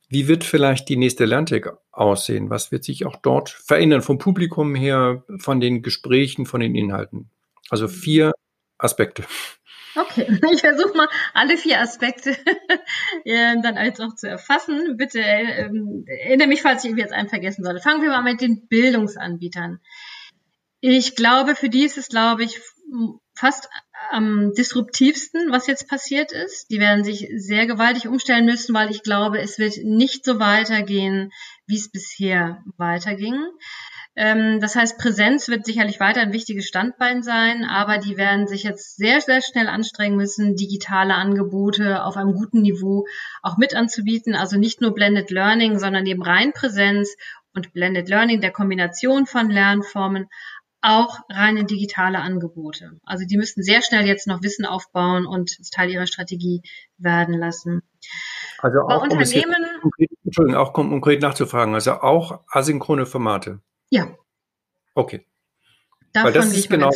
Wie 0.09 0.29
wird 0.29 0.45
vielleicht 0.45 0.89
die 0.89 0.97
nächste 0.97 1.25
Lerntech 1.25 1.67
aussehen? 1.91 2.49
Was 2.49 2.71
wird 2.71 2.85
sich 2.85 3.07
auch 3.07 3.17
dort 3.17 3.51
verändern 3.51 4.03
vom 4.03 4.19
Publikum 4.19 4.77
her, 4.77 5.25
von 5.39 5.61
den 5.61 5.83
Gesprächen, 5.83 6.47
von 6.47 6.61
den 6.61 6.77
Inhalten? 6.77 7.29
Also 7.71 7.89
vier 7.89 8.33
Aspekte. 8.79 9.25
Okay, 9.97 10.27
ich 10.53 10.61
versuche 10.61 10.97
mal 10.97 11.09
alle 11.35 11.57
vier 11.57 11.81
Aspekte 11.81 12.37
dann 13.25 13.77
als 13.77 13.99
auch 13.99 14.15
zu 14.15 14.29
erfassen. 14.29 14.97
Bitte 14.97 15.19
äh, 15.19 15.69
erinnere 16.07 16.47
mich, 16.47 16.63
falls 16.63 16.85
ich 16.85 16.95
jetzt 16.95 17.13
einen 17.13 17.29
vergessen 17.29 17.65
sollte. 17.65 17.81
Fangen 17.81 18.03
wir 18.03 18.11
mal 18.11 18.23
mit 18.23 18.41
den 18.41 18.69
Bildungsanbietern. 18.69 19.81
Ich 20.85 21.15
glaube, 21.15 21.55
für 21.55 21.69
die 21.69 21.85
ist 21.85 21.97
es, 21.97 22.09
glaube 22.09 22.43
ich, 22.43 22.61
fast 23.37 23.69
am 24.11 24.53
disruptivsten, 24.53 25.53
was 25.53 25.69
jetzt 25.69 25.89
passiert 25.89 26.33
ist. 26.33 26.71
Die 26.71 26.81
werden 26.81 27.05
sich 27.05 27.29
sehr 27.37 27.67
gewaltig 27.67 28.09
umstellen 28.09 28.47
müssen, 28.47 28.75
weil 28.75 28.91
ich 28.91 29.05
glaube, 29.05 29.41
es 29.41 29.61
wird 29.61 29.77
nicht 29.85 30.25
so 30.25 30.41
weitergehen, 30.41 31.31
wie 31.69 31.77
es 31.77 31.89
bisher 31.89 32.65
weiterging. 32.79 33.41
Ähm, 34.17 34.59
das 34.61 34.75
heißt, 34.75 34.99
Präsenz 34.99 35.49
wird 35.49 35.65
sicherlich 35.65 36.01
weiter 36.01 36.21
ein 36.21 36.33
wichtiges 36.33 36.67
Standbein 36.67 37.23
sein, 37.23 37.65
aber 37.65 37.99
die 37.99 38.17
werden 38.17 38.49
sich 38.49 38.65
jetzt 38.65 38.97
sehr, 38.97 39.21
sehr 39.21 39.41
schnell 39.41 39.69
anstrengen 39.69 40.17
müssen, 40.17 40.57
digitale 40.57 41.15
Angebote 41.15 42.05
auf 42.05 42.17
einem 42.17 42.35
guten 42.35 42.61
Niveau 42.61 43.07
auch 43.41 43.57
mit 43.57 43.77
anzubieten. 43.77 44.35
Also 44.35 44.59
nicht 44.59 44.81
nur 44.81 44.95
Blended 44.95 45.31
Learning, 45.31 45.79
sondern 45.79 46.05
eben 46.07 46.23
rein 46.23 46.53
Präsenz 46.53 47.15
und 47.55 47.73
Blended 47.73 48.09
Learning, 48.09 48.41
der 48.41 48.51
Kombination 48.51 49.27
von 49.27 49.51
Lernformen, 49.51 50.29
auch 50.83 51.21
reine 51.31 51.65
digitale 51.65 52.19
Angebote. 52.19 52.99
Also 53.05 53.25
die 53.25 53.37
müssten 53.37 53.63
sehr 53.63 53.83
schnell 53.83 54.07
jetzt 54.07 54.27
noch 54.27 54.43
Wissen 54.43 54.67
aufbauen 54.67 55.27
und 55.27 55.57
es 55.61 55.71
Teil 55.71 55.91
ihrer 55.91 56.07
Strategie 56.07 56.63
werden 56.99 57.39
lassen. 57.39 57.83
Also 58.59 58.81
auch, 58.81 58.89
Bei 58.89 58.97
Unternehmen, 58.99 59.55
um 59.77 59.81
konkret, 59.81 60.11
Entschuldigung, 60.25 60.61
auch 60.61 60.73
konkret 60.73 61.23
nachzufragen, 61.23 61.75
also 61.75 61.93
auch 61.93 62.41
asynchrone 62.49 63.07
Formate. 63.07 63.61
Ja. 63.91 64.17
Okay. 64.95 65.25
Davon 66.13 66.27
Weil 66.27 66.33
das 66.35 66.57
ist 66.57 66.69
genau, 66.69 66.91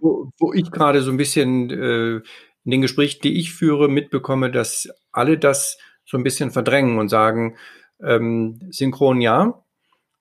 wo, 0.00 0.30
wo, 0.38 0.52
ich 0.52 0.70
gerade 0.70 1.00
so 1.00 1.10
ein 1.10 1.16
bisschen 1.16 1.70
äh, 1.70 2.16
in 2.64 2.70
den 2.70 2.82
Gesprächen, 2.82 3.20
die 3.22 3.38
ich 3.38 3.54
führe, 3.54 3.88
mitbekomme, 3.88 4.50
dass 4.50 4.88
alle 5.12 5.38
das 5.38 5.78
so 6.04 6.18
ein 6.18 6.24
bisschen 6.24 6.50
verdrängen 6.50 6.98
und 6.98 7.08
sagen, 7.08 7.56
ähm, 8.02 8.60
synchron 8.70 9.20
ja, 9.20 9.62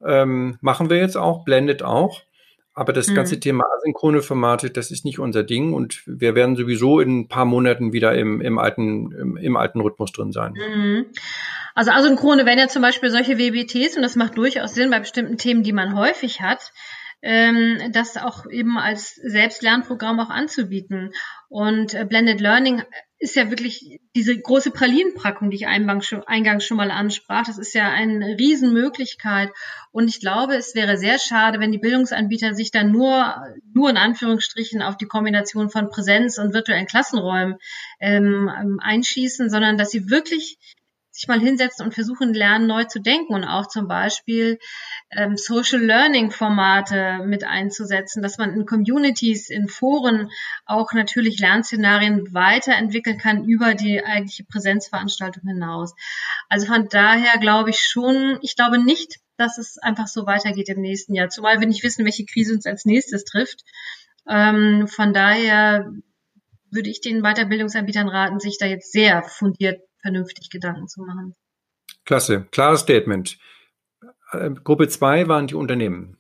ähm, 0.06 0.58
machen 0.62 0.90
wir 0.90 0.98
jetzt 0.98 1.18
auch, 1.18 1.44
blendet 1.44 1.84
auch. 1.84 2.22
Aber 2.80 2.94
das 2.94 3.14
ganze 3.14 3.36
mhm. 3.36 3.42
Thema 3.42 3.66
asynchrone 3.78 4.22
Formate, 4.22 4.70
das 4.70 4.90
ist 4.90 5.04
nicht 5.04 5.20
unser 5.20 5.44
Ding 5.44 5.74
und 5.74 6.02
wir 6.06 6.34
werden 6.34 6.56
sowieso 6.56 7.02
in 7.02 7.20
ein 7.20 7.28
paar 7.28 7.44
Monaten 7.44 7.92
wieder 7.92 8.16
im, 8.16 8.40
im, 8.40 8.58
alten, 8.58 9.12
im, 9.12 9.36
im 9.36 9.58
alten 9.58 9.82
Rhythmus 9.82 10.14
drin 10.14 10.32
sein. 10.32 10.54
Mhm. 10.54 11.08
Also 11.76 11.92
asynchrone 11.92 12.46
wären 12.46 12.58
ja 12.58 12.70
zum 12.70 12.82
Beispiel 12.82 13.10
solche 13.10 13.38
WBTs 13.38 13.98
und 13.98 14.02
das 14.02 14.16
macht 14.16 14.38
durchaus 14.38 14.76
Sinn 14.76 14.92
bei 14.92 15.00
bestimmten 15.00 15.38
Themen, 15.38 15.62
die 15.62 15.74
man 15.74 15.98
häufig 15.98 16.40
hat 16.40 16.72
ähm, 17.22 17.92
das 17.92 18.16
auch 18.16 18.46
eben 18.50 18.78
als 18.78 19.16
Selbstlernprogramm 19.16 20.20
auch 20.22 20.30
anzubieten. 20.30 21.12
Und 21.50 21.94
äh, 21.94 22.06
Blended 22.06 22.40
Learning 22.40 22.84
ist 23.20 23.36
ja 23.36 23.50
wirklich 23.50 24.00
diese 24.16 24.40
große 24.40 24.72
Pralinenpackung, 24.72 25.50
die 25.50 25.58
ich 25.58 25.68
eingangs 25.68 26.08
schon, 26.08 26.78
mal 26.78 26.90
ansprach. 26.90 27.46
Das 27.46 27.58
ist 27.58 27.74
ja 27.74 27.90
eine 27.90 28.38
Riesenmöglichkeit. 28.40 29.50
Und 29.92 30.08
ich 30.08 30.22
glaube, 30.22 30.56
es 30.56 30.74
wäre 30.74 30.98
sehr 30.98 31.20
schade, 31.20 31.60
wenn 31.60 31.74
die 31.74 31.80
Bildungsanbieter 31.80 32.54
sich 32.54 32.72
dann 32.72 32.92
nur, 32.92 33.36
nur 33.74 33.90
in 33.90 33.98
Anführungsstrichen 33.98 34.82
auf 34.82 34.96
die 34.96 35.08
Kombination 35.08 35.70
von 35.70 35.90
Präsenz 35.90 36.38
und 36.38 36.54
virtuellen 36.54 36.88
Klassenräumen 36.88 37.58
ähm 38.00 38.80
einschießen, 38.82 39.50
sondern 39.50 39.78
dass 39.78 39.92
sie 39.92 40.10
wirklich 40.10 40.58
sich 41.20 41.28
mal 41.28 41.40
hinsetzen 41.40 41.86
und 41.86 41.94
versuchen, 41.94 42.34
Lernen 42.34 42.68
neu 42.68 42.86
zu 42.86 43.00
denken 43.00 43.34
und 43.34 43.44
auch 43.44 43.68
zum 43.68 43.88
Beispiel 43.88 44.58
ähm, 45.12 45.36
Social 45.36 45.82
Learning 45.82 46.32
Formate 46.32 47.20
mit 47.26 47.44
einzusetzen, 47.44 48.24
dass 48.24 48.38
man 48.38 48.54
in 48.54 48.66
Communities, 48.66 49.50
in 49.50 49.68
Foren 49.68 50.30
auch 50.66 50.94
natürlich 50.94 51.40
Lernszenarien 51.40 52.34
weiterentwickeln 52.34 53.18
kann 53.18 53.44
über 53.44 53.74
die 53.74 54.04
eigentliche 54.04 54.46
Präsenzveranstaltung 54.46 55.44
hinaus. 55.46 55.94
Also 56.48 56.68
von 56.68 56.88
daher 56.88 57.38
glaube 57.40 57.72
ich 57.72 57.80
schon, 57.80 58.40
ich 58.42 58.56
glaube 58.56 58.82
nicht, 58.82 59.20
dass 59.36 59.58
es 59.58 59.78
einfach 59.78 60.08
so 60.08 60.26
weitergeht 60.26 60.70
im 60.70 60.82
nächsten 60.82 61.16
Jahr, 61.16 61.30
zumal 61.30 61.60
wir 61.60 61.68
nicht 61.68 61.84
wissen, 61.84 62.06
welche 62.06 62.26
Krise 62.26 62.54
uns 62.54 62.66
als 62.66 62.86
nächstes 62.86 63.26
trifft. 63.26 63.64
Ähm, 64.30 64.88
von 64.88 65.14
daher 65.14 65.92
würde 66.72 66.90
ich 66.90 67.02
den 67.02 67.24
Weiterbildungsanbietern 67.24 68.08
raten, 68.08 68.40
sich 68.40 68.58
da 68.58 68.68
jetzt 68.68 68.92
sehr 68.92 69.24
fundiert 69.24 69.82
vernünftig 70.02 70.50
Gedanken 70.50 70.88
zu 70.88 71.02
machen. 71.02 71.36
Klasse, 72.06 72.48
klares 72.52 72.82
Statement. 72.82 73.38
Äh, 74.32 74.52
Gruppe 74.64 74.88
2 74.88 75.28
waren 75.28 75.48
die 75.48 75.56
Unternehmen. 75.56 76.19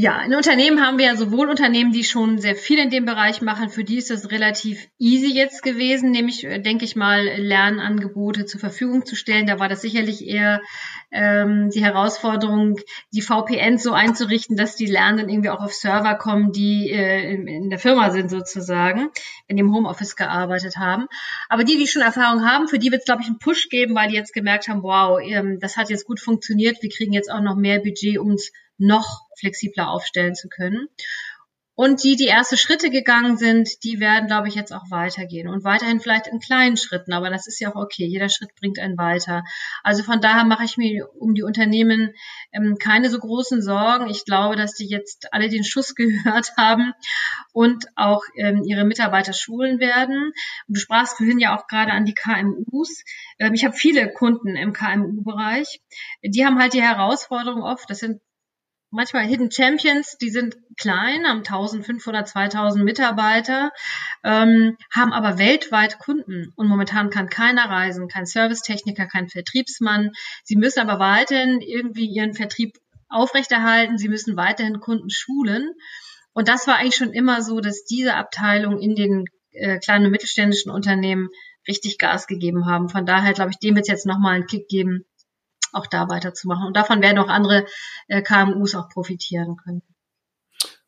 Ja, 0.00 0.22
in 0.22 0.32
Unternehmen 0.32 0.80
haben 0.80 0.96
wir 0.96 1.06
ja 1.06 1.16
sowohl 1.16 1.48
Unternehmen, 1.48 1.90
die 1.90 2.04
schon 2.04 2.38
sehr 2.38 2.54
viel 2.54 2.78
in 2.78 2.88
dem 2.88 3.04
Bereich 3.04 3.42
machen, 3.42 3.68
für 3.68 3.82
die 3.82 3.98
ist 3.98 4.12
es 4.12 4.30
relativ 4.30 4.86
easy 4.96 5.34
jetzt 5.34 5.64
gewesen, 5.64 6.12
nämlich, 6.12 6.44
äh, 6.44 6.60
denke 6.60 6.84
ich 6.84 6.94
mal, 6.94 7.24
Lernangebote 7.24 8.46
zur 8.46 8.60
Verfügung 8.60 9.06
zu 9.06 9.16
stellen. 9.16 9.48
Da 9.48 9.58
war 9.58 9.68
das 9.68 9.80
sicherlich 9.80 10.24
eher 10.24 10.60
ähm, 11.10 11.70
die 11.70 11.82
Herausforderung, 11.82 12.76
die 13.12 13.22
VPNs 13.22 13.82
so 13.82 13.92
einzurichten, 13.92 14.56
dass 14.56 14.76
die 14.76 14.86
Lernenden 14.86 15.30
irgendwie 15.30 15.50
auch 15.50 15.64
auf 15.64 15.74
Server 15.74 16.14
kommen, 16.14 16.52
die 16.52 16.92
äh, 16.92 17.32
in, 17.32 17.48
in 17.48 17.68
der 17.68 17.80
Firma 17.80 18.10
sind 18.10 18.30
sozusagen, 18.30 19.08
die 19.50 19.58
im 19.58 19.74
Homeoffice 19.74 20.14
gearbeitet 20.14 20.76
haben. 20.76 21.08
Aber 21.48 21.64
die, 21.64 21.76
die 21.76 21.88
schon 21.88 22.02
Erfahrung 22.02 22.48
haben, 22.48 22.68
für 22.68 22.78
die 22.78 22.92
wird 22.92 23.00
es, 23.00 23.06
glaube 23.06 23.22
ich, 23.22 23.26
einen 23.26 23.40
Push 23.40 23.68
geben, 23.68 23.96
weil 23.96 24.10
die 24.10 24.14
jetzt 24.14 24.32
gemerkt 24.32 24.68
haben, 24.68 24.84
wow, 24.84 25.18
ähm, 25.20 25.58
das 25.58 25.76
hat 25.76 25.90
jetzt 25.90 26.06
gut 26.06 26.20
funktioniert, 26.20 26.84
wir 26.84 26.88
kriegen 26.88 27.12
jetzt 27.12 27.32
auch 27.32 27.40
noch 27.40 27.56
mehr 27.56 27.80
Budget, 27.80 28.18
um 28.18 28.28
uns 28.28 28.52
noch 28.78 29.26
flexibler 29.38 29.90
aufstellen 29.90 30.34
zu 30.34 30.48
können. 30.48 30.88
Und 31.80 32.02
die, 32.02 32.16
die 32.16 32.26
erste 32.26 32.56
Schritte 32.56 32.90
gegangen 32.90 33.36
sind, 33.36 33.84
die 33.84 34.00
werden, 34.00 34.26
glaube 34.26 34.48
ich, 34.48 34.56
jetzt 34.56 34.72
auch 34.72 34.90
weitergehen 34.90 35.46
und 35.46 35.62
weiterhin 35.62 36.00
vielleicht 36.00 36.26
in 36.26 36.40
kleinen 36.40 36.76
Schritten. 36.76 37.12
Aber 37.12 37.30
das 37.30 37.46
ist 37.46 37.60
ja 37.60 37.70
auch 37.70 37.76
okay. 37.76 38.04
Jeder 38.04 38.28
Schritt 38.28 38.52
bringt 38.56 38.80
einen 38.80 38.98
weiter. 38.98 39.44
Also 39.84 40.02
von 40.02 40.20
daher 40.20 40.42
mache 40.42 40.64
ich 40.64 40.76
mir 40.76 41.08
um 41.14 41.36
die 41.36 41.44
Unternehmen 41.44 42.14
ähm, 42.50 42.78
keine 42.80 43.10
so 43.10 43.20
großen 43.20 43.62
Sorgen. 43.62 44.10
Ich 44.10 44.24
glaube, 44.24 44.56
dass 44.56 44.74
die 44.74 44.88
jetzt 44.88 45.32
alle 45.32 45.48
den 45.48 45.62
Schuss 45.62 45.94
gehört 45.94 46.56
haben 46.56 46.94
und 47.52 47.84
auch 47.94 48.24
ähm, 48.34 48.64
ihre 48.64 48.84
Mitarbeiter 48.84 49.32
schulen 49.32 49.78
werden. 49.78 50.32
Und 50.66 50.76
du 50.76 50.80
sprachst 50.80 51.18
vorhin 51.18 51.38
ja 51.38 51.56
auch 51.56 51.68
gerade 51.68 51.92
an 51.92 52.04
die 52.04 52.14
KMUs. 52.14 53.04
Ähm, 53.38 53.54
ich 53.54 53.64
habe 53.64 53.76
viele 53.76 54.12
Kunden 54.12 54.56
im 54.56 54.72
KMU-Bereich. 54.72 55.80
Die 56.24 56.44
haben 56.44 56.58
halt 56.58 56.72
die 56.72 56.82
Herausforderung 56.82 57.62
oft, 57.62 57.88
das 57.88 58.00
sind 58.00 58.20
manchmal 58.90 59.26
Hidden 59.26 59.50
Champions, 59.50 60.16
die 60.18 60.30
sind 60.30 60.56
klein, 60.76 61.26
haben 61.26 61.38
1500, 61.38 62.28
2000 62.28 62.84
Mitarbeiter, 62.84 63.70
ähm, 64.24 64.76
haben 64.92 65.12
aber 65.12 65.38
weltweit 65.38 65.98
Kunden. 65.98 66.52
Und 66.56 66.68
momentan 66.68 67.10
kann 67.10 67.28
keiner 67.28 67.68
reisen, 67.68 68.08
kein 68.08 68.26
Servicetechniker, 68.26 69.06
kein 69.06 69.28
Vertriebsmann. 69.28 70.10
Sie 70.44 70.56
müssen 70.56 70.80
aber 70.80 70.98
weiterhin 70.98 71.60
irgendwie 71.60 72.06
ihren 72.06 72.34
Vertrieb 72.34 72.78
aufrechterhalten. 73.08 73.98
Sie 73.98 74.08
müssen 74.08 74.36
weiterhin 74.36 74.80
Kunden 74.80 75.10
schulen. 75.10 75.72
Und 76.32 76.48
das 76.48 76.66
war 76.66 76.76
eigentlich 76.76 76.96
schon 76.96 77.12
immer 77.12 77.42
so, 77.42 77.60
dass 77.60 77.84
diese 77.84 78.14
Abteilung 78.14 78.78
in 78.80 78.94
den 78.94 79.24
äh, 79.52 79.78
kleinen 79.78 80.06
und 80.06 80.12
mittelständischen 80.12 80.70
Unternehmen 80.70 81.28
richtig 81.66 81.98
Gas 81.98 82.26
gegeben 82.26 82.66
haben. 82.66 82.88
Von 82.88 83.06
daher 83.06 83.32
glaube 83.32 83.50
ich, 83.50 83.58
dem 83.58 83.74
wird 83.74 83.86
es 83.86 83.92
jetzt 83.92 84.06
nochmal 84.06 84.34
einen 84.34 84.46
Kick 84.46 84.68
geben, 84.68 85.04
auch 85.72 85.86
da 85.86 86.08
weiterzumachen. 86.08 86.66
Und 86.66 86.76
davon 86.76 87.02
werden 87.02 87.18
auch 87.18 87.28
andere 87.28 87.66
äh, 88.08 88.22
KMUs 88.22 88.74
auch 88.74 88.88
profitieren 88.88 89.56
können. 89.56 89.82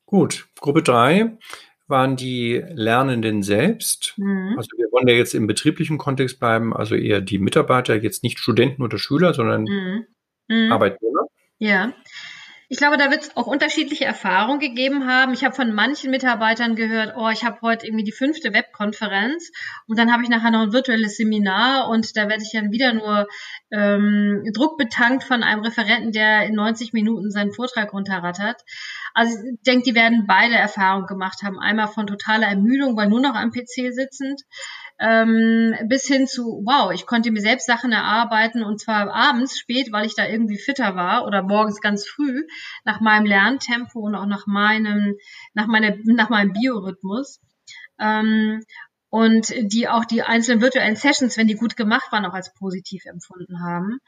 Gut, 0.07 0.49
Gruppe 0.59 0.83
drei 0.83 1.39
waren 1.87 2.17
die 2.17 2.63
Lernenden 2.69 3.43
selbst. 3.43 4.15
Mhm. 4.17 4.55
Also 4.57 4.71
wir 4.77 4.87
wollen 4.93 5.09
ja 5.09 5.15
jetzt 5.15 5.35
im 5.35 5.47
betrieblichen 5.47 5.99
Kontext 5.99 6.39
bleiben, 6.39 6.75
also 6.75 6.95
eher 6.95 7.21
die 7.21 7.39
Mitarbeiter, 7.39 7.97
jetzt 7.97 8.23
nicht 8.23 8.39
Studenten 8.39 8.83
oder 8.83 8.99
Schüler, 8.99 9.35
sondern 9.35 9.65
mhm. 9.65 10.07
Mhm. 10.49 10.73
Arbeitnehmer. 10.73 11.27
Ja. 11.59 11.93
Ich 12.73 12.79
glaube, 12.79 12.97
da 12.97 13.11
wird 13.11 13.23
es 13.23 13.37
auch 13.37 13.49
unterschiedliche 13.49 14.05
Erfahrungen 14.05 14.61
gegeben 14.61 15.09
haben. 15.09 15.33
Ich 15.33 15.43
habe 15.43 15.57
von 15.57 15.75
manchen 15.75 16.13
Mitarbeitern 16.13 16.77
gehört, 16.77 17.15
oh, 17.17 17.29
ich 17.29 17.43
habe 17.43 17.61
heute 17.63 17.85
irgendwie 17.85 18.05
die 18.05 18.13
fünfte 18.13 18.53
Webkonferenz 18.53 19.51
und 19.89 19.99
dann 19.99 20.13
habe 20.13 20.23
ich 20.23 20.29
nachher 20.29 20.53
noch 20.53 20.63
ein 20.63 20.73
virtuelles 20.73 21.17
Seminar 21.17 21.89
und 21.89 22.17
da 22.17 22.29
werde 22.29 22.45
ich 22.45 22.53
dann 22.53 22.71
wieder 22.71 22.93
nur 22.93 23.27
ähm, 23.73 24.45
Druck 24.55 24.79
betankt 24.79 25.25
von 25.25 25.43
einem 25.43 25.63
Referenten, 25.63 26.13
der 26.13 26.47
in 26.47 26.55
90 26.55 26.93
Minuten 26.93 27.33
seinen 27.33 27.51
Vortrag 27.51 27.93
runterrattert. 27.93 28.63
Also 29.15 29.37
ich 29.39 29.63
denke, 29.63 29.85
die 29.85 29.95
werden 29.95 30.27
beide 30.27 30.55
Erfahrungen 30.55 31.07
gemacht 31.07 31.43
haben. 31.43 31.59
Einmal 31.59 31.89
von 31.89 32.07
totaler 32.07 32.47
Ermüdung, 32.47 32.97
weil 32.97 33.09
nur 33.09 33.21
noch 33.21 33.35
am 33.35 33.51
PC 33.51 33.93
sitzend, 33.93 34.43
ähm, 34.99 35.75
bis 35.89 36.07
hin 36.07 36.27
zu, 36.27 36.63
wow, 36.65 36.93
ich 36.93 37.07
konnte 37.07 37.31
mir 37.31 37.41
selbst 37.41 37.67
Sachen 37.67 37.93
erarbeiten 37.93 38.63
und 38.63 38.81
zwar 38.81 39.13
abends 39.13 39.59
spät, 39.59 39.93
weil 39.93 40.07
ich 40.07 40.15
da 40.15 40.27
irgendwie 40.29 40.59
fitter 40.59 40.95
war 40.95 41.27
oder 41.27 41.43
morgens 41.43 41.81
ganz 41.81 42.07
früh 42.07 42.47
nach 42.85 43.01
meinem 43.01 43.25
Lerntempo 43.25 44.01
und 44.01 44.15
auch 44.15 44.27
nach 44.27 44.47
meinem, 44.47 45.17
nach 45.55 45.67
meiner, 45.67 45.97
nach 46.05 46.29
meinem 46.29 46.53
Biorhythmus. 46.53 47.41
Ähm, 47.99 48.63
und 49.11 49.53
die 49.73 49.89
auch 49.89 50.05
die 50.05 50.23
einzelnen 50.23 50.63
virtuellen 50.63 50.95
Sessions, 50.97 51.37
wenn 51.37 51.49
die 51.49 51.57
gut 51.57 51.77
gemacht 51.77 52.13
waren, 52.13 52.25
auch 52.25 52.35
als 52.35 52.55
positiv 52.55 53.05
empfunden 53.07 53.61
haben. 53.61 53.99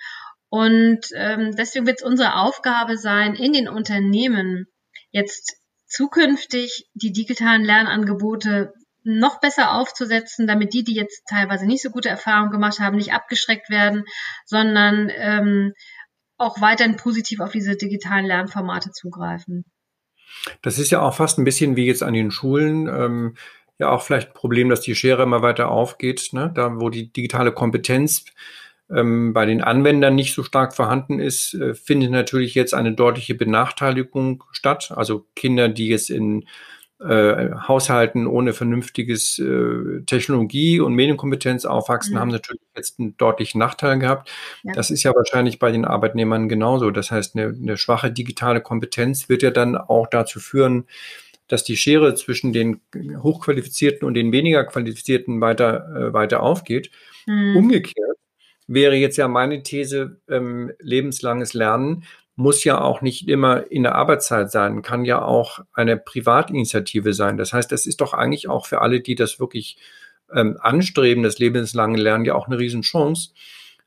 Und 0.48 1.08
ähm, 1.14 1.56
deswegen 1.56 1.86
wird 1.86 2.00
es 2.00 2.06
unsere 2.06 2.36
Aufgabe 2.36 2.96
sein, 2.96 3.34
in 3.34 3.52
den 3.52 3.68
Unternehmen 3.68 4.66
jetzt 5.12 5.56
zukünftig 5.86 6.88
die 6.94 7.12
digitalen 7.12 7.64
Lernangebote 7.64 8.72
noch 9.04 9.40
besser 9.40 9.74
aufzusetzen, 9.74 10.46
damit 10.46 10.74
die, 10.74 10.84
die 10.84 10.94
jetzt 10.94 11.22
teilweise 11.28 11.66
nicht 11.66 11.82
so 11.82 11.90
gute 11.90 12.08
Erfahrungen 12.08 12.50
gemacht 12.50 12.80
haben, 12.80 12.96
nicht 12.96 13.12
abgeschreckt 13.12 13.68
werden, 13.68 14.04
sondern 14.46 15.10
ähm, 15.14 15.72
auch 16.38 16.60
weiterhin 16.60 16.96
positiv 16.96 17.40
auf 17.40 17.52
diese 17.52 17.76
digitalen 17.76 18.26
Lernformate 18.26 18.90
zugreifen. 18.90 19.64
Das 20.62 20.78
ist 20.78 20.90
ja 20.90 21.02
auch 21.02 21.14
fast 21.14 21.38
ein 21.38 21.44
bisschen 21.44 21.76
wie 21.76 21.86
jetzt 21.86 22.02
an 22.02 22.14
den 22.14 22.30
Schulen. 22.30 22.88
Ähm, 22.88 23.36
ja, 23.78 23.90
auch 23.90 24.02
vielleicht 24.02 24.28
ein 24.28 24.34
Problem, 24.34 24.68
dass 24.68 24.80
die 24.80 24.94
Schere 24.94 25.24
immer 25.24 25.42
weiter 25.42 25.70
aufgeht, 25.70 26.30
ne? 26.32 26.50
da 26.54 26.80
wo 26.80 26.88
die 26.88 27.12
digitale 27.12 27.52
Kompetenz 27.52 28.24
ähm, 28.94 29.32
bei 29.32 29.46
den 29.46 29.62
Anwendern 29.62 30.14
nicht 30.14 30.34
so 30.34 30.42
stark 30.42 30.74
vorhanden 30.74 31.20
ist, 31.20 31.54
äh, 31.54 31.74
findet 31.74 32.10
natürlich 32.10 32.54
jetzt 32.54 32.74
eine 32.74 32.92
deutliche 32.92 33.34
Benachteiligung 33.34 34.44
statt. 34.52 34.92
Also 34.94 35.26
Kinder, 35.34 35.68
die 35.68 35.88
jetzt 35.88 36.10
in 36.10 36.44
äh, 37.00 37.50
Haushalten 37.66 38.26
ohne 38.26 38.52
vernünftiges 38.52 39.38
äh, 39.38 40.02
Technologie 40.06 40.78
und 40.80 40.94
Medienkompetenz 40.94 41.64
aufwachsen, 41.64 42.14
mhm. 42.14 42.18
haben 42.20 42.30
natürlich 42.30 42.62
jetzt 42.76 43.00
einen 43.00 43.16
deutlichen 43.16 43.58
Nachteil 43.58 43.98
gehabt. 43.98 44.30
Ja. 44.62 44.72
Das 44.74 44.90
ist 44.90 45.02
ja 45.02 45.12
wahrscheinlich 45.14 45.58
bei 45.58 45.72
den 45.72 45.84
Arbeitnehmern 45.84 46.48
genauso. 46.48 46.90
Das 46.90 47.10
heißt, 47.10 47.34
eine, 47.34 47.48
eine 47.48 47.76
schwache 47.76 48.12
digitale 48.12 48.60
Kompetenz 48.60 49.28
wird 49.28 49.42
ja 49.42 49.50
dann 49.50 49.76
auch 49.76 50.06
dazu 50.06 50.38
führen, 50.38 50.84
dass 51.48 51.64
die 51.64 51.76
Schere 51.76 52.14
zwischen 52.14 52.52
den 52.52 52.80
hochqualifizierten 52.94 54.06
und 54.06 54.14
den 54.14 54.30
weniger 54.32 54.64
qualifizierten 54.64 55.40
weiter, 55.40 55.88
äh, 55.94 56.12
weiter 56.12 56.42
aufgeht. 56.42 56.90
Mhm. 57.26 57.56
Umgekehrt 57.56 58.16
wäre 58.72 58.96
jetzt 58.96 59.16
ja 59.16 59.28
meine 59.28 59.62
These, 59.62 60.20
ähm, 60.28 60.72
lebenslanges 60.80 61.54
Lernen 61.54 62.04
muss 62.34 62.64
ja 62.64 62.80
auch 62.80 63.02
nicht 63.02 63.28
immer 63.28 63.70
in 63.70 63.82
der 63.82 63.94
Arbeitszeit 63.94 64.50
sein, 64.50 64.82
kann 64.82 65.04
ja 65.04 65.22
auch 65.22 65.60
eine 65.72 65.96
Privatinitiative 65.96 67.12
sein. 67.12 67.36
Das 67.36 67.52
heißt, 67.52 67.70
das 67.70 67.86
ist 67.86 68.00
doch 68.00 68.14
eigentlich 68.14 68.48
auch 68.48 68.66
für 68.66 68.80
alle, 68.80 69.00
die 69.00 69.14
das 69.14 69.38
wirklich 69.38 69.76
ähm, 70.32 70.56
anstreben, 70.60 71.22
das 71.22 71.38
lebenslange 71.38 71.98
Lernen, 71.98 72.24
ja 72.24 72.34
auch 72.34 72.46
eine 72.46 72.58
Riesenchance, 72.58 73.32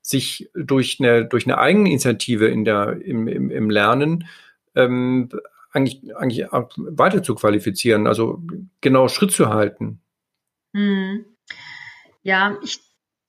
sich 0.01 0.49
durch 0.53 0.97
eine, 0.99 1.25
durch 1.25 1.47
eine 1.47 1.57
Eigeninitiative 1.57 2.47
in 2.47 2.65
der, 2.65 3.01
im, 3.01 3.27
im, 3.27 3.49
im 3.49 3.69
Lernen 3.71 4.27
ähm, 4.75 5.29
eigentlich, 5.71 6.15
eigentlich 6.15 6.45
weiter 6.51 7.23
zu 7.23 7.33
qualifizieren, 7.33 8.05
also 8.05 8.43
genau 8.79 9.07
Schritt 9.07 9.31
zu 9.31 9.49
halten. 9.49 10.01
Hm. 10.73 11.25
Ja, 12.21 12.57
ich 12.63 12.79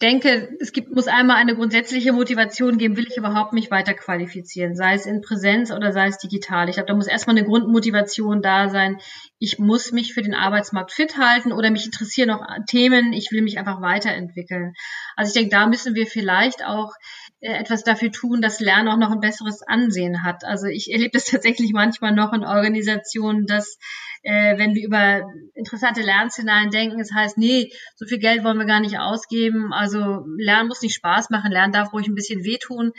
denke, 0.03 0.55
es 0.61 0.73
gibt, 0.73 0.95
muss 0.95 1.09
einmal 1.09 1.37
eine 1.37 1.55
grundsätzliche 1.55 2.13
Motivation 2.13 2.77
geben, 2.77 2.97
will 2.97 3.07
ich 3.09 3.17
überhaupt 3.17 3.53
mich 3.55 3.71
weiter 3.71 3.95
qualifizieren, 3.95 4.75
sei 4.75 4.95
es 4.95 5.07
in 5.07 5.23
Präsenz 5.23 5.73
oder 5.73 5.93
sei 5.93 6.09
es 6.09 6.19
digital. 6.19 6.69
Ich 6.69 6.75
glaube, 6.75 6.89
da 6.89 6.95
muss 6.95 7.07
erstmal 7.07 7.37
eine 7.37 7.47
Grundmotivation 7.47 8.43
da 8.43 8.69
sein. 8.69 8.99
Ich 9.39 9.59
muss 9.59 9.93
mich 9.93 10.13
für 10.13 10.23
den 10.23 10.35
Arbeitsmarkt 10.35 10.93
fit 10.93 11.17
halten 11.17 11.53
oder 11.53 11.71
mich 11.71 11.87
interessieren 11.87 12.29
noch 12.29 12.47
Themen, 12.67 13.13
ich 13.13 13.33
will 13.33 13.43
mich 13.43 13.59
einfach 13.59 13.81
weiterentwickeln. 13.81 14.75
Also 15.17 15.31
ich 15.31 15.35
denke, 15.35 15.51
da 15.51 15.67
müssen 15.67 15.95
wir 15.95 16.07
vielleicht 16.07 16.65
auch 16.65 16.93
etwas 17.41 17.85
dafür 17.85 18.11
tun, 18.11 18.41
dass 18.41 18.61
Lernen 18.61 18.89
auch 18.89 18.97
noch 18.97 19.11
ein 19.11 19.21
besseres 19.21 19.63
Ansehen 19.63 20.25
hat. 20.25 20.45
Also 20.45 20.67
ich 20.67 20.91
erlebe 20.91 21.11
das 21.13 21.25
tatsächlich 21.31 21.73
manchmal 21.73 22.13
noch 22.13 22.33
in 22.33 22.45
Organisationen, 22.45 23.47
dass 23.47 23.79
äh, 24.23 24.59
wenn 24.59 24.75
wir 24.75 24.85
über 24.85 25.31
interessante 25.55 26.03
Lernszenarien 26.03 26.71
denken, 26.71 26.99
es 26.99 27.13
heißt, 27.15 27.39
nee, 27.39 27.71
so 27.95 28.07
viel 28.07 28.19
Geld 28.19 28.43
wollen 28.43 28.59
wir 28.59 28.65
gar 28.65 28.81
nicht 28.81 28.99
ausgeben. 28.99 29.73
Also 29.73 30.25
Lernen 30.39 30.69
muss 30.69 30.83
nicht 30.83 30.95
Spaß 30.95 31.31
machen, 31.31 31.53
Lernen 31.53 31.73
darf 31.73 31.93
ruhig 31.93 32.09
ein 32.09 32.15
bisschen 32.15 32.43
wehtun. 32.43 32.93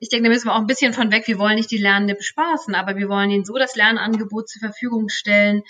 Ich 0.00 0.08
denke, 0.08 0.24
da 0.24 0.32
müssen 0.32 0.48
wir 0.48 0.54
auch 0.54 0.60
ein 0.60 0.66
bisschen 0.66 0.92
von 0.92 1.12
weg. 1.12 1.26
Wir 1.26 1.38
wollen 1.38 1.56
nicht 1.56 1.70
die 1.70 1.78
Lernende 1.78 2.14
bespaßen, 2.14 2.74
aber 2.74 2.96
wir 2.96 3.08
wollen 3.08 3.30
ihnen 3.30 3.44
so 3.44 3.54
das 3.58 3.76
Lernangebot 3.76 4.48
zur 4.48 4.60
Verfügung 4.60 5.08
stellen, 5.08 5.62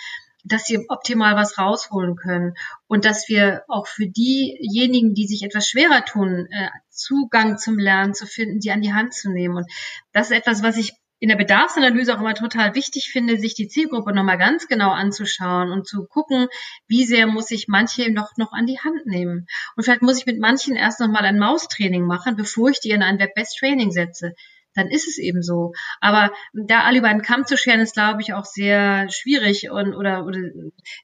dass 0.45 0.65
sie 0.65 0.87
optimal 0.89 1.37
was 1.37 1.59
rausholen 1.59 2.17
können 2.17 2.55
und 2.89 3.05
dass 3.05 3.29
wir 3.29 3.63
auch 3.69 3.87
für 3.87 4.07
diejenigen, 4.07 5.15
die 5.15 5.27
sich 5.27 5.43
etwas 5.43 5.69
schwerer 5.69 6.05
tun, 6.05 6.49
äh, 6.51 6.69
Zugang 6.91 7.59
zum 7.59 7.79
Lernen 7.79 8.15
zu 8.15 8.27
finden, 8.27 8.61
die 8.61 8.71
an 8.71 8.83
die 8.83 8.93
Hand 8.93 9.15
zu 9.15 9.31
nehmen. 9.31 9.57
Und 9.57 9.71
das 10.13 10.31
ist 10.31 10.37
etwas, 10.37 10.63
was 10.63 10.77
ich 10.77 10.95
in 11.23 11.29
der 11.29 11.37
Bedarfsanalyse 11.37 12.17
auch 12.17 12.21
immer 12.21 12.35
total 12.35 12.75
wichtig 12.75 13.11
finde, 13.13 13.39
sich 13.39 13.55
die 13.55 13.69
Zielgruppe 13.69 14.13
nochmal 14.13 14.39
ganz 14.39 14.67
genau 14.67 14.91
anzuschauen 14.91 15.71
und 15.71 15.87
zu 15.87 16.05
gucken, 16.05 16.49
wie 16.89 17.05
sehr 17.05 17.29
muss 17.29 17.53
ich 17.53 17.69
manche 17.69 18.11
noch, 18.11 18.37
noch 18.39 18.53
an 18.53 18.67
die 18.67 18.81
Hand 18.81 19.07
nehmen. 19.07 19.47
Und 19.77 19.85
vielleicht 19.85 20.03
muss 20.03 20.19
ich 20.19 20.27
mit 20.27 20.41
manchen 20.41 20.75
erst 20.75 20.99
nochmal 20.99 21.25
ein 21.25 21.39
Maustraining 21.39 22.05
machen, 22.05 22.35
bevor 22.35 22.71
ich 22.71 22.81
die 22.81 22.91
in 22.91 23.05
ein 23.05 23.21
Web-Based 23.21 23.57
Training 23.57 23.93
setze. 23.93 24.35
Dann 24.75 24.89
ist 24.89 25.07
es 25.09 25.19
eben 25.19 25.43
so. 25.43 25.73
Aber 26.01 26.33
da 26.53 26.81
alle 26.81 26.99
über 26.99 27.09
einen 27.09 27.23
Kamm 27.23 27.47
zu 27.47 27.57
scheren, 27.57 27.81
ist, 27.81 27.95
glaube 27.95 28.23
ich, 28.23 28.35
auch 28.35 28.45
sehr 28.45 29.09
schwierig 29.11 29.71
und 29.71 29.95
oder, 29.95 30.25
oder 30.25 30.41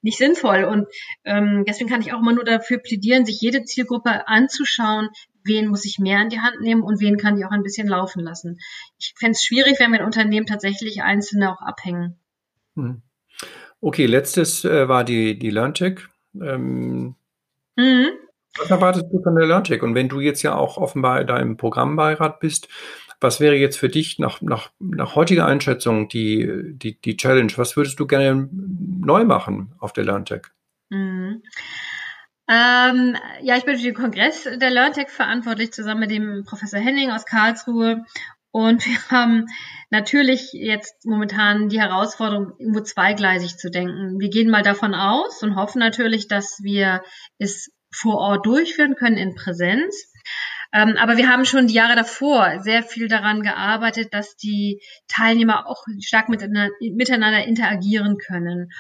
nicht 0.02 0.18
sinnvoll. 0.18 0.64
Und 0.64 0.86
ähm, 1.24 1.64
deswegen 1.66 1.90
kann 1.90 2.00
ich 2.00 2.12
auch 2.12 2.20
immer 2.20 2.32
nur 2.32 2.44
dafür 2.44 2.78
plädieren, 2.78 3.24
sich 3.24 3.40
jede 3.40 3.64
Zielgruppe 3.64 4.28
anzuschauen, 4.28 5.08
wen 5.44 5.68
muss 5.68 5.84
ich 5.84 5.98
mehr 5.98 6.20
in 6.22 6.28
die 6.28 6.40
Hand 6.40 6.60
nehmen 6.60 6.82
und 6.82 7.00
wen 7.00 7.16
kann 7.16 7.38
ich 7.38 7.44
auch 7.44 7.50
ein 7.50 7.62
bisschen 7.62 7.88
laufen 7.88 8.22
lassen. 8.22 8.58
Ich 8.98 9.14
fände 9.16 9.32
es 9.32 9.42
schwierig, 9.42 9.80
wenn 9.80 9.90
wir 9.90 10.00
in 10.00 10.04
Unternehmen 10.04 10.46
tatsächlich 10.46 11.02
Einzelne 11.02 11.52
auch 11.52 11.62
abhängen. 11.62 12.16
Hm. 12.76 13.02
Okay, 13.80 14.06
letztes 14.06 14.64
äh, 14.64 14.88
war 14.88 15.04
die, 15.04 15.38
die 15.38 15.50
LearnTech. 15.50 16.00
Ähm, 16.34 17.14
mhm. 17.76 18.08
Was 18.58 18.70
erwartest 18.70 19.06
du 19.10 19.22
von 19.22 19.34
der 19.36 19.46
LearnTech? 19.46 19.82
Und 19.82 19.94
wenn 19.94 20.08
du 20.08 20.20
jetzt 20.20 20.42
ja 20.42 20.54
auch 20.54 20.76
offenbar 20.76 21.24
da 21.24 21.38
im 21.38 21.56
Programmbeirat 21.56 22.40
bist, 22.40 22.68
was 23.20 23.40
wäre 23.40 23.56
jetzt 23.56 23.78
für 23.78 23.88
dich 23.88 24.18
nach, 24.18 24.40
nach, 24.40 24.70
nach 24.78 25.16
heutiger 25.16 25.46
Einschätzung 25.46 26.08
die, 26.08 26.74
die, 26.74 27.00
die 27.00 27.16
Challenge? 27.16 27.52
Was 27.56 27.76
würdest 27.76 27.98
du 27.98 28.06
gerne 28.06 28.48
neu 28.52 29.24
machen 29.24 29.74
auf 29.78 29.92
der 29.92 30.04
LearnTech? 30.04 30.42
Mhm. 30.90 31.42
Ähm, 32.50 33.16
ja, 33.42 33.56
ich 33.56 33.64
bin 33.64 33.76
für 33.76 33.82
den 33.82 33.94
Kongress 33.94 34.44
der 34.44 34.70
LearnTech 34.70 35.10
verantwortlich, 35.10 35.72
zusammen 35.72 36.00
mit 36.00 36.10
dem 36.10 36.44
Professor 36.46 36.80
Henning 36.80 37.10
aus 37.10 37.26
Karlsruhe. 37.26 38.04
Und 38.50 38.86
wir 38.86 38.98
haben 39.10 39.46
natürlich 39.90 40.52
jetzt 40.52 41.04
momentan 41.04 41.68
die 41.68 41.80
Herausforderung, 41.80 42.52
irgendwo 42.58 42.80
zweigleisig 42.80 43.56
zu 43.58 43.70
denken. 43.70 44.18
Wir 44.18 44.30
gehen 44.30 44.50
mal 44.50 44.62
davon 44.62 44.94
aus 44.94 45.42
und 45.42 45.56
hoffen 45.56 45.80
natürlich, 45.80 46.28
dass 46.28 46.60
wir 46.62 47.02
es 47.38 47.70
vor 47.90 48.16
Ort 48.16 48.46
durchführen 48.46 48.94
können 48.94 49.16
in 49.16 49.34
Präsenz. 49.34 50.12
Ähm, 50.72 50.96
aber 50.98 51.16
wir 51.16 51.28
haben 51.28 51.46
schon 51.46 51.66
die 51.66 51.74
Jahre 51.74 51.96
davor 51.96 52.60
sehr 52.60 52.82
viel 52.82 53.08
daran 53.08 53.42
gearbeitet, 53.42 54.12
dass 54.12 54.36
die 54.36 54.82
Teilnehmer 55.08 55.66
auch 55.66 55.84
stark 56.00 56.28
miteinander, 56.28 57.44
interagieren 57.46 58.18
können. 58.18 58.70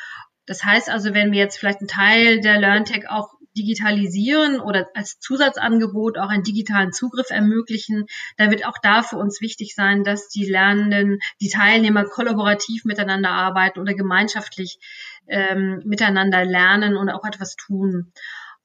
Das 0.44 0.64
heißt 0.64 0.90
also, 0.90 1.14
wenn 1.14 1.32
wir 1.32 1.38
jetzt 1.38 1.58
vielleicht 1.58 1.80
einen 1.80 1.88
Teil 1.88 2.40
der 2.40 2.58
LearnTech 2.58 3.08
auch 3.08 3.28
digitalisieren 3.56 4.60
oder 4.60 4.88
als 4.94 5.18
Zusatzangebot 5.18 6.18
auch 6.18 6.28
einen 6.28 6.42
digitalen 6.42 6.92
Zugriff 6.92 7.30
ermöglichen, 7.30 8.06
dann 8.36 8.50
wird 8.50 8.66
auch 8.66 8.78
da 8.82 9.02
für 9.02 9.16
uns 9.16 9.40
wichtig 9.40 9.74
sein, 9.74 10.04
dass 10.04 10.28
die 10.28 10.44
Lernenden, 10.44 11.18
die 11.40 11.48
Teilnehmer 11.48 12.04
kollaborativ 12.04 12.84
miteinander 12.84 13.30
arbeiten 13.30 13.80
oder 13.80 13.94
gemeinschaftlich 13.94 14.78
ähm, 15.26 15.82
miteinander 15.84 16.44
lernen 16.44 16.96
und 16.96 17.10
auch 17.10 17.24
etwas 17.24 17.56
tun. 17.56 18.12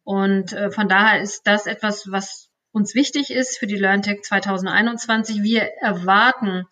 Und 0.03 0.53
äh, 0.53 0.71
von 0.71 0.87
daher 0.87 1.21
ist 1.21 1.43
das 1.45 1.65
etwas, 1.65 2.11
was 2.11 2.49
uns 2.71 2.95
wichtig 2.95 3.29
ist 3.29 3.57
für 3.57 3.67
die 3.67 3.77
LearnTech 3.77 4.21
2021. 4.23 5.43
Wir 5.43 5.69
erwarten, 5.79 6.65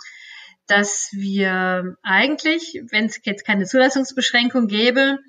dass 0.67 1.09
wir 1.11 1.97
eigentlich, 2.01 2.81
wenn 2.91 3.05
es 3.05 3.19
jetzt 3.23 3.45
keine 3.45 3.65
Zulassungsbeschränkung 3.65 4.67
gäbe, 4.67 5.19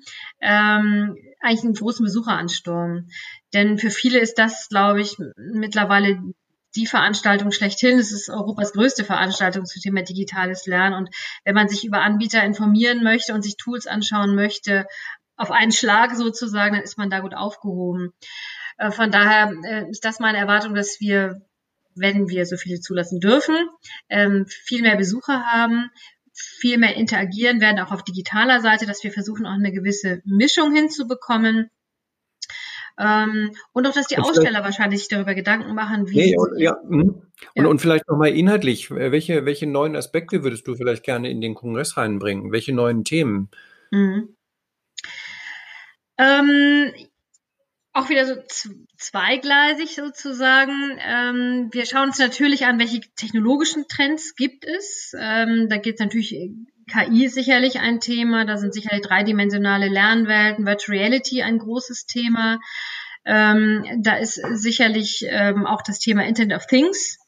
ähm, 0.41 1.17
eigentlich 1.41 1.63
einen 1.63 1.73
großen 1.73 2.05
Besucheransturm. 2.05 3.09
Denn 3.53 3.77
für 3.77 3.89
viele 3.89 4.19
ist 4.19 4.37
das, 4.37 4.67
glaube 4.69 5.01
ich, 5.01 5.17
mittlerweile 5.35 6.19
die 6.75 6.87
Veranstaltung 6.87 7.51
schlechthin. 7.51 7.99
Es 7.99 8.11
ist 8.11 8.29
Europas 8.29 8.73
größte 8.73 9.03
Veranstaltung 9.03 9.65
zum 9.65 9.81
Thema 9.81 10.01
digitales 10.01 10.65
Lernen. 10.65 10.95
Und 10.95 11.09
wenn 11.43 11.55
man 11.55 11.67
sich 11.67 11.85
über 11.85 12.01
Anbieter 12.01 12.43
informieren 12.43 13.03
möchte 13.03 13.33
und 13.33 13.43
sich 13.43 13.57
Tools 13.57 13.85
anschauen 13.85 14.35
möchte, 14.35 14.85
auf 15.35 15.51
einen 15.51 15.71
Schlag 15.71 16.15
sozusagen, 16.15 16.75
dann 16.75 16.83
ist 16.83 16.97
man 16.97 17.09
da 17.09 17.19
gut 17.19 17.33
aufgehoben. 17.33 18.13
Äh, 18.77 18.91
von 18.91 19.11
daher 19.11 19.53
äh, 19.65 19.89
ist 19.89 20.05
das 20.05 20.19
meine 20.19 20.37
Erwartung, 20.37 20.75
dass 20.75 20.99
wir 20.99 21.41
wenn 21.95 22.29
wir 22.29 22.45
so 22.45 22.57
viele 22.57 22.79
zulassen 22.79 23.19
dürfen, 23.19 23.55
ähm, 24.09 24.45
viel 24.47 24.81
mehr 24.81 24.97
Besucher 24.97 25.45
haben, 25.45 25.89
viel 26.33 26.77
mehr 26.77 26.95
interagieren 26.95 27.61
werden, 27.61 27.79
auch 27.79 27.91
auf 27.91 28.03
digitaler 28.03 28.61
Seite, 28.61 28.85
dass 28.85 29.03
wir 29.03 29.11
versuchen, 29.11 29.45
auch 29.45 29.53
eine 29.53 29.71
gewisse 29.71 30.21
Mischung 30.25 30.73
hinzubekommen. 30.73 31.69
Ähm, 32.99 33.51
und 33.71 33.87
auch, 33.87 33.93
dass 33.93 34.07
die 34.07 34.17
Aussteller 34.17 34.63
wahrscheinlich 34.63 34.99
sich 34.99 35.09
darüber 35.09 35.33
Gedanken 35.33 35.73
machen, 35.73 36.09
wie. 36.09 36.15
Nee, 36.15 36.35
und, 36.37 36.59
ja, 36.59 36.77
mhm. 36.87 37.01
und, 37.01 37.23
ja. 37.55 37.65
und 37.65 37.79
vielleicht 37.79 38.07
nochmal 38.07 38.29
inhaltlich, 38.29 38.91
welche, 38.91 39.45
welche 39.45 39.67
neuen 39.67 39.95
Aspekte 39.95 40.43
würdest 40.43 40.67
du 40.67 40.75
vielleicht 40.75 41.03
gerne 41.03 41.29
in 41.29 41.41
den 41.41 41.55
Kongress 41.55 41.97
reinbringen? 41.97 42.51
Welche 42.51 42.73
neuen 42.73 43.03
Themen? 43.03 43.49
Mhm. 43.91 44.35
Ähm, 46.17 46.91
auch 47.93 48.09
wieder 48.09 48.25
so 48.25 48.35
zweigleisig 48.97 49.95
sozusagen. 49.95 50.97
Ähm, 50.99 51.69
wir 51.71 51.85
schauen 51.85 52.09
uns 52.09 52.19
natürlich 52.19 52.65
an, 52.65 52.79
welche 52.79 53.01
technologischen 53.15 53.87
Trends 53.87 54.35
gibt 54.35 54.65
es. 54.65 55.13
Ähm, 55.17 55.67
da 55.69 55.77
geht 55.77 55.95
es 55.95 55.99
natürlich, 55.99 56.31
KI 56.91 57.25
ist 57.25 57.35
sicherlich 57.35 57.79
ein 57.79 57.99
Thema, 57.99 58.45
da 58.45 58.57
sind 58.57 58.73
sicherlich 58.73 59.01
dreidimensionale 59.01 59.89
Lernwelten, 59.89 60.65
Virtual 60.65 60.97
Reality 60.97 61.43
ein 61.43 61.59
großes 61.59 62.05
Thema. 62.05 62.59
Ähm, 63.25 63.85
da 64.01 64.17
ist 64.17 64.41
sicherlich 64.53 65.25
ähm, 65.27 65.65
auch 65.65 65.81
das 65.81 65.99
Thema 65.99 66.25
Internet 66.25 66.57
of 66.57 66.67
Things 66.67 67.19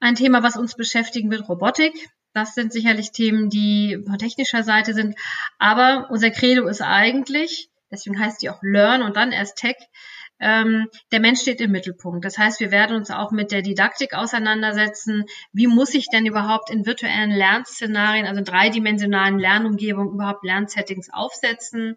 ein 0.00 0.14
Thema, 0.14 0.42
was 0.42 0.56
uns 0.56 0.74
beschäftigen 0.74 1.30
wird, 1.30 1.48
Robotik. 1.48 1.92
Das 2.34 2.54
sind 2.54 2.72
sicherlich 2.72 3.10
Themen, 3.10 3.50
die 3.50 3.98
von 4.06 4.18
technischer 4.18 4.62
Seite 4.62 4.94
sind. 4.94 5.16
Aber 5.58 6.08
unser 6.10 6.30
Credo 6.30 6.68
ist 6.68 6.82
eigentlich, 6.82 7.68
deswegen 7.90 8.18
heißt 8.18 8.42
die 8.42 8.50
auch 8.50 8.60
Learn 8.62 9.02
und 9.02 9.16
dann 9.16 9.32
erst 9.32 9.56
Tech. 9.56 9.76
Ähm, 10.40 10.86
der 11.10 11.18
Mensch 11.20 11.40
steht 11.40 11.60
im 11.60 11.72
Mittelpunkt. 11.72 12.24
Das 12.24 12.38
heißt, 12.38 12.60
wir 12.60 12.70
werden 12.70 12.96
uns 12.96 13.10
auch 13.10 13.32
mit 13.32 13.50
der 13.50 13.62
Didaktik 13.62 14.14
auseinandersetzen. 14.14 15.24
Wie 15.52 15.66
muss 15.66 15.94
ich 15.94 16.08
denn 16.10 16.26
überhaupt 16.26 16.70
in 16.70 16.86
virtuellen 16.86 17.30
Lernszenarien, 17.30 18.26
also 18.26 18.38
in 18.38 18.44
dreidimensionalen 18.44 19.38
Lernumgebungen, 19.38 20.14
überhaupt 20.14 20.44
Lernsettings 20.44 21.08
aufsetzen? 21.12 21.96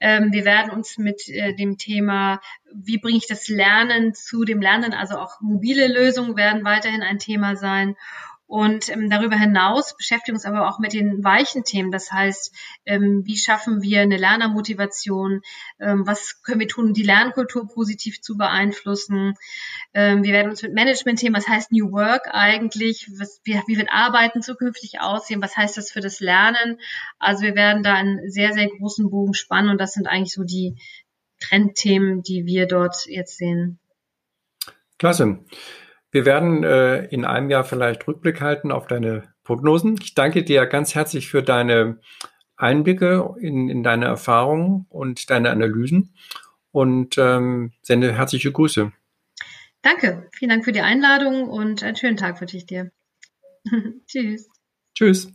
Ähm, 0.00 0.32
wir 0.32 0.46
werden 0.46 0.70
uns 0.70 0.96
mit 0.96 1.28
äh, 1.28 1.54
dem 1.54 1.76
Thema, 1.76 2.40
wie 2.72 2.98
bringe 2.98 3.18
ich 3.18 3.26
das 3.26 3.48
Lernen 3.48 4.14
zu 4.14 4.44
dem 4.44 4.62
Lernen, 4.62 4.94
also 4.94 5.18
auch 5.18 5.40
mobile 5.40 5.86
Lösungen 5.88 6.36
werden 6.36 6.64
weiterhin 6.64 7.02
ein 7.02 7.18
Thema 7.18 7.54
sein. 7.54 7.96
Und 8.46 8.90
ähm, 8.90 9.08
darüber 9.08 9.36
hinaus 9.36 9.96
beschäftigen 9.96 10.36
uns 10.36 10.44
aber 10.44 10.68
auch 10.68 10.78
mit 10.78 10.92
den 10.92 11.24
weichen 11.24 11.64
Themen. 11.64 11.90
Das 11.90 12.12
heißt, 12.12 12.54
ähm, 12.84 13.22
wie 13.24 13.38
schaffen 13.38 13.80
wir 13.80 14.02
eine 14.02 14.18
Lernermotivation? 14.18 15.40
Ähm, 15.80 16.06
was 16.06 16.42
können 16.42 16.60
wir 16.60 16.68
tun, 16.68 16.88
um 16.88 16.94
die 16.94 17.02
Lernkultur 17.02 17.66
positiv 17.66 18.20
zu 18.20 18.36
beeinflussen? 18.36 19.34
Ähm, 19.94 20.22
wir 20.22 20.32
werden 20.32 20.50
uns 20.50 20.62
mit 20.62 20.74
Management-Themen, 20.74 21.34
was 21.34 21.48
heißt 21.48 21.72
New 21.72 21.90
Work 21.92 22.28
eigentlich? 22.32 23.10
Was, 23.18 23.40
wie, 23.44 23.60
wie 23.66 23.78
wird 23.78 23.88
Arbeiten 23.90 24.42
zukünftig 24.42 25.00
aussehen? 25.00 25.40
Was 25.40 25.56
heißt 25.56 25.76
das 25.78 25.90
für 25.90 26.00
das 26.00 26.20
Lernen? 26.20 26.78
Also 27.18 27.42
wir 27.42 27.54
werden 27.54 27.82
da 27.82 27.94
einen 27.94 28.30
sehr, 28.30 28.52
sehr 28.52 28.68
großen 28.68 29.08
Bogen 29.08 29.34
spannen 29.34 29.70
und 29.70 29.80
das 29.80 29.94
sind 29.94 30.06
eigentlich 30.06 30.34
so 30.34 30.44
die 30.44 30.76
Trendthemen, 31.40 32.22
die 32.22 32.44
wir 32.44 32.66
dort 32.66 33.06
jetzt 33.06 33.38
sehen. 33.38 33.78
Klasse. 34.98 35.44
Wir 36.14 36.24
werden 36.24 36.62
äh, 36.62 37.06
in 37.06 37.24
einem 37.24 37.50
Jahr 37.50 37.64
vielleicht 37.64 38.06
Rückblick 38.06 38.40
halten 38.40 38.70
auf 38.70 38.86
deine 38.86 39.34
Prognosen. 39.42 39.98
Ich 40.00 40.14
danke 40.14 40.44
dir 40.44 40.64
ganz 40.66 40.94
herzlich 40.94 41.28
für 41.28 41.42
deine 41.42 41.98
Einblicke 42.56 43.34
in, 43.40 43.68
in 43.68 43.82
deine 43.82 44.04
Erfahrungen 44.04 44.86
und 44.90 45.28
deine 45.28 45.50
Analysen 45.50 46.14
und 46.70 47.18
ähm, 47.18 47.72
sende 47.82 48.12
herzliche 48.12 48.52
Grüße. 48.52 48.92
Danke, 49.82 50.28
vielen 50.32 50.50
Dank 50.50 50.64
für 50.64 50.70
die 50.70 50.82
Einladung 50.82 51.48
und 51.48 51.82
einen 51.82 51.96
schönen 51.96 52.16
Tag 52.16 52.40
wünsche 52.40 52.58
ich 52.58 52.66
dir. 52.66 52.92
Tschüss. 54.06 54.48
Tschüss. 54.94 55.32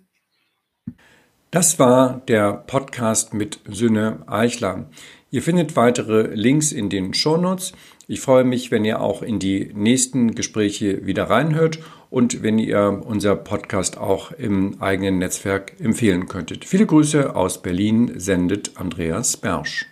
Das 1.52 1.78
war 1.78 2.22
der 2.30 2.54
Podcast 2.54 3.34
mit 3.34 3.60
Sünne 3.68 4.24
Eichler. 4.28 4.90
Ihr 5.30 5.44
findet 5.44 5.76
weitere 5.76 6.34
Links 6.34 6.72
in 6.72 6.90
den 6.90 7.14
Shownotes. 7.14 7.74
Ich 8.12 8.22
freue 8.22 8.44
mich, 8.44 8.72
wenn 8.72 8.86
ihr 8.86 9.02
auch 9.02 9.22
in 9.22 9.38
die 9.38 9.70
nächsten 9.76 10.34
Gespräche 10.34 11.06
wieder 11.06 11.26
reinhört 11.26 11.78
und 12.10 12.42
wenn 12.42 12.58
ihr 12.58 13.04
unser 13.06 13.36
Podcast 13.36 14.00
auch 14.00 14.32
im 14.32 14.82
eigenen 14.82 15.20
Netzwerk 15.20 15.80
empfehlen 15.80 16.28
könntet. 16.28 16.66
Viele 16.66 16.88
Grüße 16.88 17.36
aus 17.36 17.62
Berlin 17.62 18.14
sendet 18.16 18.72
Andreas 18.78 19.38
Bersch. 19.38 19.86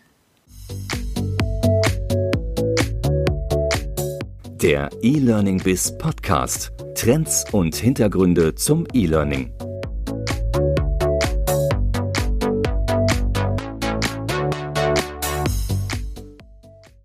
Der 4.63 4.89
E-Learning 5.03 5.61
Biz 5.61 5.99
Podcast. 5.99 6.72
Trends 6.95 7.45
und 7.51 7.76
Hintergründe 7.76 8.55
zum 8.55 8.88
E-Learning. 8.93 9.51